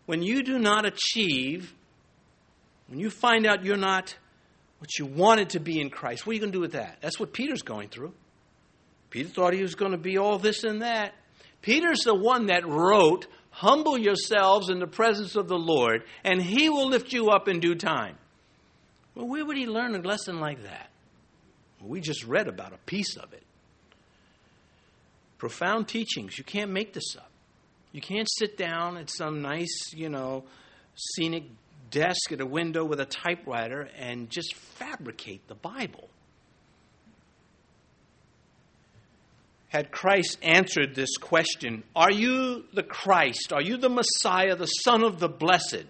when 0.05 0.21
you 0.21 0.43
do 0.43 0.59
not 0.59 0.86
achieve, 0.86 1.73
when 2.88 2.99
you 2.99 3.09
find 3.09 3.47
out 3.47 3.63
you're 3.63 3.77
not 3.77 4.15
what 4.80 4.97
you 4.99 5.05
wanted 5.05 5.51
to 5.51 5.59
be 5.59 5.80
in 5.80 5.89
Christ? 5.89 6.25
What 6.25 6.32
are 6.32 6.34
you 6.34 6.39
going 6.41 6.51
to 6.51 6.57
do 6.57 6.61
with 6.61 6.73
that? 6.73 6.97
That's 6.99 7.19
what 7.19 7.32
Peter's 7.32 7.61
going 7.61 7.88
through. 7.88 8.13
Peter 9.09 9.30
thought 9.30 9.53
he 9.53 9.61
was 9.61 9.75
going 9.75 9.93
to 9.93 9.97
be 9.97 10.17
all 10.17 10.38
this 10.38 10.65
and 10.65 10.82
that. 10.82 11.13
Peter's 11.61 12.03
the 12.03 12.15
one 12.15 12.47
that 12.47 12.67
wrote, 12.67 13.27
Humble 13.51 13.97
yourselves 13.97 14.69
in 14.69 14.80
the 14.80 14.88
presence 14.88 15.36
of 15.36 15.47
the 15.47 15.57
Lord, 15.57 16.03
and 16.23 16.41
he 16.41 16.69
will 16.69 16.88
lift 16.88 17.13
you 17.13 17.30
up 17.30 17.47
in 17.47 17.59
due 17.59 17.75
time. 17.75 18.17
Well, 19.15 19.27
where 19.27 19.45
would 19.45 19.57
he 19.57 19.65
learn 19.65 19.95
a 19.95 19.99
lesson 19.99 20.39
like 20.39 20.63
that? 20.63 20.88
We 21.82 22.01
just 22.01 22.25
read 22.25 22.47
about 22.47 22.73
a 22.73 22.77
piece 22.86 23.15
of 23.15 23.34
it. 23.34 23.43
Profound 25.38 25.88
teachings. 25.88 26.38
You 26.38 26.43
can't 26.43 26.71
make 26.71 26.93
this 26.93 27.15
up. 27.17 27.32
You 27.91 28.01
can't 28.01 28.27
sit 28.30 28.57
down 28.57 28.97
at 28.97 29.09
some 29.09 29.41
nice, 29.41 29.93
you 29.93 30.09
know, 30.09 30.43
scenic 30.95 31.45
desk 31.89 32.32
at 32.32 32.41
a 32.41 32.45
window 32.45 32.86
with 32.86 32.99
a 32.99 33.05
typewriter 33.05 33.89
and 33.97 34.30
just 34.30 34.53
fabricate 34.55 35.47
the 35.47 35.55
Bible. 35.55 36.09
had 39.69 39.91
Christ 39.91 40.38
answered 40.41 40.95
this 40.95 41.15
question 41.17 41.84
Are 41.95 42.11
you 42.11 42.65
the 42.73 42.84
Christ? 42.84 43.53
Are 43.53 43.61
you 43.61 43.77
the 43.77 43.89
Messiah, 43.89 44.55
the 44.55 44.65
Son 44.65 45.03
of 45.03 45.19
the 45.19 45.30
Blessed? 45.30 45.86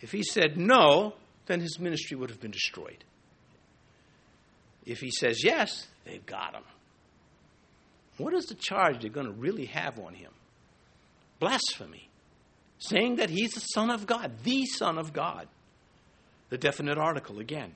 If 0.00 0.12
he 0.12 0.22
said 0.22 0.56
no, 0.56 1.14
then 1.46 1.60
his 1.60 1.78
ministry 1.78 2.16
would 2.16 2.30
have 2.30 2.40
been 2.40 2.50
destroyed. 2.50 3.04
If 4.88 5.00
he 5.00 5.10
says 5.10 5.44
yes, 5.44 5.86
they've 6.04 6.24
got 6.24 6.54
him. 6.54 6.64
What 8.16 8.34
is 8.34 8.46
the 8.46 8.54
charge 8.54 9.00
they're 9.00 9.10
going 9.10 9.26
to 9.26 9.32
really 9.32 9.66
have 9.66 9.98
on 9.98 10.14
him? 10.14 10.32
Blasphemy. 11.38 12.08
Saying 12.80 13.16
that 13.16 13.30
he's 13.30 13.52
the 13.52 13.60
Son 13.60 13.90
of 13.90 14.06
God, 14.06 14.32
the 14.42 14.66
Son 14.66 14.98
of 14.98 15.12
God. 15.12 15.46
The 16.48 16.58
definite 16.58 16.98
article 16.98 17.38
again. 17.38 17.72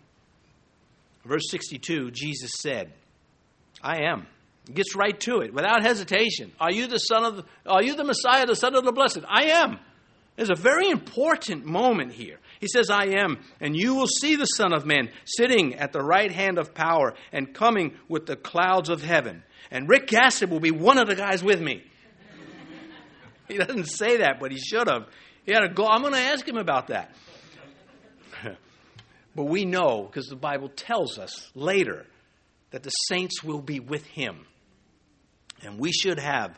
Verse 1.25 1.49
62 1.51 2.11
Jesus 2.11 2.51
said, 2.59 2.93
I 3.83 4.05
am 4.05 4.27
Gets 4.73 4.95
right 4.95 5.19
to 5.21 5.41
it 5.41 5.53
without 5.53 5.83
hesitation. 5.83 6.53
Are 6.61 6.71
you 6.71 6.87
the 6.87 6.99
son 6.99 7.25
of 7.25 7.37
the, 7.37 7.45
are 7.67 7.83
you 7.83 7.97
the 7.97 8.05
Messiah, 8.05 8.47
the 8.47 8.55
son 8.55 8.77
of 8.77 8.85
the 8.85 8.93
blessed? 8.93 9.21
I 9.29 9.45
am. 9.47 9.79
There's 10.37 10.51
a 10.51 10.55
very 10.55 10.89
important 10.89 11.65
moment 11.65 12.13
here. 12.13 12.39
He 12.63 12.69
says, 12.69 12.91
I 12.91 13.07
am, 13.07 13.41
and 13.61 13.77
you 13.77 13.97
will 13.97 14.07
see 14.07 14.37
the 14.37 14.45
Son 14.45 14.73
of 14.73 14.87
Man 14.87 15.11
sitting 15.25 15.75
at 15.75 15.93
the 15.93 16.01
right 16.01 16.31
hand 16.31 16.61
of 16.61 16.73
power 16.73 17.15
and 17.33 17.53
coming 17.53 17.97
with 18.07 18.27
the 18.27 18.37
clouds 18.37 18.89
of 18.89 19.03
heaven. 19.03 19.43
And 19.73 19.89
Rick 19.89 20.07
Gassett 20.07 20.49
will 20.49 20.61
be 20.61 20.71
one 20.71 20.97
of 20.97 21.09
the 21.09 21.17
guys 21.17 21.43
with 21.43 21.61
me. 21.61 21.83
he 23.49 23.59
doesn't 23.59 23.87
say 23.87 24.19
that, 24.19 24.39
but 24.39 24.53
he 24.53 24.59
should 24.59 24.89
have. 24.89 25.09
He 25.45 25.53
had 25.53 25.63
to 25.63 25.71
go. 25.71 25.89
I'm 25.89 26.03
going 26.03 26.13
to 26.13 26.21
ask 26.21 26.47
him 26.47 26.57
about 26.57 26.87
that. 26.87 27.13
but 29.35 29.45
we 29.45 29.65
know, 29.65 30.05
because 30.05 30.29
the 30.29 30.37
Bible 30.37 30.69
tells 30.69 31.19
us 31.19 31.51
later, 31.57 32.07
that 32.71 32.85
the 32.85 32.91
saints 32.91 33.43
will 33.43 33.61
be 33.61 33.81
with 33.81 34.07
him. 34.07 34.47
And 35.63 35.81
we 35.81 35.91
should 35.91 36.21
have 36.21 36.57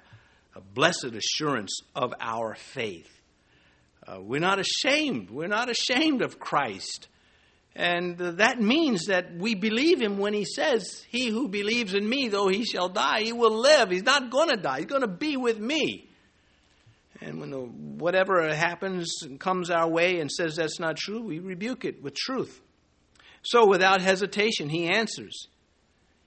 a 0.54 0.60
blessed 0.60 1.14
assurance 1.14 1.80
of 1.96 2.12
our 2.20 2.54
faith. 2.56 3.13
Uh, 4.06 4.20
we're 4.20 4.40
not 4.40 4.58
ashamed. 4.58 5.30
We're 5.30 5.48
not 5.48 5.70
ashamed 5.70 6.22
of 6.22 6.38
Christ. 6.38 7.08
And 7.74 8.20
uh, 8.20 8.32
that 8.32 8.60
means 8.60 9.06
that 9.06 9.34
we 9.36 9.54
believe 9.54 10.00
him 10.00 10.18
when 10.18 10.34
he 10.34 10.44
says, 10.44 11.04
He 11.08 11.28
who 11.28 11.48
believes 11.48 11.94
in 11.94 12.08
me, 12.08 12.28
though 12.28 12.48
he 12.48 12.64
shall 12.64 12.88
die, 12.88 13.22
he 13.22 13.32
will 13.32 13.58
live. 13.58 13.90
He's 13.90 14.04
not 14.04 14.30
going 14.30 14.50
to 14.50 14.56
die, 14.56 14.78
he's 14.78 14.86
going 14.86 15.02
to 15.02 15.08
be 15.08 15.36
with 15.36 15.58
me. 15.58 16.08
And 17.20 17.40
when 17.40 17.50
the, 17.50 17.60
whatever 17.60 18.54
happens 18.54 19.22
and 19.22 19.40
comes 19.40 19.70
our 19.70 19.88
way 19.88 20.20
and 20.20 20.30
says 20.30 20.56
that's 20.56 20.78
not 20.78 20.96
true, 20.96 21.22
we 21.22 21.38
rebuke 21.38 21.84
it 21.84 22.02
with 22.02 22.14
truth. 22.14 22.60
So 23.42 23.66
without 23.66 24.00
hesitation, 24.00 24.68
he 24.68 24.88
answers. 24.88 25.48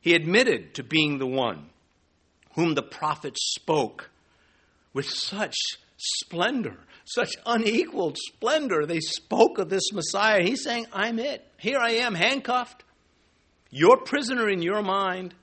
He 0.01 0.15
admitted 0.15 0.75
to 0.75 0.83
being 0.83 1.19
the 1.19 1.27
one 1.27 1.69
whom 2.55 2.73
the 2.73 2.83
prophets 2.83 3.53
spoke 3.55 4.09
with 4.93 5.07
such 5.07 5.55
splendor, 5.97 6.77
such 7.05 7.31
unequaled 7.45 8.17
splendor. 8.17 8.85
They 8.85 8.99
spoke 8.99 9.57
of 9.57 9.69
this 9.69 9.91
Messiah. 9.91 10.43
He's 10.43 10.63
saying, 10.63 10.87
I'm 10.93 11.19
it. 11.19 11.45
Here 11.57 11.79
I 11.79 11.91
am, 11.91 12.15
handcuffed. 12.15 12.83
Your 13.69 13.97
prisoner 13.97 14.49
in 14.49 14.61
your 14.61 14.81
mind. 14.81 15.33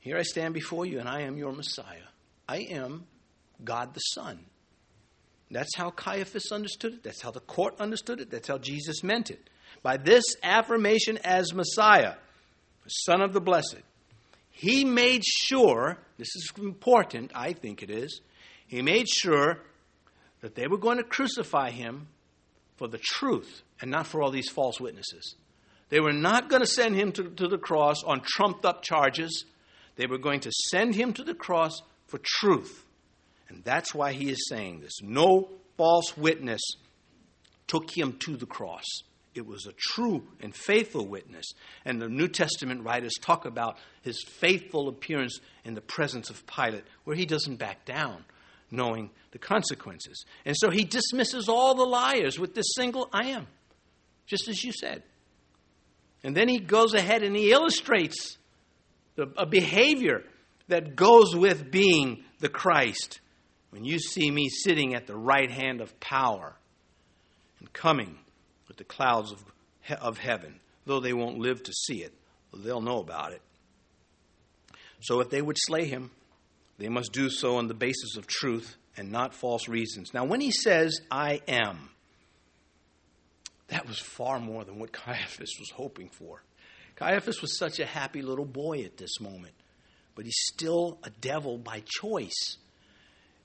Here 0.00 0.16
I 0.16 0.22
stand 0.22 0.54
before 0.54 0.86
you, 0.86 1.00
and 1.00 1.08
I 1.08 1.22
am 1.22 1.36
your 1.36 1.52
Messiah. 1.52 2.06
I 2.48 2.58
am 2.70 3.06
God 3.62 3.92
the 3.94 4.00
Son. 4.00 4.38
That's 5.50 5.74
how 5.76 5.90
Caiaphas 5.90 6.52
understood 6.52 6.94
it. 6.94 7.02
That's 7.02 7.22
how 7.22 7.30
the 7.30 7.40
court 7.40 7.74
understood 7.80 8.20
it. 8.20 8.30
That's 8.30 8.48
how 8.48 8.58
Jesus 8.58 9.02
meant 9.02 9.30
it. 9.30 9.50
By 9.82 9.96
this 9.96 10.24
affirmation 10.42 11.18
as 11.24 11.52
Messiah, 11.52 12.14
the 12.84 12.90
Son 12.90 13.20
of 13.20 13.32
the 13.32 13.40
Blessed, 13.40 13.82
he 14.50 14.84
made 14.84 15.24
sure, 15.24 15.98
this 16.16 16.34
is 16.34 16.52
important, 16.58 17.32
I 17.34 17.52
think 17.52 17.82
it 17.82 17.90
is, 17.90 18.20
he 18.68 18.82
made 18.82 19.08
sure 19.08 19.58
that 20.40 20.54
they 20.54 20.68
were 20.68 20.78
going 20.78 20.98
to 20.98 21.04
crucify 21.04 21.70
him 21.70 22.06
for 22.76 22.86
the 22.86 22.98
truth 22.98 23.62
and 23.80 23.90
not 23.90 24.06
for 24.06 24.22
all 24.22 24.30
these 24.30 24.48
false 24.48 24.80
witnesses. 24.80 25.34
They 25.88 26.00
were 26.00 26.12
not 26.12 26.48
going 26.48 26.60
to 26.60 26.66
send 26.66 26.94
him 26.94 27.12
to, 27.12 27.24
to 27.24 27.48
the 27.48 27.58
cross 27.58 28.02
on 28.04 28.20
trumped 28.20 28.64
up 28.64 28.82
charges. 28.82 29.44
They 29.96 30.06
were 30.06 30.18
going 30.18 30.40
to 30.40 30.52
send 30.70 30.94
him 30.94 31.12
to 31.14 31.24
the 31.24 31.34
cross 31.34 31.80
for 32.06 32.20
truth. 32.22 32.84
And 33.48 33.64
that's 33.64 33.94
why 33.94 34.12
he 34.12 34.30
is 34.30 34.48
saying 34.48 34.80
this. 34.80 35.00
No 35.02 35.48
false 35.76 36.16
witness 36.16 36.60
took 37.66 37.90
him 37.96 38.18
to 38.20 38.36
the 38.36 38.46
cross. 38.46 38.84
It 39.34 39.46
was 39.46 39.66
a 39.66 39.72
true 39.72 40.26
and 40.40 40.54
faithful 40.54 41.06
witness. 41.06 41.46
And 41.84 42.00
the 42.00 42.08
New 42.08 42.28
Testament 42.28 42.84
writers 42.84 43.14
talk 43.20 43.46
about 43.46 43.78
his 44.02 44.22
faithful 44.22 44.88
appearance 44.88 45.40
in 45.64 45.74
the 45.74 45.80
presence 45.80 46.28
of 46.28 46.46
Pilate, 46.46 46.84
where 47.04 47.16
he 47.16 47.24
doesn't 47.24 47.56
back 47.56 47.84
down, 47.84 48.24
knowing 48.70 49.10
the 49.32 49.38
consequences. 49.38 50.24
And 50.44 50.56
so 50.56 50.70
he 50.70 50.84
dismisses 50.84 51.48
all 51.48 51.74
the 51.74 51.84
liars 51.84 52.38
with 52.38 52.54
this 52.54 52.66
single 52.74 53.08
I 53.12 53.28
am, 53.28 53.46
just 54.26 54.48
as 54.48 54.62
you 54.62 54.72
said. 54.72 55.02
And 56.22 56.36
then 56.36 56.48
he 56.48 56.58
goes 56.58 56.94
ahead 56.94 57.22
and 57.22 57.36
he 57.36 57.52
illustrates 57.52 58.38
the, 59.16 59.32
a 59.36 59.46
behavior 59.46 60.24
that 60.68 60.96
goes 60.96 61.34
with 61.34 61.70
being 61.70 62.24
the 62.40 62.48
Christ. 62.48 63.20
When 63.70 63.84
you 63.84 63.98
see 63.98 64.30
me 64.30 64.48
sitting 64.48 64.94
at 64.94 65.06
the 65.06 65.16
right 65.16 65.50
hand 65.50 65.80
of 65.80 65.98
power 66.00 66.56
and 67.60 67.72
coming 67.72 68.18
with 68.66 68.76
the 68.76 68.84
clouds 68.84 69.32
of, 69.32 69.44
of 70.00 70.18
heaven. 70.18 70.60
Though 70.86 71.00
they 71.00 71.12
won't 71.12 71.38
live 71.38 71.62
to 71.64 71.72
see 71.72 72.02
it, 72.02 72.14
they'll 72.54 72.80
know 72.80 73.00
about 73.00 73.32
it. 73.32 73.42
So 75.00 75.20
if 75.20 75.30
they 75.30 75.42
would 75.42 75.56
slay 75.58 75.84
him, 75.86 76.10
they 76.78 76.88
must 76.88 77.12
do 77.12 77.28
so 77.30 77.56
on 77.56 77.66
the 77.66 77.74
basis 77.74 78.16
of 78.16 78.26
truth 78.26 78.76
and 78.96 79.10
not 79.10 79.34
false 79.34 79.68
reasons. 79.68 80.14
Now, 80.14 80.24
when 80.24 80.40
he 80.40 80.50
says, 80.50 81.00
I 81.10 81.40
am, 81.48 81.90
That 83.68 83.86
was 83.86 83.98
far 83.98 84.40
more 84.40 84.64
than 84.64 84.78
what 84.78 84.92
Caiaphas 85.04 85.54
was 85.58 85.70
hoping 85.70 86.08
for. 86.08 86.42
Caiaphas 86.96 87.40
was 87.42 87.56
such 87.58 87.78
a 87.78 87.86
happy 87.86 88.22
little 88.22 88.44
boy 88.44 88.82
at 88.82 88.96
this 88.96 89.20
moment, 89.20 89.54
but 90.14 90.24
he's 90.24 90.40
still 90.52 90.98
a 91.04 91.10
devil 91.10 91.58
by 91.58 91.82
choice. 91.86 92.56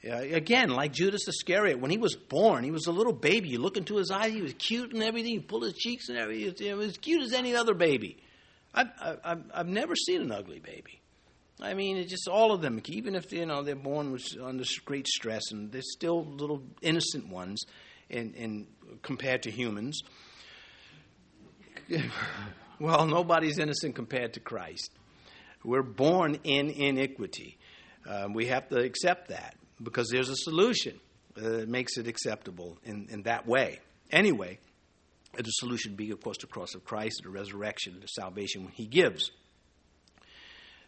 Uh, 0.05 0.17
again, 0.17 0.69
like 0.69 0.91
Judas 0.91 1.27
Iscariot, 1.27 1.79
when 1.79 1.91
he 1.91 1.97
was 1.97 2.15
born, 2.15 2.63
he 2.63 2.71
was 2.71 2.87
a 2.87 2.91
little 2.91 3.13
baby. 3.13 3.49
You 3.49 3.59
look 3.59 3.77
into 3.77 3.97
his 3.97 4.11
eyes, 4.11 4.33
he 4.33 4.41
was 4.41 4.53
cute 4.53 4.91
and 4.91 5.03
everything. 5.03 5.33
You 5.33 5.41
pull 5.41 5.61
his 5.61 5.75
cheeks 5.75 6.09
and 6.09 6.17
everything. 6.17 6.53
He 6.57 6.73
was 6.73 6.89
as 6.89 6.97
cute 6.97 7.21
as 7.21 7.31
any 7.33 7.55
other 7.55 7.73
baby. 7.73 8.17
I've, 8.73 8.87
I've, 9.23 9.43
I've 9.53 9.67
never 9.67 9.95
seen 9.95 10.21
an 10.21 10.31
ugly 10.31 10.59
baby. 10.59 10.99
I 11.63 11.73
mean, 11.73 11.95
it's 11.95 12.11
just 12.11 12.27
all 12.27 12.51
of 12.51 12.61
them, 12.61 12.81
even 12.85 13.15
if 13.15 13.31
you 13.31 13.45
know 13.45 13.63
they're 13.63 13.75
born 13.75 14.11
with, 14.11 14.25
under 14.41 14.65
great 14.83 15.07
stress, 15.07 15.51
and 15.51 15.71
they're 15.71 15.81
still 15.81 16.25
little 16.25 16.61
innocent 16.81 17.29
ones, 17.29 17.63
in, 18.09 18.33
in 18.33 18.67
compared 19.01 19.43
to 19.43 19.51
humans. 19.51 20.01
well, 22.79 23.07
nobody's 23.07 23.59
innocent 23.59 23.95
compared 23.95 24.33
to 24.33 24.41
Christ. 24.41 24.91
We're 25.63 25.83
born 25.83 26.39
in 26.43 26.69
iniquity. 26.69 27.57
Uh, 28.05 28.27
we 28.33 28.47
have 28.47 28.67
to 28.69 28.77
accept 28.77 29.29
that 29.29 29.55
because 29.81 30.09
there's 30.09 30.29
a 30.29 30.35
solution 30.35 30.99
that 31.35 31.69
makes 31.69 31.97
it 31.97 32.07
acceptable 32.07 32.77
in, 32.83 33.07
in 33.09 33.23
that 33.23 33.47
way. 33.47 33.79
Anyway, 34.11 34.59
the 35.33 35.49
solution 35.49 35.95
being, 35.95 36.11
of 36.11 36.21
course, 36.21 36.37
the 36.39 36.47
cross 36.47 36.75
of 36.75 36.83
Christ, 36.83 37.21
the 37.23 37.29
resurrection, 37.29 37.99
the 38.01 38.07
salvation 38.07 38.67
He 38.73 38.85
gives. 38.85 39.31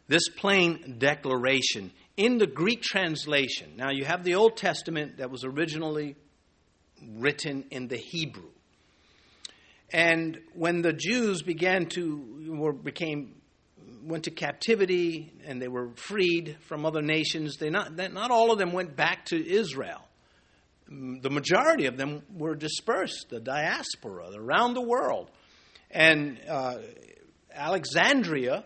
This 0.07 0.29
plain 0.29 0.95
declaration 0.99 1.91
in 2.15 2.37
the 2.37 2.47
Greek 2.47 2.81
translation. 2.81 3.73
Now, 3.75 3.89
you 3.91 4.05
have 4.05 4.23
the 4.23 4.35
Old 4.35 4.57
Testament 4.57 5.17
that 5.17 5.31
was 5.31 5.43
originally 5.43 6.15
written 7.17 7.65
in 7.71 7.87
the 7.87 7.97
Hebrew. 7.97 8.49
And 9.91 10.39
when 10.53 10.81
the 10.81 10.93
Jews 10.93 11.41
began 11.41 11.87
to, 11.87 12.57
or 12.59 12.73
became, 12.73 13.35
went 14.03 14.25
to 14.25 14.31
captivity 14.31 15.33
and 15.45 15.61
they 15.61 15.67
were 15.67 15.89
freed 15.95 16.57
from 16.67 16.85
other 16.85 17.01
nations, 17.01 17.57
they 17.57 17.69
not, 17.69 17.95
not 17.95 18.31
all 18.31 18.51
of 18.51 18.59
them 18.59 18.71
went 18.71 18.95
back 18.95 19.25
to 19.27 19.47
Israel. 19.47 20.01
The 20.87 21.31
majority 21.31 21.87
of 21.87 21.97
them 21.97 22.21
were 22.35 22.55
dispersed, 22.55 23.27
the 23.29 23.39
diaspora, 23.39 24.29
around 24.35 24.75
the 24.75 24.81
world. 24.81 25.31
And 25.89 26.39
uh, 26.47 26.77
Alexandria 27.53 28.65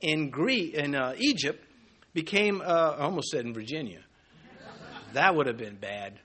in 0.00 0.30
Greece, 0.30 0.74
in 0.74 0.94
uh, 0.94 1.14
Egypt, 1.18 1.64
became, 2.14 2.60
uh, 2.60 2.96
I 2.98 3.02
almost 3.02 3.28
said 3.28 3.44
in 3.44 3.54
Virginia. 3.54 4.00
That 5.14 5.34
would 5.34 5.46
have 5.46 5.56
been 5.56 5.76
bad 5.76 6.18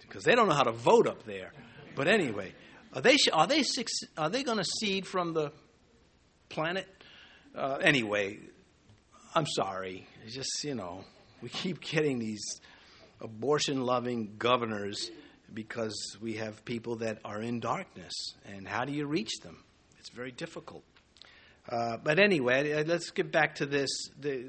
because 0.00 0.24
they 0.24 0.34
don't 0.34 0.48
know 0.48 0.54
how 0.54 0.64
to 0.64 0.72
vote 0.72 1.06
up 1.06 1.24
there. 1.24 1.52
But 1.94 2.08
anyway, 2.08 2.54
are 2.94 3.02
they 3.02 3.16
are 3.32 3.46
they 3.46 3.62
are 4.16 4.30
they 4.30 4.42
going 4.42 4.58
to 4.58 4.64
seed 4.64 5.06
from 5.06 5.34
the 5.34 5.52
planet? 6.48 6.86
Uh, 7.54 7.78
anyway, 7.82 8.38
I'm 9.34 9.46
sorry. 9.46 10.06
It's 10.24 10.34
just 10.34 10.64
you 10.64 10.74
know 10.74 11.04
we 11.42 11.48
keep 11.48 11.80
getting 11.80 12.18
these 12.18 12.42
abortion-loving 13.20 14.36
governors 14.38 15.10
because 15.52 16.16
we 16.20 16.34
have 16.34 16.64
people 16.64 16.96
that 16.96 17.18
are 17.24 17.42
in 17.42 17.60
darkness, 17.60 18.12
and 18.44 18.66
how 18.66 18.84
do 18.84 18.92
you 18.92 19.06
reach 19.06 19.40
them? 19.42 19.62
It's 19.98 20.10
very 20.10 20.32
difficult. 20.32 20.84
Uh, 21.68 21.98
but 22.02 22.18
anyway, 22.18 22.72
uh, 22.72 22.84
let's 22.86 23.10
get 23.10 23.30
back 23.30 23.56
to 23.56 23.66
this. 23.66 23.90
They, 24.18 24.46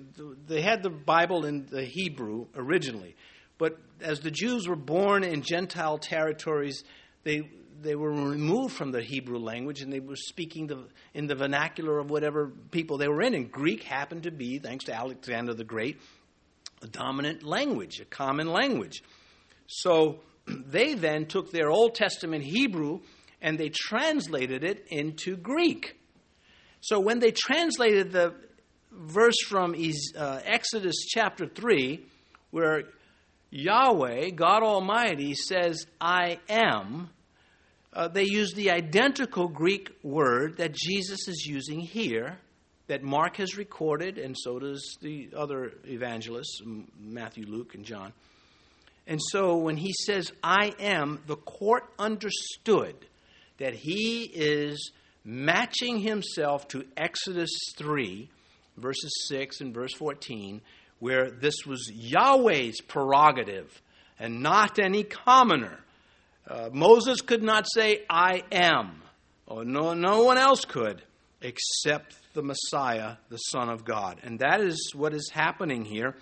they 0.48 0.62
had 0.62 0.84
the 0.84 0.90
Bible 0.90 1.46
in 1.46 1.66
the 1.66 1.84
Hebrew 1.84 2.48
originally, 2.56 3.16
but 3.58 3.78
as 4.02 4.22
the 4.22 4.32
Jews 4.32 4.68
were 4.68 4.78
born 4.78 5.26
in 5.26 5.42
Gentile 5.42 5.98
territories, 5.98 6.84
they, 7.24 7.50
they 7.82 7.96
were 7.96 8.12
removed 8.12 8.74
from 8.74 8.92
the 8.92 9.02
Hebrew 9.02 9.38
language 9.38 9.82
and 9.82 9.92
they 9.92 10.00
were 10.00 10.16
speaking 10.16 10.68
the, 10.68 10.86
in 11.14 11.28
the 11.28 11.36
vernacular 11.36 12.00
of 12.00 12.10
whatever 12.10 12.48
people 12.72 12.98
they 12.98 13.10
were 13.10 13.22
in. 13.22 13.34
And 13.34 13.52
Greek 13.52 13.84
happened 13.84 14.24
to 14.24 14.32
be, 14.32 14.60
thanks 14.60 14.86
to 14.86 14.94
Alexander 14.94 15.54
the 15.54 15.66
Great, 15.66 16.00
a 16.82 16.88
dominant 16.88 17.44
language, 17.44 18.00
a 18.00 18.06
common 18.06 18.48
language. 18.48 19.04
So 19.68 20.22
they 20.48 20.94
then 20.94 21.26
took 21.26 21.52
their 21.52 21.70
Old 21.70 21.96
Testament 21.96 22.46
Hebrew 22.46 23.02
and 23.42 23.58
they 23.58 23.70
translated 23.70 24.64
it 24.64 24.86
into 24.90 25.36
Greek. 25.36 25.99
So 26.82 27.00
when 27.00 27.20
they 27.20 27.32
translated 27.32 28.12
the 28.12 28.34
verse 28.92 29.42
from 29.48 29.76
uh, 30.18 30.40
Exodus 30.46 31.06
chapter 31.08 31.46
3, 31.46 32.06
where 32.52 32.84
Yahweh, 33.52 34.30
God 34.32 34.64
Almighty, 34.64 35.34
says, 35.34 35.86
I 36.00 36.40
am, 36.48 37.10
uh, 37.94 38.08
they 38.08 38.24
used 38.24 38.56
the 38.56 38.72
identical 38.72 39.48
Greek 39.48 39.90
word 40.04 40.58
that 40.58 40.74
Jesus 40.74 41.28
is 41.28 41.46
using 41.46 41.80
here, 41.80 42.38
that 42.88 43.04
Mark 43.04 43.38
has 43.38 43.58
recorded, 43.58 44.18
and 44.18 44.36
so 44.38 44.60
does 44.60 44.98
the 45.02 45.30
other 45.36 45.74
evangelists, 45.86 46.62
Matthew, 47.00 47.46
Luke, 47.46 47.76
and 47.76 47.86
John. 47.86 48.14
And 49.06 49.20
so 49.32 49.58
when 49.58 49.78
he 49.78 49.92
says, 49.94 50.32
I 50.44 50.74
am, 50.80 51.20
the 51.26 51.36
court 51.36 51.84
understood 51.98 52.96
that 53.58 53.74
he 53.74 54.24
is 54.24 54.92
matching 55.30 56.00
himself 56.00 56.68
to 56.70 56.84
Exodus 56.98 57.52
3, 57.78 58.28
verses 58.78 59.28
6 59.28 59.62
and 59.62 59.74
verse 59.76 59.94
14, 59.94 60.60
where 60.98 61.30
this 61.30 61.68
was 61.68 61.88
Yahweh's 61.94 62.82
prerogative 62.82 63.80
and 64.18 64.42
not 64.42 64.80
any 64.80 65.04
commoner. 65.04 65.80
Uh, 66.48 66.70
Moses 66.74 67.22
could 67.22 67.44
not 67.44 67.68
say, 67.72 68.06
I 68.10 68.42
am, 68.52 69.04
or 69.46 69.64
no, 69.64 69.94
no 69.94 70.24
one 70.24 70.40
else 70.40 70.66
could, 70.66 71.04
except 71.42 72.16
the 72.34 72.42
Messiah, 72.42 73.18
the 73.30 73.38
Son 73.38 73.70
of 73.70 73.86
God. 73.86 74.20
And 74.24 74.40
that 74.40 74.62
is 74.62 74.94
what 74.96 75.14
is 75.14 75.30
happening 75.32 75.86
here. 75.86 76.16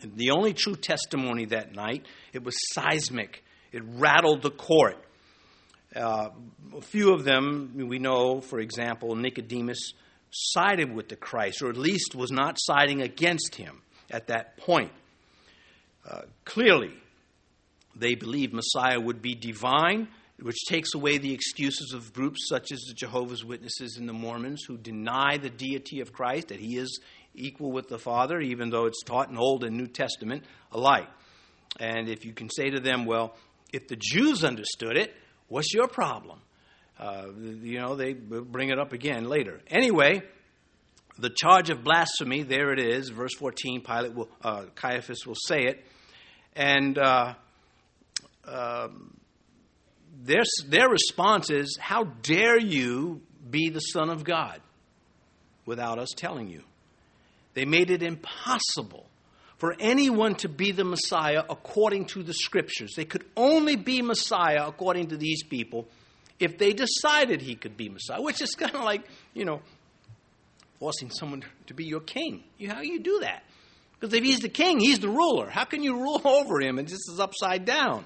The 0.00 0.30
only 0.30 0.54
true 0.54 0.76
testimony 0.76 1.46
that 1.46 1.74
night, 1.74 2.06
it 2.32 2.44
was 2.44 2.54
seismic. 2.72 3.42
It 3.72 3.82
rattled 3.84 4.42
the 4.42 4.52
court. 4.52 4.96
Uh, 5.94 6.30
a 6.76 6.80
few 6.80 7.12
of 7.14 7.24
them, 7.24 7.72
we 7.74 7.98
know, 7.98 8.40
for 8.40 8.60
example, 8.60 9.14
Nicodemus 9.16 9.92
sided 10.30 10.92
with 10.94 11.08
the 11.08 11.16
Christ, 11.16 11.62
or 11.62 11.70
at 11.70 11.76
least 11.76 12.14
was 12.14 12.30
not 12.30 12.56
siding 12.58 13.00
against 13.00 13.54
him 13.54 13.80
at 14.10 14.26
that 14.26 14.58
point. 14.58 14.92
Uh, 16.08 16.22
clearly, 16.44 16.92
they 17.96 18.14
believed 18.14 18.52
Messiah 18.52 19.00
would 19.00 19.22
be 19.22 19.34
divine, 19.34 20.08
which 20.40 20.58
takes 20.68 20.94
away 20.94 21.18
the 21.18 21.34
excuses 21.34 21.92
of 21.94 22.12
groups 22.12 22.46
such 22.48 22.70
as 22.70 22.80
the 22.86 22.94
Jehovah's 22.94 23.44
Witnesses 23.44 23.96
and 23.96 24.08
the 24.08 24.12
Mormons 24.12 24.64
who 24.68 24.76
deny 24.76 25.36
the 25.36 25.50
deity 25.50 26.00
of 26.00 26.12
Christ, 26.12 26.48
that 26.48 26.60
he 26.60 26.76
is 26.76 27.00
equal 27.34 27.72
with 27.72 27.88
the 27.88 27.98
Father, 27.98 28.40
even 28.40 28.70
though 28.70 28.86
it's 28.86 29.02
taught 29.02 29.30
in 29.30 29.36
Old 29.36 29.64
and 29.64 29.76
New 29.76 29.88
Testament 29.88 30.44
alike. 30.70 31.08
And 31.80 32.08
if 32.08 32.24
you 32.24 32.32
can 32.32 32.50
say 32.50 32.70
to 32.70 32.80
them, 32.80 33.04
well, 33.04 33.34
if 33.72 33.88
the 33.88 33.96
Jews 33.96 34.44
understood 34.44 34.96
it, 34.96 35.14
What's 35.48 35.72
your 35.72 35.88
problem? 35.88 36.40
Uh, 36.98 37.26
you 37.62 37.78
know, 37.78 37.94
they 37.94 38.12
bring 38.12 38.70
it 38.70 38.78
up 38.78 38.92
again 38.92 39.28
later. 39.28 39.60
Anyway, 39.68 40.22
the 41.18 41.30
charge 41.30 41.70
of 41.70 41.84
blasphemy, 41.84 42.42
there 42.42 42.72
it 42.72 42.78
is, 42.78 43.08
verse 43.08 43.34
14, 43.34 43.82
Pilate 43.82 44.14
will, 44.14 44.28
uh, 44.42 44.64
Caiaphas 44.74 45.26
will 45.26 45.36
say 45.46 45.64
it. 45.64 45.84
And 46.54 46.98
uh, 46.98 47.34
um, 48.44 49.16
their, 50.22 50.42
their 50.66 50.88
response 50.88 51.50
is, 51.50 51.76
How 51.80 52.04
dare 52.22 52.58
you 52.58 53.22
be 53.48 53.70
the 53.70 53.80
Son 53.80 54.10
of 54.10 54.24
God 54.24 54.60
without 55.66 55.98
us 55.98 56.08
telling 56.16 56.48
you? 56.48 56.62
They 57.54 57.64
made 57.64 57.90
it 57.90 58.02
impossible 58.02 59.06
for 59.58 59.74
anyone 59.78 60.36
to 60.36 60.48
be 60.48 60.72
the 60.72 60.84
Messiah 60.84 61.42
according 61.50 62.06
to 62.06 62.22
the 62.22 62.32
scriptures. 62.32 62.94
They 62.96 63.04
could 63.04 63.24
only 63.36 63.76
be 63.76 64.02
Messiah 64.02 64.64
according 64.66 65.08
to 65.08 65.16
these 65.16 65.42
people 65.42 65.88
if 66.38 66.58
they 66.58 66.72
decided 66.72 67.42
he 67.42 67.56
could 67.56 67.76
be 67.76 67.88
Messiah, 67.88 68.22
which 68.22 68.40
is 68.40 68.54
kind 68.54 68.74
of 68.74 68.84
like, 68.84 69.02
you 69.34 69.44
know, 69.44 69.60
forcing 70.78 71.10
someone 71.10 71.42
to 71.66 71.74
be 71.74 71.84
your 71.84 72.00
king. 72.00 72.44
How 72.68 72.80
do 72.80 72.86
you 72.86 73.00
do 73.00 73.20
that? 73.22 73.42
Because 73.98 74.14
if 74.14 74.22
he's 74.22 74.40
the 74.40 74.48
king, 74.48 74.78
he's 74.78 75.00
the 75.00 75.08
ruler. 75.08 75.50
How 75.50 75.64
can 75.64 75.82
you 75.82 75.96
rule 75.96 76.22
over 76.24 76.60
him 76.60 76.78
and 76.78 76.86
this 76.86 77.08
is 77.12 77.18
upside 77.18 77.64
down? 77.64 78.04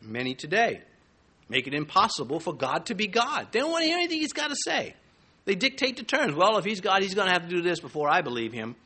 Many 0.00 0.34
today 0.34 0.82
make 1.48 1.66
it 1.66 1.74
impossible 1.74 2.38
for 2.38 2.54
God 2.54 2.86
to 2.86 2.94
be 2.94 3.08
God. 3.08 3.48
They 3.50 3.58
don't 3.58 3.72
want 3.72 3.82
to 3.82 3.88
hear 3.88 3.98
anything 3.98 4.20
he's 4.20 4.32
got 4.32 4.48
to 4.48 4.56
say. 4.64 4.94
They 5.44 5.56
dictate 5.56 5.96
the 5.96 6.04
terms. 6.04 6.34
Well, 6.34 6.58
if 6.58 6.64
he's 6.64 6.80
God, 6.80 7.02
he's 7.02 7.14
going 7.14 7.26
to 7.26 7.32
have 7.32 7.48
to 7.48 7.48
do 7.48 7.60
this 7.60 7.80
before 7.80 8.08
I 8.08 8.20
believe 8.20 8.52
him. 8.52 8.76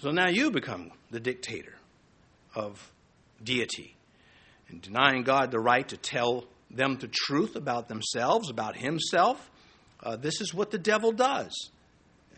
So 0.00 0.10
now 0.10 0.28
you 0.28 0.50
become 0.50 0.92
the 1.10 1.20
dictator 1.20 1.74
of 2.54 2.90
deity 3.42 3.96
and 4.68 4.80
denying 4.80 5.24
God 5.24 5.50
the 5.50 5.60
right 5.60 5.86
to 5.88 5.96
tell 5.98 6.46
them 6.70 6.96
the 6.96 7.08
truth 7.08 7.54
about 7.54 7.88
themselves, 7.88 8.48
about 8.48 8.76
himself. 8.76 9.50
Uh, 10.02 10.16
this 10.16 10.40
is 10.40 10.54
what 10.54 10.70
the 10.70 10.78
devil 10.78 11.12
does. 11.12 11.70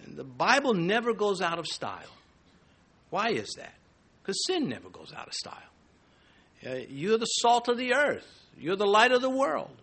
And 0.03 0.17
the 0.17 0.25
Bible 0.25 0.75
never 0.75 1.13
goes 1.13 1.41
out 1.41 1.61
of 1.61 1.67
style. 1.67 2.11
Why 3.11 3.29
is 3.29 3.53
that? 3.57 3.75
Because 4.23 4.45
sin 4.47 4.69
never 4.69 4.89
goes 4.89 5.13
out 5.17 5.29
of 5.29 5.35
style. 5.35 5.59
Uh, 6.67 6.81
you're 6.89 7.19
the 7.19 7.27
salt 7.27 7.69
of 7.69 7.79
the 7.79 7.95
earth. 7.95 8.27
You're 8.59 8.77
the 8.77 8.87
light 8.87 9.13
of 9.13 9.23
the 9.23 9.31
world. 9.31 9.77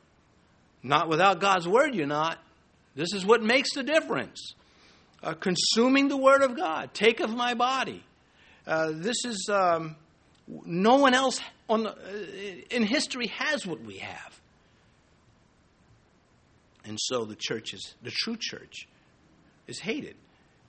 Not 0.83 1.07
without 1.07 1.39
God's 1.39 1.67
word, 1.67 1.95
you're 1.95 2.07
not. 2.07 2.39
This 2.95 3.13
is 3.13 3.25
what 3.25 3.41
makes 3.41 3.73
the 3.73 3.83
difference. 3.83 4.53
Uh, 5.21 5.33
consuming 5.33 6.07
the 6.07 6.17
word 6.17 6.41
of 6.41 6.55
God. 6.55 6.93
Take 6.93 7.19
of 7.19 7.35
my 7.35 7.53
body. 7.53 8.03
Uh, 8.65 8.91
this 8.93 9.25
is 9.25 9.49
um, 9.51 9.95
no 10.47 10.95
one 10.95 11.13
else 11.13 11.41
on 11.67 11.83
the, 11.83 11.89
uh, 11.89 11.95
in 12.71 12.83
history 12.83 13.27
has 13.27 13.65
what 13.65 13.81
we 13.81 13.97
have. 13.97 14.39
And 16.85 16.97
so 16.99 17.25
the 17.25 17.35
church 17.35 17.73
is 17.73 17.95
the 18.01 18.11
true 18.11 18.37
church 18.39 18.87
is 19.67 19.79
hated. 19.79 20.15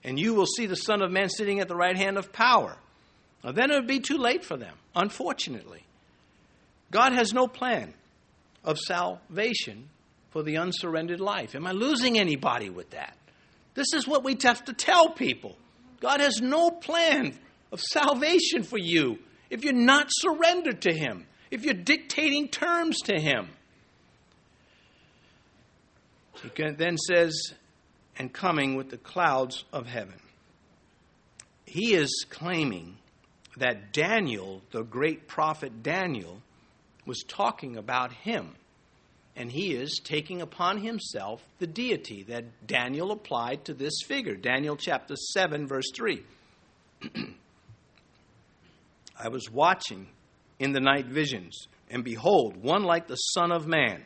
And 0.03 0.19
you 0.19 0.33
will 0.33 0.45
see 0.45 0.65
the 0.65 0.75
Son 0.75 1.01
of 1.01 1.11
Man 1.11 1.29
sitting 1.29 1.59
at 1.59 1.67
the 1.67 1.75
right 1.75 1.95
hand 1.95 2.17
of 2.17 2.33
power. 2.33 2.75
Now, 3.43 3.51
then 3.51 3.71
it 3.71 3.75
would 3.75 3.87
be 3.87 3.99
too 3.99 4.17
late 4.17 4.43
for 4.43 4.57
them, 4.57 4.75
unfortunately. 4.95 5.83
God 6.91 7.13
has 7.13 7.33
no 7.33 7.47
plan 7.47 7.93
of 8.63 8.77
salvation 8.77 9.89
for 10.29 10.43
the 10.43 10.57
unsurrendered 10.57 11.19
life. 11.19 11.55
Am 11.55 11.65
I 11.65 11.71
losing 11.71 12.19
anybody 12.19 12.69
with 12.69 12.91
that? 12.91 13.17
This 13.73 13.93
is 13.93 14.07
what 14.07 14.23
we 14.23 14.37
have 14.43 14.65
to 14.65 14.73
tell 14.73 15.09
people. 15.09 15.57
God 15.99 16.19
has 16.19 16.41
no 16.41 16.71
plan 16.71 17.37
of 17.71 17.79
salvation 17.79 18.63
for 18.63 18.77
you 18.77 19.19
if 19.49 19.63
you're 19.63 19.73
not 19.73 20.07
surrendered 20.09 20.81
to 20.81 20.93
Him, 20.93 21.25
if 21.51 21.63
you're 21.63 21.73
dictating 21.73 22.47
terms 22.47 22.97
to 23.05 23.19
Him. 23.19 23.49
He 26.41 26.71
then 26.71 26.97
says, 26.97 27.53
and 28.17 28.33
coming 28.33 28.75
with 28.75 28.89
the 28.89 28.97
clouds 28.97 29.63
of 29.71 29.87
heaven. 29.87 30.19
He 31.65 31.93
is 31.93 32.25
claiming 32.29 32.97
that 33.57 33.93
Daniel, 33.93 34.61
the 34.71 34.83
great 34.83 35.27
prophet 35.27 35.83
Daniel, 35.83 36.41
was 37.05 37.23
talking 37.27 37.77
about 37.77 38.11
him. 38.11 38.55
And 39.35 39.51
he 39.51 39.73
is 39.73 40.01
taking 40.03 40.41
upon 40.41 40.79
himself 40.79 41.41
the 41.59 41.67
deity 41.67 42.23
that 42.23 42.67
Daniel 42.67 43.11
applied 43.11 43.65
to 43.65 43.73
this 43.73 44.01
figure. 44.05 44.35
Daniel 44.35 44.75
chapter 44.75 45.15
7, 45.15 45.67
verse 45.67 45.89
3. 45.95 46.23
I 49.17 49.29
was 49.29 49.49
watching 49.49 50.07
in 50.59 50.73
the 50.73 50.79
night 50.79 51.05
visions, 51.05 51.67
and 51.89 52.03
behold, 52.03 52.57
one 52.57 52.83
like 52.83 53.07
the 53.07 53.15
Son 53.15 53.51
of 53.51 53.67
Man, 53.67 54.03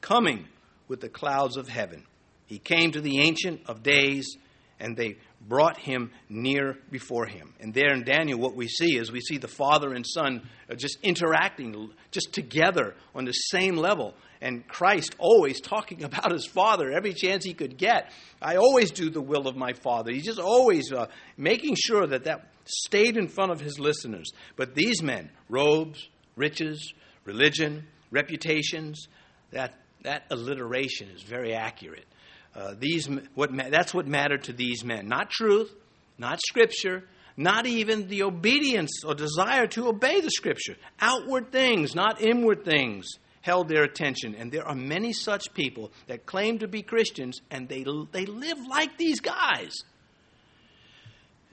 coming 0.00 0.46
with 0.88 1.00
the 1.00 1.08
clouds 1.08 1.56
of 1.56 1.68
heaven. 1.68 2.04
He 2.46 2.58
came 2.58 2.92
to 2.92 3.00
the 3.00 3.20
Ancient 3.20 3.62
of 3.66 3.82
Days, 3.82 4.36
and 4.78 4.96
they 4.96 5.16
brought 5.48 5.78
him 5.78 6.10
near 6.28 6.78
before 6.90 7.26
him. 7.26 7.54
And 7.60 7.74
there 7.74 7.92
in 7.92 8.04
Daniel, 8.04 8.38
what 8.38 8.54
we 8.54 8.68
see 8.68 8.96
is 8.96 9.12
we 9.12 9.20
see 9.20 9.38
the 9.38 9.48
father 9.48 9.92
and 9.92 10.06
son 10.06 10.48
uh, 10.70 10.74
just 10.74 10.98
interacting, 11.02 11.90
just 12.10 12.32
together 12.32 12.94
on 13.14 13.24
the 13.24 13.32
same 13.32 13.76
level. 13.76 14.14
And 14.40 14.66
Christ 14.66 15.14
always 15.18 15.60
talking 15.60 16.04
about 16.04 16.32
his 16.32 16.46
father 16.46 16.90
every 16.90 17.14
chance 17.14 17.44
he 17.44 17.54
could 17.54 17.76
get. 17.76 18.10
I 18.40 18.56
always 18.56 18.90
do 18.90 19.10
the 19.10 19.20
will 19.20 19.46
of 19.48 19.56
my 19.56 19.72
father. 19.72 20.12
He's 20.12 20.24
just 20.24 20.38
always 20.38 20.92
uh, 20.92 21.06
making 21.36 21.76
sure 21.76 22.06
that 22.06 22.24
that 22.24 22.48
stayed 22.64 23.16
in 23.16 23.28
front 23.28 23.52
of 23.52 23.60
his 23.60 23.78
listeners. 23.78 24.30
But 24.56 24.74
these 24.74 25.02
men, 25.02 25.30
robes, 25.48 26.08
riches, 26.36 26.92
religion, 27.24 27.86
reputations, 28.10 29.08
that, 29.52 29.74
that 30.02 30.24
alliteration 30.30 31.08
is 31.10 31.22
very 31.22 31.54
accurate. 31.54 32.06
Uh, 32.54 32.74
these, 32.78 33.08
what, 33.34 33.50
that's 33.70 33.92
what 33.92 34.06
mattered 34.06 34.44
to 34.44 34.52
these 34.52 34.84
men. 34.84 35.08
Not 35.08 35.30
truth, 35.30 35.74
not 36.18 36.40
scripture, 36.40 37.04
not 37.36 37.66
even 37.66 38.08
the 38.08 38.22
obedience 38.22 39.02
or 39.04 39.14
desire 39.14 39.66
to 39.68 39.88
obey 39.88 40.20
the 40.20 40.30
scripture. 40.30 40.76
Outward 40.98 41.52
things, 41.52 41.94
not 41.94 42.22
inward 42.22 42.64
things, 42.64 43.06
held 43.46 43.68
their 43.68 43.84
attention. 43.84 44.34
And 44.34 44.50
there 44.50 44.66
are 44.66 44.74
many 44.74 45.12
such 45.12 45.54
people 45.54 45.92
that 46.08 46.26
claim 46.26 46.58
to 46.58 46.68
be 46.68 46.82
Christians 46.82 47.40
and 47.50 47.68
they, 47.68 47.84
they 48.10 48.26
live 48.26 48.58
like 48.68 48.98
these 48.98 49.20
guys. 49.20 49.72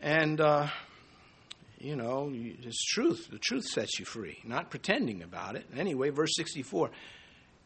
And, 0.02 0.42
uh, 0.42 0.68
you 1.78 1.96
know, 1.96 2.32
it's 2.34 2.84
truth. 2.84 3.30
The 3.32 3.38
truth 3.38 3.66
sets 3.66 4.00
you 4.00 4.06
free, 4.06 4.40
not 4.44 4.72
pretending 4.72 5.22
about 5.22 5.56
it. 5.56 5.66
Anyway, 5.78 6.10
verse 6.10 6.36
64 6.36 6.90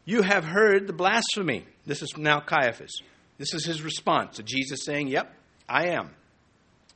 You 0.04 0.22
have 0.22 0.44
heard 0.44 0.86
the 0.86 0.92
blasphemy. 0.92 1.64
This 1.86 2.02
is 2.02 2.12
now 2.18 2.40
Caiaphas. 2.40 3.00
This 3.38 3.54
is 3.54 3.64
his 3.64 3.82
response 3.82 4.36
to 4.36 4.42
Jesus 4.42 4.84
saying, 4.84 5.08
Yep, 5.08 5.32
I 5.68 5.88
am. 5.88 6.10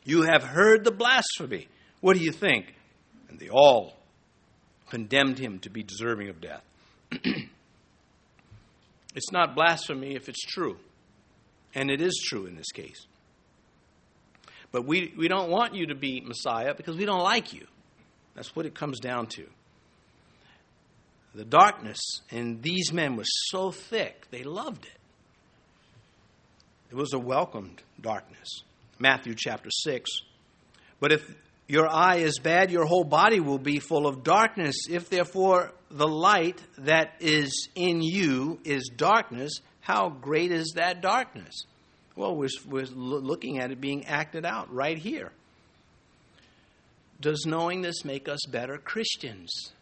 You 0.04 0.22
have 0.22 0.42
heard 0.42 0.84
the 0.84 0.90
blasphemy. 0.90 1.68
What 2.00 2.16
do 2.16 2.22
you 2.22 2.32
think? 2.32 2.74
And 3.28 3.38
they 3.38 3.48
all 3.48 3.94
condemned 4.90 5.38
him 5.38 5.60
to 5.60 5.70
be 5.70 5.82
deserving 5.82 6.28
of 6.28 6.40
death. 6.40 6.62
it's 9.14 9.32
not 9.32 9.54
blasphemy 9.54 10.14
if 10.14 10.28
it's 10.28 10.42
true. 10.42 10.76
And 11.74 11.90
it 11.90 12.00
is 12.00 12.22
true 12.24 12.46
in 12.46 12.56
this 12.56 12.70
case. 12.72 13.06
But 14.70 14.86
we, 14.86 15.12
we 15.16 15.28
don't 15.28 15.50
want 15.50 15.74
you 15.74 15.86
to 15.86 15.94
be 15.94 16.20
Messiah 16.20 16.74
because 16.74 16.96
we 16.96 17.04
don't 17.04 17.22
like 17.22 17.52
you. 17.52 17.66
That's 18.34 18.56
what 18.56 18.66
it 18.66 18.74
comes 18.74 19.00
down 19.00 19.26
to. 19.28 19.46
The 21.34 21.44
darkness 21.44 21.98
in 22.30 22.60
these 22.60 22.92
men 22.92 23.16
was 23.16 23.28
so 23.50 23.70
thick, 23.70 24.26
they 24.30 24.42
loved 24.42 24.84
it. 24.84 24.98
It 26.90 26.94
was 26.94 27.14
a 27.14 27.18
welcomed 27.18 27.82
darkness. 28.00 28.48
Matthew 28.98 29.34
chapter 29.34 29.70
6. 29.70 30.10
But 31.00 31.12
if 31.12 31.34
your 31.72 31.88
eye 31.90 32.16
is 32.16 32.38
bad, 32.38 32.70
your 32.70 32.84
whole 32.84 33.02
body 33.02 33.40
will 33.40 33.58
be 33.58 33.78
full 33.78 34.06
of 34.06 34.22
darkness. 34.22 34.76
If 34.90 35.08
therefore 35.08 35.72
the 35.90 36.06
light 36.06 36.60
that 36.76 37.14
is 37.18 37.70
in 37.74 38.02
you 38.02 38.60
is 38.62 38.90
darkness, 38.94 39.54
how 39.80 40.10
great 40.10 40.52
is 40.52 40.74
that 40.76 41.00
darkness? 41.00 41.64
Well, 42.14 42.36
we're, 42.36 42.50
we're 42.68 42.84
looking 42.84 43.58
at 43.58 43.70
it 43.70 43.80
being 43.80 44.04
acted 44.04 44.44
out 44.44 44.70
right 44.70 44.98
here. 44.98 45.32
Does 47.22 47.46
knowing 47.46 47.80
this 47.80 48.04
make 48.04 48.28
us 48.28 48.44
better 48.46 48.76
Christians? 48.76 49.72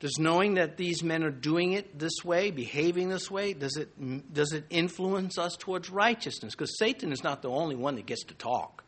Does 0.00 0.18
knowing 0.18 0.56
that 0.56 0.76
these 0.76 1.02
men 1.02 1.24
are 1.24 1.30
doing 1.30 1.72
it 1.72 1.98
this 1.98 2.22
way, 2.22 2.50
behaving 2.50 3.08
this 3.08 3.30
way, 3.30 3.54
does 3.54 3.78
it, 3.78 4.34
does 4.34 4.52
it 4.52 4.66
influence 4.68 5.38
us 5.38 5.56
towards 5.58 5.88
righteousness? 5.88 6.54
Because 6.54 6.78
Satan 6.78 7.12
is 7.12 7.24
not 7.24 7.40
the 7.40 7.48
only 7.48 7.76
one 7.76 7.94
that 7.94 8.04
gets 8.04 8.24
to 8.24 8.34
talk. 8.34 8.84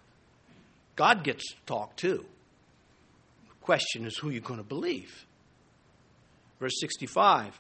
God 1.01 1.25
gets 1.25 1.49
to 1.49 1.57
talk 1.65 1.97
too. 1.97 2.27
The 3.49 3.65
question 3.65 4.05
is 4.05 4.19
who 4.19 4.29
you're 4.29 4.43
going 4.43 4.61
to 4.61 4.63
believe. 4.63 5.25
Verse 6.59 6.79
65 6.79 7.59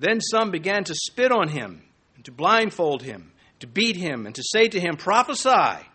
Then 0.00 0.20
some 0.20 0.50
began 0.50 0.82
to 0.82 0.92
spit 0.92 1.30
on 1.30 1.50
him, 1.50 1.84
and 2.16 2.24
to 2.24 2.32
blindfold 2.32 3.04
him, 3.04 3.30
to 3.60 3.68
beat 3.68 3.94
him, 3.94 4.26
and 4.26 4.34
to 4.34 4.42
say 4.42 4.66
to 4.66 4.80
him, 4.80 4.96
Prophesy. 4.96 5.86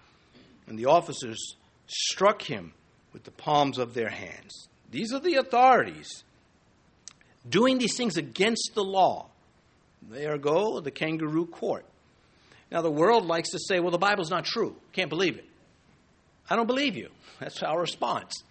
And 0.68 0.80
the 0.80 0.86
officers 0.86 1.58
struck 1.86 2.44
him 2.44 2.72
with 3.12 3.26
the 3.26 3.32
palms 3.32 3.78
of 3.78 3.94
their 3.94 4.08
hands. 4.08 4.70
These 4.90 5.12
are 5.12 5.20
the 5.20 5.36
authorities 5.36 6.24
doing 7.50 7.78
these 7.78 7.98
things 7.98 8.16
against 8.16 8.72
the 8.74 8.86
law. 8.86 9.28
There 10.10 10.38
go 10.38 10.80
the 10.80 10.92
kangaroo 10.92 11.48
court. 11.48 11.84
Now, 12.72 12.82
the 12.82 12.90
world 12.90 13.26
likes 13.26 13.50
to 13.50 13.60
say, 13.60 13.82
well, 13.82 13.92
the 13.92 13.98
Bible's 13.98 14.30
not 14.30 14.46
true. 14.46 14.78
Can't 14.94 15.10
believe 15.10 15.36
it. 15.36 15.50
I 16.50 16.56
don't 16.56 16.68
believe 16.68 16.96
you. 16.96 17.10
That's 17.40 17.62
our 17.64 17.80
response. 17.80 18.44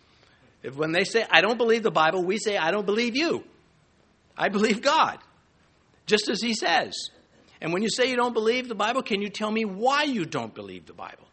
If 0.62 0.76
when 0.76 0.92
they 0.92 1.05
say, 1.05 1.24
I 1.30 1.40
don't 1.40 1.59
believe 1.59 1.82
the 1.82 1.90
Bible, 1.90 2.22
we 2.24 2.38
say, 2.38 2.57
I 2.57 2.70
don't 2.70 2.86
believe 2.86 3.16
you. 3.16 3.44
I 4.36 4.49
believe 4.49 4.82
God, 4.82 5.18
just 6.07 6.28
as 6.28 6.40
He 6.40 6.55
says. 6.55 6.94
And 7.61 7.72
when 7.72 7.82
you 7.82 7.90
say 7.90 8.09
you 8.09 8.16
don't 8.16 8.34
believe 8.34 8.68
the 8.68 8.74
Bible, 8.74 9.03
can 9.03 9.20
you 9.20 9.28
tell 9.28 9.51
me 9.51 9.64
why 9.64 10.05
you 10.05 10.24
don't 10.24 10.55
believe 10.55 10.86
the 10.86 10.92
Bible? 10.92 11.26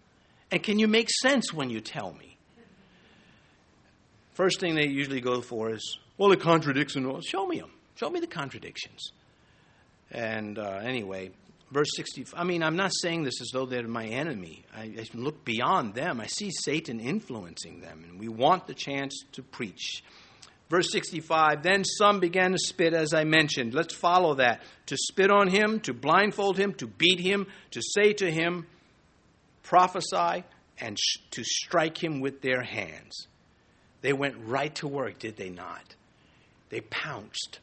And 0.51 0.61
can 0.61 0.79
you 0.79 0.87
make 0.87 1.09
sense 1.09 1.53
when 1.53 1.69
you 1.69 1.81
tell 1.81 2.13
me? 2.13 2.37
First 4.33 4.59
thing 4.59 4.75
they 4.75 4.87
usually 4.87 5.21
go 5.21 5.41
for 5.41 5.71
is, 5.71 5.97
well, 6.17 6.31
it 6.31 6.41
contradicts 6.41 6.95
and 6.95 7.05
all. 7.05 7.21
Show 7.21 7.45
me 7.45 7.59
them. 7.59 7.71
Show 7.95 8.09
me 8.09 8.19
the 8.19 8.27
contradictions. 8.27 9.11
And 10.11 10.59
uh, 10.59 10.79
anyway, 10.83 11.31
verse 11.71 11.89
60. 11.95 12.27
I 12.35 12.43
mean, 12.43 12.63
I'm 12.63 12.75
not 12.75 12.91
saying 12.93 13.23
this 13.23 13.41
as 13.41 13.49
though 13.53 13.65
they're 13.65 13.87
my 13.87 14.05
enemy. 14.05 14.65
I, 14.75 14.83
I 14.83 15.05
look 15.13 15.43
beyond 15.43 15.93
them. 15.93 16.21
I 16.21 16.27
see 16.27 16.51
Satan 16.51 16.99
influencing 16.99 17.81
them, 17.81 18.03
and 18.07 18.19
we 18.19 18.27
want 18.27 18.67
the 18.67 18.73
chance 18.73 19.23
to 19.33 19.43
preach. 19.43 20.03
Verse 20.69 20.91
65 20.91 21.63
Then 21.63 21.83
some 21.83 22.19
began 22.19 22.51
to 22.51 22.57
spit, 22.57 22.93
as 22.93 23.13
I 23.13 23.23
mentioned. 23.23 23.73
Let's 23.73 23.93
follow 23.93 24.35
that. 24.35 24.61
To 24.87 24.97
spit 24.97 25.31
on 25.31 25.47
him, 25.47 25.79
to 25.81 25.93
blindfold 25.93 26.57
him, 26.57 26.73
to 26.75 26.87
beat 26.87 27.19
him, 27.19 27.47
to 27.71 27.81
say 27.81 28.13
to 28.13 28.31
him, 28.31 28.65
prophesy, 29.63 30.43
and 30.79 30.97
sh- 30.99 31.17
to 31.31 31.43
strike 31.43 32.03
him 32.03 32.19
with 32.19 32.41
their 32.41 32.61
hands. 32.61 33.27
They 34.01 34.13
went 34.13 34.35
right 34.45 34.73
to 34.75 34.87
work, 34.87 35.19
did 35.19 35.35
they 35.35 35.49
not? 35.49 35.95
They 36.69 36.81
pounced. 36.81 37.59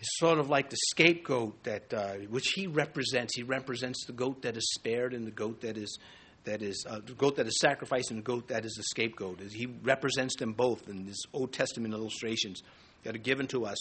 It's 0.00 0.18
sort 0.18 0.38
of 0.38 0.48
like 0.48 0.70
the 0.70 0.78
scapegoat 0.88 1.62
that 1.64 1.92
uh, 1.92 2.14
which 2.30 2.48
he 2.54 2.66
represents. 2.66 3.36
He 3.36 3.42
represents 3.42 4.06
the 4.06 4.14
goat 4.14 4.42
that 4.42 4.56
is 4.56 4.72
spared 4.74 5.12
and 5.12 5.26
the 5.26 5.30
goat 5.30 5.60
that 5.60 5.76
is 5.76 5.98
that 6.44 6.62
is 6.62 6.86
uh, 6.88 7.00
the 7.04 7.12
goat 7.12 7.36
that 7.36 7.46
is 7.46 7.58
sacrificed 7.60 8.10
and 8.10 8.20
the 8.20 8.24
goat 8.24 8.48
that 8.48 8.64
is 8.64 8.72
the 8.72 8.82
scapegoat. 8.82 9.40
He 9.52 9.66
represents 9.82 10.36
them 10.36 10.54
both 10.54 10.88
in 10.88 11.04
these 11.04 11.20
Old 11.34 11.52
Testament 11.52 11.92
illustrations. 11.92 12.62
that 13.04 13.14
are 13.14 13.18
given 13.18 13.46
to 13.48 13.66
us. 13.66 13.78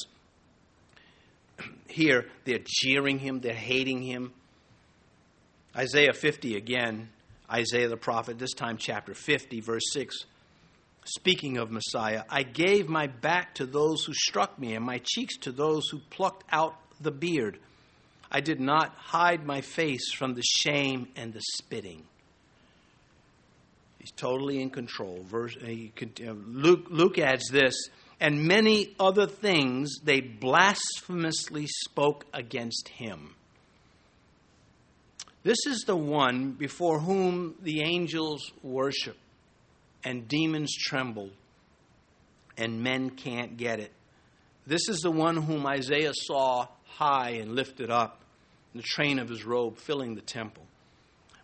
Here, 1.88 2.26
they're 2.43 2.59
jeering 2.65 3.20
him, 3.20 3.39
they're 3.39 3.53
hating 3.53 4.01
him. 4.01 4.34
Isaiah 5.76 6.13
50 6.13 6.57
again, 6.57 7.09
Isaiah 7.49 7.88
the 7.88 7.97
prophet, 7.97 8.38
this 8.39 8.53
time 8.53 8.78
chapter 8.78 9.13
50, 9.13 9.61
verse 9.61 9.84
6. 9.93 10.26
Speaking 11.06 11.58
of 11.58 11.72
Messiah, 11.72 12.24
I 12.30 12.43
gave 12.43 12.88
my 12.88 13.08
back 13.08 13.56
to 13.56 13.66
those 13.66 14.06
who 14.06 14.14
struck 14.14 14.60
me, 14.60 14.76
and 14.76 14.86
my 14.86 15.00
cheeks 15.04 15.38
to 15.38 15.52
those 15.52 15.89
who 15.89 16.00
plucked 16.10 16.43
out 16.52 16.76
the 17.02 17.12
beard. 17.12 17.58
I 18.32 18.41
did 18.41 18.60
not 18.60 18.93
hide 18.95 19.45
my 19.45 19.62
face 19.62 20.14
from 20.14 20.36
the 20.36 20.43
shame 20.43 21.08
and 21.16 21.34
the 21.34 21.41
spitting. 21.41 22.04
He's 23.97 24.12
totally 24.12 24.62
in 24.62 24.70
control. 24.70 25.24
Verse, 25.24 25.58
uh, 25.58 26.32
Luke, 26.47 26.86
Luke 26.89 27.18
adds 27.18 27.50
this, 27.50 27.76
and 28.20 28.45
many 28.45 28.95
other 29.00 29.26
things 29.26 29.95
they 30.04 30.22
blasphemously 30.22 31.66
spoke 31.68 32.26
against 32.34 32.89
him. 32.89 33.36
This 35.41 35.66
is 35.66 35.86
the 35.88 35.95
one 35.95 36.52
before 36.52 37.00
whom 37.00 37.56
the 37.62 37.82
angels 37.82 38.52
worship 38.62 39.18
and 40.04 40.28
demons 40.28 40.76
tremble 40.76 41.30
and 42.58 42.84
men 42.84 43.10
can't 43.10 43.58
get 43.58 43.80
it. 43.80 43.91
This 44.68 44.88
is 44.89 45.00
the 45.00 45.12
one 45.12 45.38
whom 45.38 45.66
Isaiah 45.66 46.12
saw 46.14 46.68
high 46.86 47.32
and 47.41 47.56
lifted 47.56 47.89
up, 47.89 48.22
the 48.76 48.82
train 48.82 49.18
of 49.18 49.30
his 49.30 49.45
robe 49.45 49.78
filling 49.78 50.16
the 50.16 50.22
temple. 50.22 50.64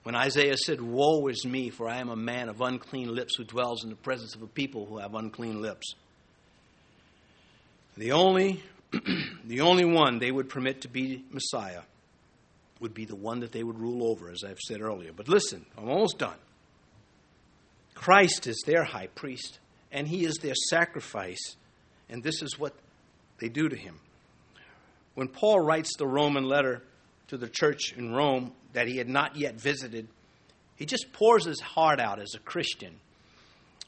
When 0.04 0.16
Isaiah 0.16 0.58
said, 0.58 0.82
Woe 0.82 1.26
is 1.28 1.46
me, 1.46 1.72
for 1.72 1.90
I 1.90 1.98
am 1.98 2.10
a 2.10 2.16
man 2.16 2.50
of 2.50 2.62
unclean 2.62 3.16
lips 3.16 3.36
who 3.38 3.44
dwells 3.44 3.84
in 3.84 3.90
the 3.90 3.96
presence 3.96 4.36
of 4.36 4.44
a 4.44 4.48
people 4.48 4.86
who 4.86 5.00
have 5.00 5.16
unclean 5.16 5.62
lips. 5.62 5.96
The 7.98 8.12
only, 8.12 8.62
the 9.46 9.62
only 9.62 9.86
one 9.86 10.20
they 10.20 10.32
would 10.32 10.50
permit 10.50 10.82
to 10.82 10.90
be 10.90 11.24
Messiah 11.32 11.82
would 12.80 12.94
be 12.94 13.06
the 13.06 13.16
one 13.16 13.40
that 13.40 13.52
they 13.52 13.64
would 13.64 13.80
rule 13.80 14.12
over, 14.12 14.30
as 14.30 14.44
I've 14.44 14.60
said 14.60 14.82
earlier. 14.82 15.12
But 15.16 15.28
listen, 15.30 15.66
I'm 15.78 15.90
almost 15.90 16.20
done. 16.20 16.38
Christ 17.96 18.46
is 18.46 18.62
their 18.66 18.84
high 18.84 19.08
priest, 19.08 19.60
and 19.92 20.08
he 20.08 20.26
is 20.26 20.36
their 20.36 20.54
sacrifice, 20.70 21.56
and 22.10 22.22
this 22.22 22.42
is 22.42 22.60
what 22.60 22.76
they 23.40 23.50
do 23.50 23.68
to 23.68 23.76
him. 23.76 24.00
When 25.16 25.30
Paul 25.30 25.62
writes 25.62 25.96
the 25.98 26.06
Roman 26.06 26.44
letter 26.44 26.84
to 27.30 27.38
the 27.38 27.50
church 27.50 27.94
in 27.94 28.14
Rome 28.14 28.52
that 28.74 28.88
he 28.88 28.98
had 28.98 29.10
not 29.10 29.38
yet 29.38 29.56
visited, 29.56 30.08
he 30.76 30.86
just 30.86 31.14
pours 31.14 31.46
his 31.46 31.62
heart 31.62 32.00
out 32.00 32.20
as 32.20 32.34
a 32.36 32.40
Christian, 32.40 33.00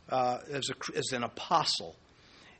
uh, 0.09 0.39
as, 0.51 0.69
a, 0.69 0.97
as 0.97 1.11
an 1.11 1.23
apostle. 1.23 1.95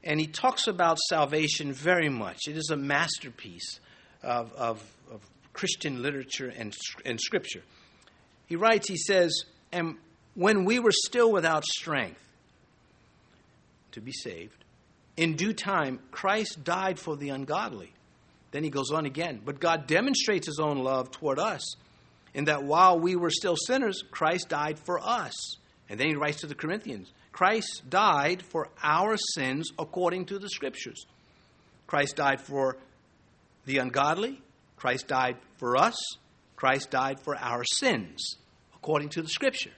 And 0.04 0.20
he 0.20 0.28
talks 0.28 0.68
about 0.68 1.00
salvation 1.10 1.72
very 1.72 2.10
much. 2.10 2.42
It 2.48 2.58
is 2.58 2.70
a 2.70 2.78
masterpiece 2.78 3.80
of, 4.22 4.54
of, 4.54 4.84
of 5.10 5.22
Christian 5.54 6.02
literature 6.02 6.54
and, 6.56 6.76
and 7.06 7.20
scripture. 7.20 7.64
He 8.48 8.58
writes, 8.58 8.88
he 8.88 8.98
says, 8.98 9.34
and 9.72 9.96
when 10.38 10.66
we 10.66 10.78
were 10.78 10.92
still 10.92 11.32
without 11.32 11.66
strength 11.66 12.22
to 13.92 14.00
be 14.00 14.12
saved, 14.12 14.64
in 15.18 15.36
due 15.36 15.52
time, 15.52 16.00
Christ 16.12 16.64
died 16.64 17.00
for 17.00 17.16
the 17.16 17.30
ungodly. 17.30 17.92
Then 18.52 18.64
he 18.64 18.70
goes 18.70 18.92
on 18.92 19.08
again. 19.08 19.42
But 19.44 19.60
God 19.60 19.88
demonstrates 19.88 20.46
his 20.46 20.60
own 20.60 20.78
love 20.78 21.10
toward 21.10 21.40
us 21.40 21.76
in 22.36 22.46
that 22.46 22.64
while 22.64 23.00
we 23.00 23.16
were 23.16 23.32
still 23.32 23.56
sinners, 23.56 24.04
Christ 24.12 24.50
died 24.50 24.78
for 24.78 25.00
us. 25.00 25.56
And 25.90 26.00
then 26.00 26.10
he 26.10 26.16
writes 26.16 26.42
to 26.42 26.48
the 26.48 26.54
Corinthians 26.54 27.12
Christ 27.32 27.90
died 27.90 28.44
for 28.44 28.70
our 28.84 29.18
sins 29.34 29.72
according 29.80 30.26
to 30.26 30.38
the 30.38 30.50
Scriptures. 30.50 31.08
Christ 31.88 32.16
died 32.16 32.42
for 32.42 32.78
the 33.66 33.80
ungodly. 33.80 34.40
Christ 34.76 35.08
died 35.08 35.38
for 35.58 35.78
us. 35.78 35.98
Christ 36.56 36.92
died 36.92 37.22
for 37.22 37.36
our 37.36 37.64
sins 37.64 38.36
according 38.76 39.10
to 39.10 39.24
the 39.24 39.30
Scripture. 39.30 39.72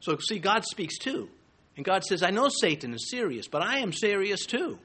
So, 0.00 0.16
see, 0.18 0.38
God 0.38 0.64
speaks 0.64 0.98
too. 0.98 1.28
And 1.76 1.84
God 1.84 2.04
says, 2.04 2.22
I 2.22 2.30
know 2.30 2.48
Satan 2.48 2.92
is 2.92 3.08
serious, 3.10 3.46
but 3.48 3.62
I 3.62 3.78
am 3.78 3.92
serious 3.92 4.46
too. 4.46 4.78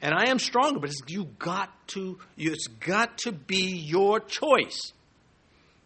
And 0.00 0.14
I 0.14 0.28
am 0.28 0.38
stronger, 0.38 0.78
but 0.78 0.92
you 1.08 1.24
got 1.38 1.70
to, 1.88 2.18
it's 2.36 2.68
got 2.68 3.18
to 3.18 3.32
be 3.32 3.76
your 3.76 4.20
choice. 4.20 4.92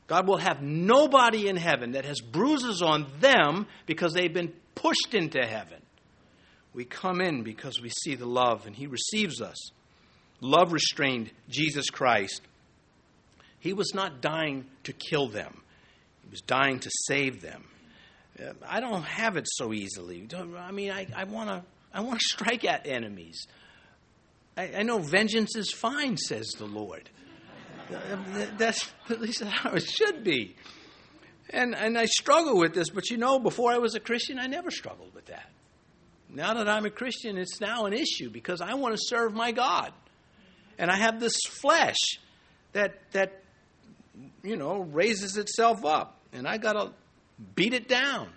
God 0.06 0.28
will 0.28 0.36
have 0.36 0.60
nobody 0.60 1.48
in 1.48 1.56
heaven 1.56 1.92
that 1.92 2.04
has 2.04 2.20
bruises 2.20 2.82
on 2.82 3.06
them 3.20 3.66
because 3.86 4.12
they've 4.12 4.32
been 4.32 4.52
pushed 4.74 5.14
into 5.14 5.40
heaven. 5.40 5.80
We 6.74 6.84
come 6.84 7.20
in 7.20 7.42
because 7.42 7.80
we 7.80 7.88
see 7.88 8.14
the 8.14 8.26
love, 8.26 8.66
and 8.66 8.76
He 8.76 8.86
receives 8.86 9.40
us. 9.40 9.56
Love 10.40 10.72
restrained 10.72 11.30
Jesus 11.48 11.88
Christ. 11.88 12.42
He 13.58 13.72
was 13.72 13.94
not 13.94 14.20
dying 14.20 14.66
to 14.84 14.92
kill 14.92 15.28
them, 15.28 15.62
He 16.24 16.30
was 16.30 16.40
dying 16.40 16.78
to 16.80 16.90
save 17.06 17.40
them. 17.40 17.64
I 18.66 18.80
don't 18.80 19.04
have 19.04 19.36
it 19.36 19.46
so 19.50 19.72
easily. 19.72 20.26
I 20.58 20.72
mean, 20.72 20.90
I, 20.90 21.06
I 21.14 21.24
want 21.24 21.48
to 21.50 21.62
I 21.92 22.00
want 22.00 22.20
to 22.20 22.24
strike 22.28 22.64
at 22.64 22.86
enemies. 22.86 23.46
I, 24.56 24.76
I 24.78 24.82
know 24.82 24.98
vengeance 24.98 25.56
is 25.56 25.72
fine, 25.72 26.16
says 26.16 26.48
the 26.58 26.66
Lord. 26.66 27.08
That's 28.58 28.90
at 29.10 29.20
least 29.20 29.42
how 29.42 29.72
it 29.72 29.82
should 29.82 30.24
be. 30.24 30.56
And, 31.50 31.74
and 31.74 31.98
I 31.98 32.06
struggle 32.06 32.56
with 32.56 32.74
this, 32.74 32.88
but 32.88 33.10
you 33.10 33.18
know, 33.18 33.38
before 33.38 33.72
I 33.72 33.78
was 33.78 33.94
a 33.94 34.00
Christian, 34.00 34.38
I 34.38 34.46
never 34.46 34.70
struggled 34.70 35.14
with 35.14 35.26
that. 35.26 35.50
Now 36.30 36.54
that 36.54 36.68
I'm 36.68 36.86
a 36.86 36.90
Christian, 36.90 37.36
it's 37.36 37.60
now 37.60 37.84
an 37.84 37.92
issue 37.92 38.30
because 38.30 38.62
I 38.62 38.74
want 38.74 38.94
to 38.96 39.00
serve 39.02 39.34
my 39.34 39.52
God. 39.52 39.92
And 40.78 40.90
I 40.90 40.96
have 40.96 41.20
this 41.20 41.36
flesh 41.46 41.98
that, 42.72 42.94
that 43.12 43.42
you 44.42 44.56
know, 44.56 44.78
raises 44.78 45.36
itself 45.36 45.84
up. 45.84 46.18
And 46.32 46.48
I 46.48 46.56
got 46.56 46.72
to 46.72 46.92
beat 47.54 47.74
it 47.74 47.88
down. 47.88 48.28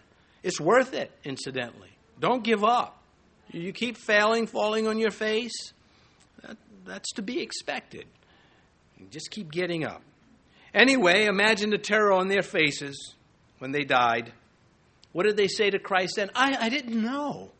It's 0.44 0.60
worth 0.60 0.94
it, 0.94 1.12
incidentally. 1.24 1.90
Don't 2.20 2.44
give 2.44 2.64
up. 2.64 3.02
You 3.52 3.72
keep 3.74 3.98
failing, 3.98 4.48
falling 4.48 4.88
on 4.88 5.00
your 5.00 5.12
face, 5.12 5.74
that's 6.86 7.12
to 7.14 7.22
be 7.22 7.42
expected. 7.42 8.06
just 9.10 9.32
keep 9.32 9.52
getting 9.52 9.84
up. 9.84 10.02
Anyway, 10.74 11.26
imagine 11.26 11.70
the 11.70 11.78
terror 11.78 12.12
on 12.12 12.28
their 12.28 12.42
faces 12.44 13.16
when 13.60 13.72
they 13.72 13.84
died. 13.84 14.34
What 15.14 15.24
did 15.24 15.38
they 15.38 15.48
say 15.48 15.70
to 15.70 15.80
Christ 15.80 16.18
then? 16.18 16.30
I, 16.36 16.58
I 16.66 16.70
didn't 16.70 17.02
know. 17.02 17.52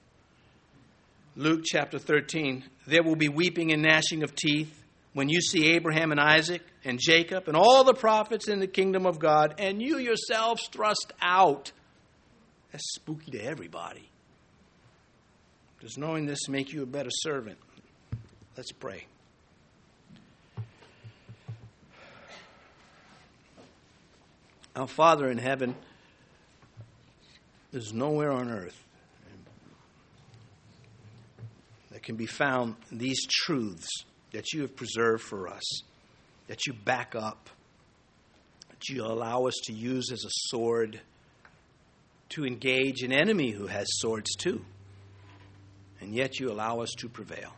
Luke 1.38 1.62
chapter 1.66 2.00
13 2.00 2.64
There 2.88 3.04
will 3.04 3.16
be 3.16 3.30
weeping 3.30 3.72
and 3.72 3.82
gnashing 3.82 4.24
of 4.24 4.36
teeth 4.36 4.85
when 5.16 5.30
you 5.30 5.40
see 5.40 5.72
Abraham 5.76 6.12
and 6.12 6.20
Isaac 6.20 6.62
and 6.84 7.00
Jacob 7.00 7.48
and 7.48 7.56
all 7.56 7.86
the 7.86 7.94
prophets 7.94 8.50
in 8.50 8.60
the 8.60 8.68
kingdom 8.68 9.06
of 9.06 9.18
God, 9.18 9.56
and 9.60 9.82
you 9.82 9.98
yourselves 9.98 10.68
thrust 10.74 11.14
out. 11.22 11.72
That's 12.74 12.84
spooky 12.96 13.32
to 13.32 13.40
everybody. 13.42 14.10
Does 15.80 15.98
knowing 15.98 16.26
this 16.26 16.50
make 16.50 16.74
you 16.74 16.84
a 16.84 16.86
better 16.86 17.10
servant? 17.10 17.58
Let's 18.58 18.74
pray. 18.74 19.06
Our 24.76 24.88
Father 24.88 25.32
in 25.32 25.38
heaven, 25.38 25.76
there's 27.72 27.94
nowhere 27.94 28.34
on 28.34 28.52
earth 28.52 28.84
that 31.92 32.04
can 32.04 32.18
be 32.18 32.26
found 32.26 32.76
these 32.92 33.26
truths 33.26 34.04
that 34.36 34.52
you 34.52 34.62
have 34.62 34.76
preserved 34.76 35.24
for 35.24 35.48
us, 35.48 35.64
that 36.48 36.68
you 36.68 36.74
back 36.74 37.16
up, 37.16 37.50
that 38.70 38.90
you 38.90 39.02
allow 39.02 39.46
us 39.46 39.54
to 39.64 39.74
use 39.74 40.12
as 40.12 40.26
a 40.26 40.30
sword 40.50 41.00
to 42.28 42.46
engage 42.46 43.02
an 43.02 43.14
enemy 43.14 43.52
who 43.52 43.66
has 43.66 43.88
swords 43.92 44.36
too. 44.36 44.64
And 46.02 46.14
yet 46.14 46.38
you 46.38 46.52
allow 46.52 46.82
us 46.82 46.92
to 46.98 47.08
prevail. 47.08 47.54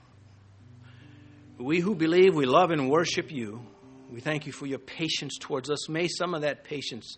We 1.58 1.80
who 1.80 1.96
believe, 1.96 2.36
we 2.36 2.46
love 2.46 2.70
and 2.70 2.92
worship 2.92 3.32
you. 3.32 3.66
We 4.12 4.20
thank 4.20 4.46
you 4.46 4.52
for 4.52 4.68
your 4.68 4.78
patience 4.78 5.38
towards 5.40 5.72
us. 5.72 5.90
May 5.90 6.08
some 6.08 6.36
of 6.36 6.42
that 6.42 6.64
patience 6.64 7.18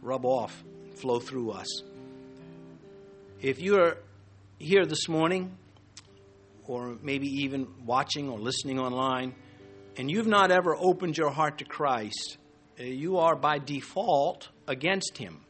rub 0.00 0.24
off, 0.24 0.62
flow 0.94 1.18
through 1.18 1.50
us. 1.50 1.82
If 3.40 3.60
you 3.60 3.80
are 3.80 3.98
here 4.60 4.86
this 4.86 5.08
morning, 5.08 5.56
or 6.68 6.96
maybe 7.02 7.26
even 7.26 7.66
watching 7.84 8.28
or 8.28 8.38
listening 8.38 8.78
online, 8.78 9.34
and 9.96 10.10
you've 10.10 10.26
not 10.26 10.50
ever 10.50 10.76
opened 10.76 11.16
your 11.16 11.30
heart 11.30 11.58
to 11.58 11.64
Christ, 11.64 12.38
uh, 12.78 12.82
you 12.82 13.18
are 13.18 13.34
by 13.34 13.58
default 13.58 14.48
against 14.66 15.16
Him. 15.16 15.40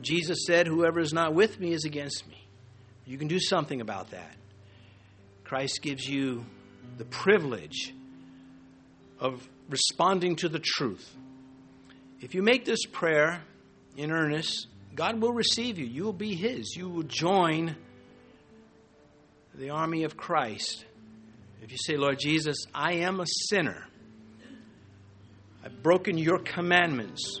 Jesus 0.00 0.44
said, 0.46 0.66
Whoever 0.66 1.00
is 1.00 1.12
not 1.12 1.34
with 1.34 1.58
me 1.58 1.72
is 1.72 1.84
against 1.84 2.26
me. 2.28 2.46
You 3.06 3.18
can 3.18 3.28
do 3.28 3.40
something 3.40 3.80
about 3.80 4.10
that. 4.10 4.36
Christ 5.44 5.82
gives 5.82 6.08
you 6.08 6.44
the 6.98 7.04
privilege 7.04 7.94
of 9.18 9.48
responding 9.68 10.36
to 10.36 10.48
the 10.48 10.58
truth. 10.58 11.16
If 12.20 12.34
you 12.34 12.42
make 12.42 12.64
this 12.64 12.84
prayer 12.86 13.42
in 13.96 14.12
earnest, 14.12 14.68
God 14.94 15.20
will 15.20 15.32
receive 15.32 15.78
you. 15.78 15.86
You 15.86 16.04
will 16.04 16.12
be 16.12 16.34
His. 16.34 16.76
You 16.76 16.88
will 16.88 17.02
join 17.04 17.76
the 19.54 19.70
army 19.70 20.04
of 20.04 20.16
Christ 20.16 20.84
If 21.62 21.70
you 21.70 21.78
say, 21.78 21.96
Lord 21.96 22.18
Jesus, 22.18 22.56
I 22.74 22.94
am 22.94 23.20
a 23.20 23.26
sinner, 23.48 23.86
I've 25.64 25.82
broken 25.82 26.18
your 26.18 26.38
commandments, 26.38 27.40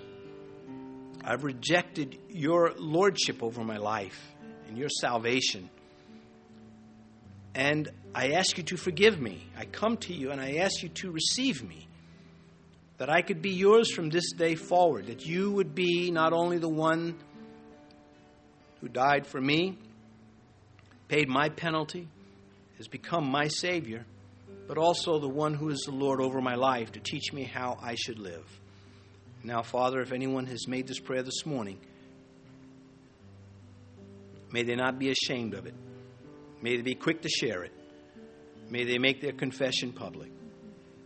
I've 1.24 1.42
rejected 1.42 2.18
your 2.28 2.72
lordship 2.76 3.42
over 3.42 3.64
my 3.64 3.78
life 3.78 4.20
and 4.68 4.78
your 4.78 4.88
salvation. 4.88 5.68
And 7.54 7.90
I 8.14 8.32
ask 8.32 8.56
you 8.56 8.62
to 8.64 8.76
forgive 8.76 9.20
me. 9.20 9.46
I 9.56 9.64
come 9.64 9.96
to 9.98 10.14
you 10.14 10.30
and 10.30 10.40
I 10.40 10.56
ask 10.56 10.82
you 10.82 10.88
to 10.88 11.10
receive 11.10 11.66
me. 11.68 11.88
That 12.98 13.10
I 13.10 13.22
could 13.22 13.42
be 13.42 13.50
yours 13.50 13.92
from 13.92 14.10
this 14.10 14.32
day 14.32 14.54
forward. 14.54 15.08
That 15.08 15.26
you 15.26 15.50
would 15.50 15.74
be 15.74 16.10
not 16.10 16.32
only 16.32 16.58
the 16.58 16.68
one 16.68 17.16
who 18.80 18.88
died 18.88 19.26
for 19.26 19.40
me, 19.40 19.76
paid 21.12 21.28
my 21.28 21.50
penalty, 21.50 22.08
has 22.78 22.88
become 22.88 23.30
my 23.30 23.46
Savior, 23.46 24.02
but 24.66 24.78
also 24.78 25.18
the 25.18 25.28
one 25.28 25.52
who 25.52 25.68
is 25.68 25.80
the 25.80 25.92
Lord 25.92 26.22
over 26.22 26.40
my 26.40 26.54
life 26.54 26.92
to 26.92 27.00
teach 27.00 27.34
me 27.34 27.44
how 27.44 27.78
I 27.82 27.96
should 27.96 28.18
live. 28.18 28.46
Now, 29.44 29.60
Father, 29.60 30.00
if 30.00 30.10
anyone 30.10 30.46
has 30.46 30.66
made 30.66 30.86
this 30.86 31.00
prayer 31.00 31.22
this 31.22 31.44
morning, 31.44 31.78
may 34.50 34.62
they 34.62 34.74
not 34.74 34.98
be 34.98 35.10
ashamed 35.10 35.52
of 35.52 35.66
it. 35.66 35.74
May 36.62 36.76
they 36.76 36.82
be 36.82 36.94
quick 36.94 37.20
to 37.22 37.28
share 37.28 37.62
it. 37.62 37.74
May 38.70 38.84
they 38.84 38.96
make 38.96 39.20
their 39.20 39.32
confession 39.32 39.92
public. 39.92 40.30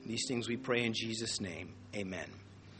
These 0.05 0.27
things 0.29 0.49
we 0.49 0.57
pray 0.57 0.85
in 0.85 0.93
Jesus' 0.93 1.41
name. 1.41 1.75
Amen. 1.97 2.31